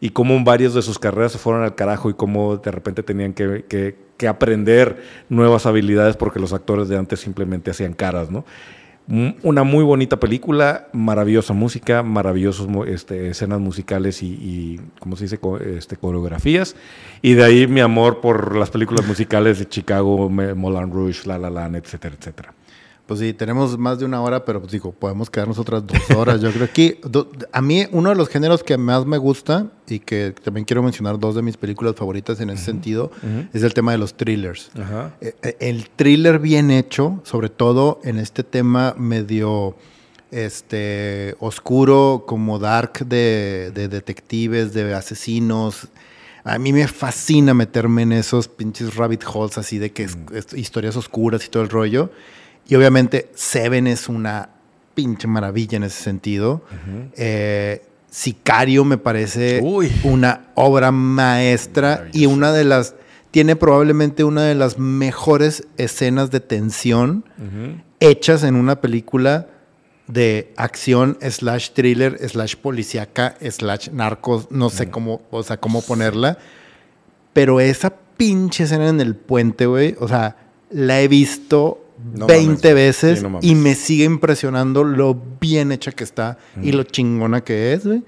[0.00, 3.32] y cómo varias de sus carreras se fueron al carajo y cómo de repente tenían
[3.34, 3.96] que, que-
[4.28, 8.44] aprender nuevas habilidades porque los actores de antes simplemente hacían caras, ¿no?
[9.06, 15.14] Mm, Una muy bonita película, maravillosa música, maravillosos mu- este, escenas musicales y, y, ¿cómo
[15.16, 15.38] se dice?
[15.76, 16.74] Este, coreografías.
[17.22, 21.48] Y de ahí mi amor por las películas musicales de Chicago, Moulin Rouge, La La
[21.48, 22.54] Land, etcétera, etcétera.
[23.08, 26.42] Pues sí, tenemos más de una hora, pero pues digo, podemos quedarnos otras dos horas.
[26.42, 29.98] Yo creo que do- a mí uno de los géneros que más me gusta y
[29.98, 33.10] que también quiero mencionar dos de mis películas favoritas en ese sentido
[33.54, 34.70] es el tema de los thrillers.
[35.22, 39.74] Eh, eh, El thriller bien hecho, sobre todo en este tema medio
[40.30, 45.88] este oscuro, como dark de, de detectives, de asesinos.
[46.44, 50.52] A mí me fascina meterme en esos pinches rabbit holes así de que es, es
[50.52, 52.10] historias oscuras y todo el rollo.
[52.68, 54.50] Y obviamente Seven es una
[54.94, 56.62] pinche maravilla en ese sentido.
[57.16, 59.90] Eh, Sicario me parece Uy.
[60.04, 62.94] una obra maestra y una de las
[63.30, 67.24] tiene probablemente una de las mejores escenas de tensión
[68.00, 69.48] hechas en una película
[70.06, 76.38] de acción slash thriller slash policíaca slash narcos no sé cómo o sea cómo ponerla.
[77.34, 80.36] Pero esa pinche escena en el puente güey o sea
[80.70, 81.84] la he visto
[82.14, 82.74] No 20 mames.
[82.74, 83.44] veces Sí, no mames.
[83.50, 88.02] y me sigue impresionando lo bien hecha que está y lo chingona que es güey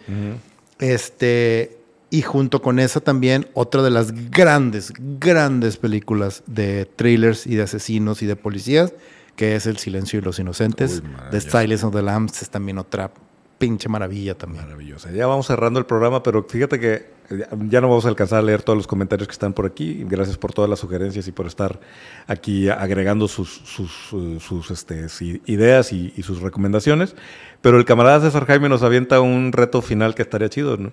[0.81, 1.79] este,
[2.11, 7.63] y junto con esa también, otra de las grandes, grandes películas de thrillers y de
[7.63, 8.95] asesinos y de policías,
[9.37, 11.03] que es El silencio de los inocentes.
[11.05, 11.41] Uy, The.
[11.41, 13.13] Silence of the Lambs es también otra
[13.59, 14.65] pinche maravilla también.
[14.65, 15.11] Maravillosa.
[15.13, 17.20] Ya vamos cerrando el programa, pero fíjate que
[17.69, 20.05] ya no vamos a alcanzar a leer todos los comentarios que están por aquí.
[20.09, 21.79] Gracias por todas las sugerencias y por estar
[22.27, 25.07] aquí agregando sus, sus, eh, sus, este,
[25.47, 27.15] ideas y, y sus recomendaciones.
[27.61, 30.93] Pero el camarada César Jaime nos avienta un reto final que estaría chido, ¿no?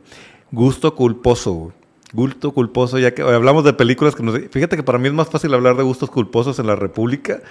[0.52, 1.74] Gusto culposo.
[2.14, 4.40] Gusto culposo, ya que hablamos de películas que nos...
[4.52, 7.42] Fíjate que para mí es más fácil hablar de gustos culposos en la República.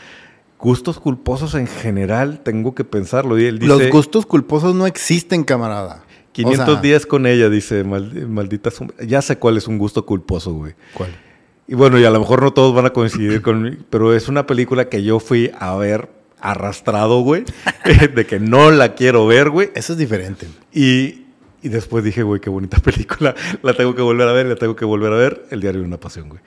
[0.58, 3.38] Gustos culposos en general, tengo que pensarlo.
[3.38, 6.05] Y él dice, Los gustos culposos no existen, camarada.
[6.42, 8.70] O 500 sea, días con ella, dice, "Maldi- maldita
[9.06, 10.74] Ya sé cuál es un gusto culposo, güey.
[10.94, 11.10] ¿Cuál?
[11.68, 14.46] Y bueno, y a lo mejor no todos van a coincidir conmigo, pero es una
[14.46, 16.08] película que yo fui a ver
[16.40, 17.44] arrastrado, güey,
[18.14, 19.70] de que no la quiero ver, güey.
[19.74, 20.46] Eso es diferente.
[20.72, 21.24] Y,
[21.62, 24.76] y después dije, güey, qué bonita película, la tengo que volver a ver, la tengo
[24.76, 26.40] que volver a ver, El diario de una pasión, güey.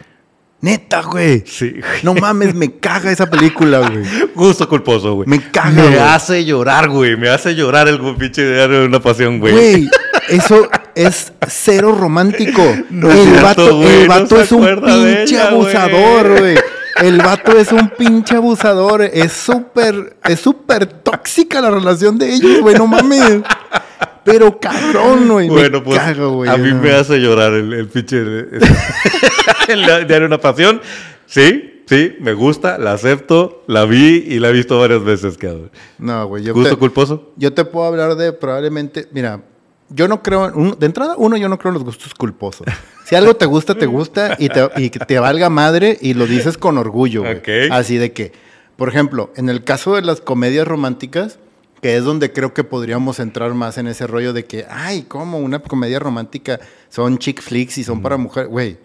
[0.61, 1.43] Neta, güey.
[1.45, 1.99] Sí, güey.
[2.03, 4.03] No mames, me caga esa película, güey.
[4.35, 5.27] Gusto culposo, güey.
[5.27, 5.99] Me caga, Me güey.
[5.99, 7.15] hace llorar, güey.
[7.15, 9.53] Me hace llorar el pinche de una pasión, güey.
[9.53, 9.89] Güey,
[10.29, 12.61] eso es cero romántico.
[12.89, 16.57] No el cierto, vato, güey, el vato es un pinche ella, abusador, güey.
[16.97, 19.01] El vato es un pinche abusador.
[19.03, 22.75] Es súper, es súper tóxica la relación de ellos, güey.
[22.75, 23.23] No mames.
[24.23, 25.47] Pero cabrón, güey.
[25.49, 26.49] Bueno, me pues caga, güey.
[26.49, 26.81] a mí no.
[26.81, 28.23] me hace llorar el, el pinche...
[30.07, 30.81] diario una pasión.
[31.25, 35.71] Sí, sí, me gusta, la acepto, la vi y la he visto varias veces, cabrón.
[35.97, 36.43] No, güey.
[36.43, 37.33] Yo ¿Gusto te, culposo?
[37.35, 39.07] yo te puedo hablar de probablemente.
[39.11, 39.41] Mira,
[39.89, 40.51] yo no creo.
[40.53, 42.67] un- de entrada, uno, yo no creo en los gustos culposos.
[43.05, 46.27] Si algo te gusta, te gusta y te, y que te valga madre y lo
[46.27, 47.37] dices con orgullo, güey.
[47.37, 47.71] Ok.
[47.71, 48.31] Así de que,
[48.75, 51.39] por ejemplo, en el caso de las comedias románticas,
[51.81, 55.39] que es donde creo que podríamos entrar más en ese rollo de que, ay, ¿cómo?
[55.39, 58.49] Una comedia romántica son chick flicks y son para mujeres.
[58.49, 58.77] Güey,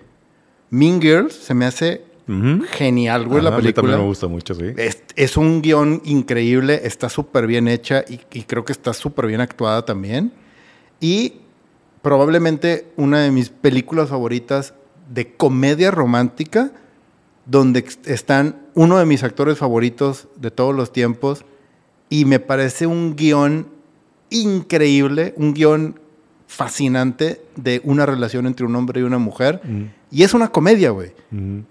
[0.71, 2.03] Mean Girls se me hace
[2.71, 3.99] genial, güey, la A mí también película.
[3.99, 4.65] me gusta mucho, sí.
[4.77, 9.27] Es, es un guion increíble, está súper bien hecha y, y creo que está súper
[9.27, 10.33] bien actuada también.
[11.01, 11.35] Y
[12.01, 14.75] probablemente una de mis películas favoritas
[15.11, 16.73] de comedia romántica,
[17.47, 21.45] donde están uno de mis actores favoritos de todos los tiempos
[22.15, 23.67] y me parece un guion
[24.31, 25.99] increíble, un guion
[26.47, 29.61] fascinante de una relación entre un hombre y una mujer.
[29.65, 29.87] Mm.
[30.13, 31.13] Y es una comedia, güey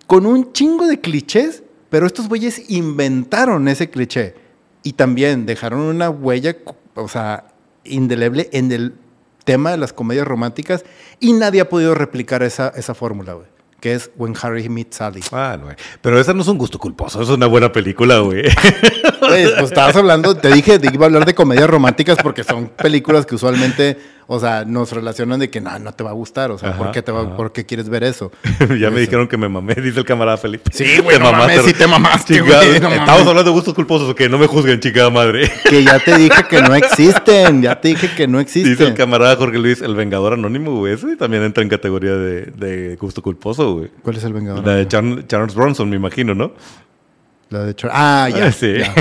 [0.06, 4.36] con un chingo de clichés, pero estos güeyes inventaron ese cliché
[4.84, 6.57] y también dejaron una huella,
[6.95, 7.45] o sea,
[7.86, 8.95] indeleble en el
[9.45, 10.84] tema de las comedias románticas
[11.22, 13.48] y nadie ha podido replicar esa, esa fórmula, güey,
[13.84, 15.19] que es When Harry Meets Sally.
[15.34, 15.76] Ah, no, güey.
[15.99, 18.43] Pero esa no es un gusto culposo, es una buena película, güey.
[19.19, 22.69] Güey, pues estabas hablando, te dije que iba a hablar de comedias románticas porque son
[22.69, 23.97] películas que usualmente,
[24.28, 26.78] o sea, nos relacionan de que no, no te va a gustar, o sea, Ajá,
[26.78, 27.36] ¿por, qué te va.
[27.36, 28.32] ¿por qué quieres ver eso?
[28.80, 30.72] ya me dijeron que me mamé, dice el camarada Felipe.
[30.74, 32.66] Sí, güey, mames, sí te mamaste, Chingado.
[32.66, 33.28] güey, no Estamos mames.
[33.28, 35.52] hablando de gustos culposos, o que no me juzguen, chingada madre.
[35.70, 38.94] Que ya te dije que no existen, ya te dije que no Dice el existen.
[38.95, 40.94] camarada Jorge Luis, el Vengador Anónimo, güey.
[40.94, 43.91] Ese también entra en categoría de, de gusto culposo, güey.
[44.04, 44.66] ¿Cuál es el Vengador?
[44.66, 46.54] La de Char- Charles Bronson, me imagino, ¿no?
[47.50, 48.52] La de Char- Ah, ya.
[48.52, 48.76] Sí.
[48.80, 48.94] ya.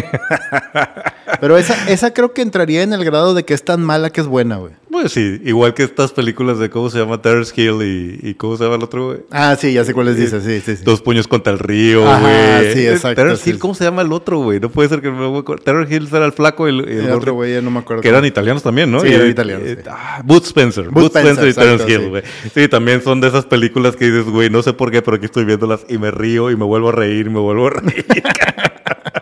[1.40, 4.20] Pero esa, esa creo que entraría en el grado de que es tan mala que
[4.20, 4.72] es buena, güey.
[4.90, 8.56] Pues sí, igual que estas películas de cómo se llama Terrence Hill y, y cómo
[8.58, 9.20] se llama el otro, güey.
[9.30, 10.84] Ah, sí, ya sé cuáles dices, sí, sí, sí.
[10.84, 12.74] Dos puños contra el río, Ajá, güey.
[12.74, 13.50] sí, exacto, Terrence sí.
[13.50, 14.60] Hill, ¿cómo se llama el otro, güey?
[14.60, 15.64] No puede ser que me voy a acordar.
[15.64, 18.02] Terrence Hill era el flaco y el, otro güey, ya no me acuerdo.
[18.02, 19.00] Que eran italianos también, ¿no?
[19.00, 19.88] Sí, Y- eran italianos, eh, sí.
[19.90, 20.90] ah, Boots Spencer.
[20.90, 22.08] Boots Spencer, Spencer, y Terrence Hill, sí.
[22.10, 22.22] güey.
[22.54, 22.68] Sí.
[22.68, 25.44] también son de esas películas que dices, güey, no sé por qué, pero aquí estoy
[25.46, 28.04] viéndolas y me río y me vuelvo a reír y me vuelvo a reír.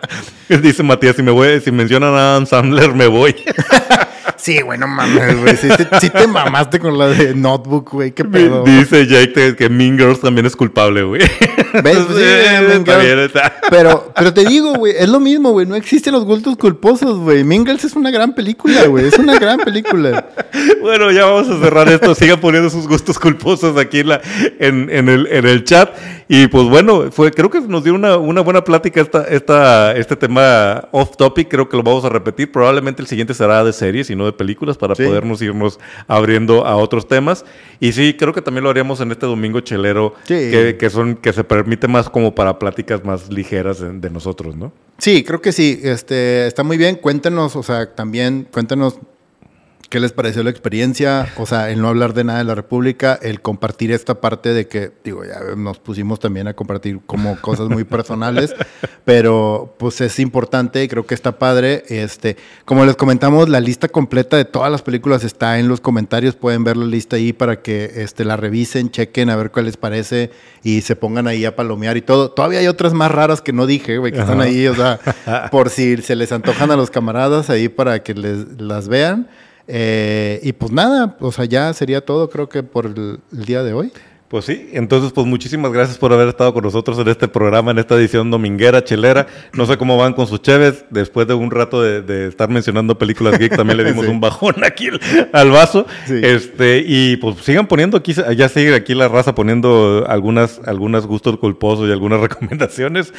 [0.49, 3.35] Dice Matías, si me voy, si mencionan a Adam Sandler, me voy.
[4.37, 5.57] Sí, güey, no mames, güey.
[5.57, 8.13] Sí, te- sí te mamaste con la de Notebook, güey.
[8.13, 8.65] Qué pedo.
[8.65, 11.21] Dice Jake que- Mean Girls también es culpable, güey.
[11.83, 11.99] ¿Ves?
[12.11, 13.33] Sí, Mean Girls.
[13.71, 15.67] Pero, pero te digo, güey, es lo mismo, güey.
[15.67, 17.45] No existen los gustos culposos, güey.
[17.45, 19.07] Mingles es una gran película, güey.
[19.07, 20.29] Es una gran película.
[20.81, 22.15] Bueno, ya vamos a cerrar esto.
[22.15, 24.21] Sigan poniendo sus gustos culposos aquí en, la,
[24.59, 25.91] en, en el, en el chat.
[26.29, 30.17] Y pues bueno, fue, creo que nos dio una, una buena plática esta, esta, este
[30.17, 31.49] tema off topic.
[31.49, 32.51] Creo que lo vamos a repetir.
[32.53, 35.05] Probablemente el siguiente será de series y no de películas para Sí.
[35.05, 35.79] podernos irnos
[36.09, 37.45] abriendo a otros temas.
[37.81, 40.35] Y sí, creo que también lo haríamos en este domingo chelero, Sí.
[40.35, 44.57] que, que son, que se permite más como para pláticas más ligeras de, de nosotros,
[44.57, 44.73] ¿no?
[44.99, 45.81] Sí, creo que sí.
[45.83, 46.97] Este, está muy bien.
[46.97, 48.99] Cuéntenos, o sea, también cuéntenos
[49.91, 51.29] qué les pareció la experiencia.
[51.37, 54.69] O sea, el no hablar de nada de la República, el compartir esta parte de
[54.69, 58.55] que, digo, ya nos pusimos también a compartir como cosas muy personales,
[59.05, 61.83] pero pues es importante y creo que está padre.
[61.89, 66.37] Este, como les comentamos, la lista completa de todas las películas está en los comentarios.
[66.37, 69.77] Pueden ver la lista ahí para que este, la revisen, chequen a ver cuál les
[69.77, 70.31] parece
[70.63, 72.31] y se pongan ahí a palomear y todo.
[72.31, 74.49] Todavía hay otras más raras que no dije, güey, que están Ajá.
[74.49, 75.01] ahí, o sea,
[75.51, 79.29] por si se les antojan a los camaradas ahí para que les, las vean.
[79.73, 83.63] Eh, y pues nada, o sea, ya sería todo, creo que por el, el día
[83.63, 83.93] de hoy.
[84.31, 87.81] Pues sí, entonces pues muchísimas gracias por haber estado con nosotros en este programa, en
[87.81, 89.27] esta edición dominguera, chelera.
[89.55, 92.97] No sé cómo van con sus cheves, después de un rato de, de estar mencionando
[92.97, 94.11] películas geek, también le dimos Sí.
[94.13, 95.01] un bajón aquí al-
[95.33, 95.85] al vaso.
[96.07, 96.21] Sí.
[96.23, 101.37] Este, y pues sigan poniendo aquí, ya sigue aquí la raza poniendo algunas, algunas gustos
[101.39, 103.13] culposos y algunas recomendaciones.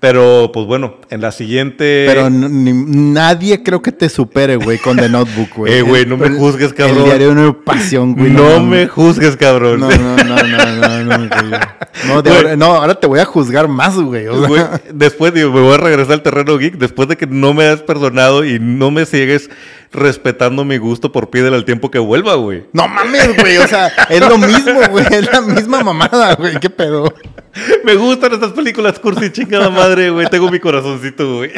[0.00, 2.04] Pero pues bueno, en la siguiente.
[2.06, 5.72] Pero ni- nadie creo que te supere, güey, con The Notebook, güey.
[5.78, 6.98] Eh, güey, no me juzgues, cabrón.
[6.98, 8.30] El diario de una pasión, güey.
[8.30, 8.68] no mames.
[8.68, 9.80] me juzgues, cabrón.
[9.80, 11.28] No, no, no, no, no, no.
[12.06, 12.42] No, de Güey.
[12.42, 14.26] ahora, no, ahora te voy a juzgar más, güey.
[14.28, 14.48] o sea.
[14.48, 14.62] Güey,
[14.92, 17.82] después digo, me voy a regresar al terreno geek después de que no me has
[17.82, 19.50] perdonado y no me sigues
[19.92, 22.64] respetando mi gusto por pídele al tiempo que vuelva, güey.
[22.72, 23.56] No mames, güey.
[23.58, 25.06] O sea, es lo mismo, güey.
[25.10, 26.58] Es la misma mamada, güey.
[26.60, 27.12] ¿Qué pedo?
[27.84, 30.26] Me gustan estas películas cursi, chingada madre, güey.
[30.28, 31.50] Tengo mi corazoncito, güey.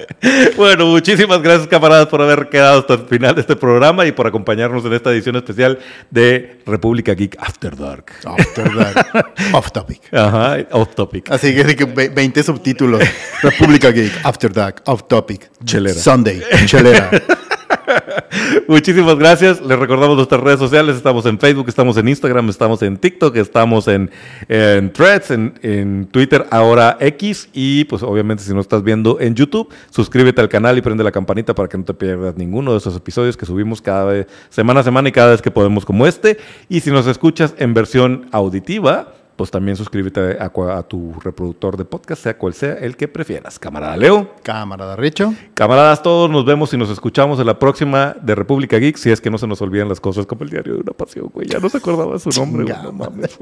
[0.56, 4.26] Bueno, muchísimas gracias, camaradas, por haber quedado hasta el final de este programa y por
[4.26, 5.78] acompañarnos en esta edición especial
[6.10, 8.12] de República Geek After Dark.
[8.24, 9.26] After that.
[9.52, 10.00] Off topic.
[10.12, 11.30] Ajá, off topic.
[11.30, 13.02] Así que, así que ve- 20 subtítulos.
[13.42, 15.50] República Geek, After Dark, Off Topic.
[15.64, 15.98] Chelera.
[15.98, 17.10] Sunday, Chelera.
[18.68, 19.60] Muchísimas gracias.
[19.60, 20.96] Les recordamos nuestras redes sociales.
[20.96, 24.10] Estamos en Facebook, estamos en Instagram, estamos en TikTok, estamos en,
[24.48, 27.48] Threads, en, en Twitter, ahora X.
[27.52, 31.12] Y pues obviamente si no estás viendo en YouTube, suscríbete al canal y prende la
[31.12, 34.80] campanita para que no te pierdas ninguno de esos episodios que subimos cada vez, semana
[34.80, 36.38] a semana y cada vez que podemos como este.
[36.68, 42.22] Y si nos escuchas en versión auditiva, pues también suscríbete a, tu reproductor de podcast,
[42.22, 43.58] sea cual sea el que prefieras.
[43.58, 44.34] Camarada Leo.
[44.42, 45.34] Camarada Richo.
[45.54, 48.96] Camaradas, todos nos vemos y nos escuchamos en la próxima de República Geek.
[48.96, 51.30] Si es que no se nos olvidan las cosas como el diario de una pasión,
[51.32, 51.48] güey.
[51.48, 53.38] Ya no se acordaba su nombre, No mames.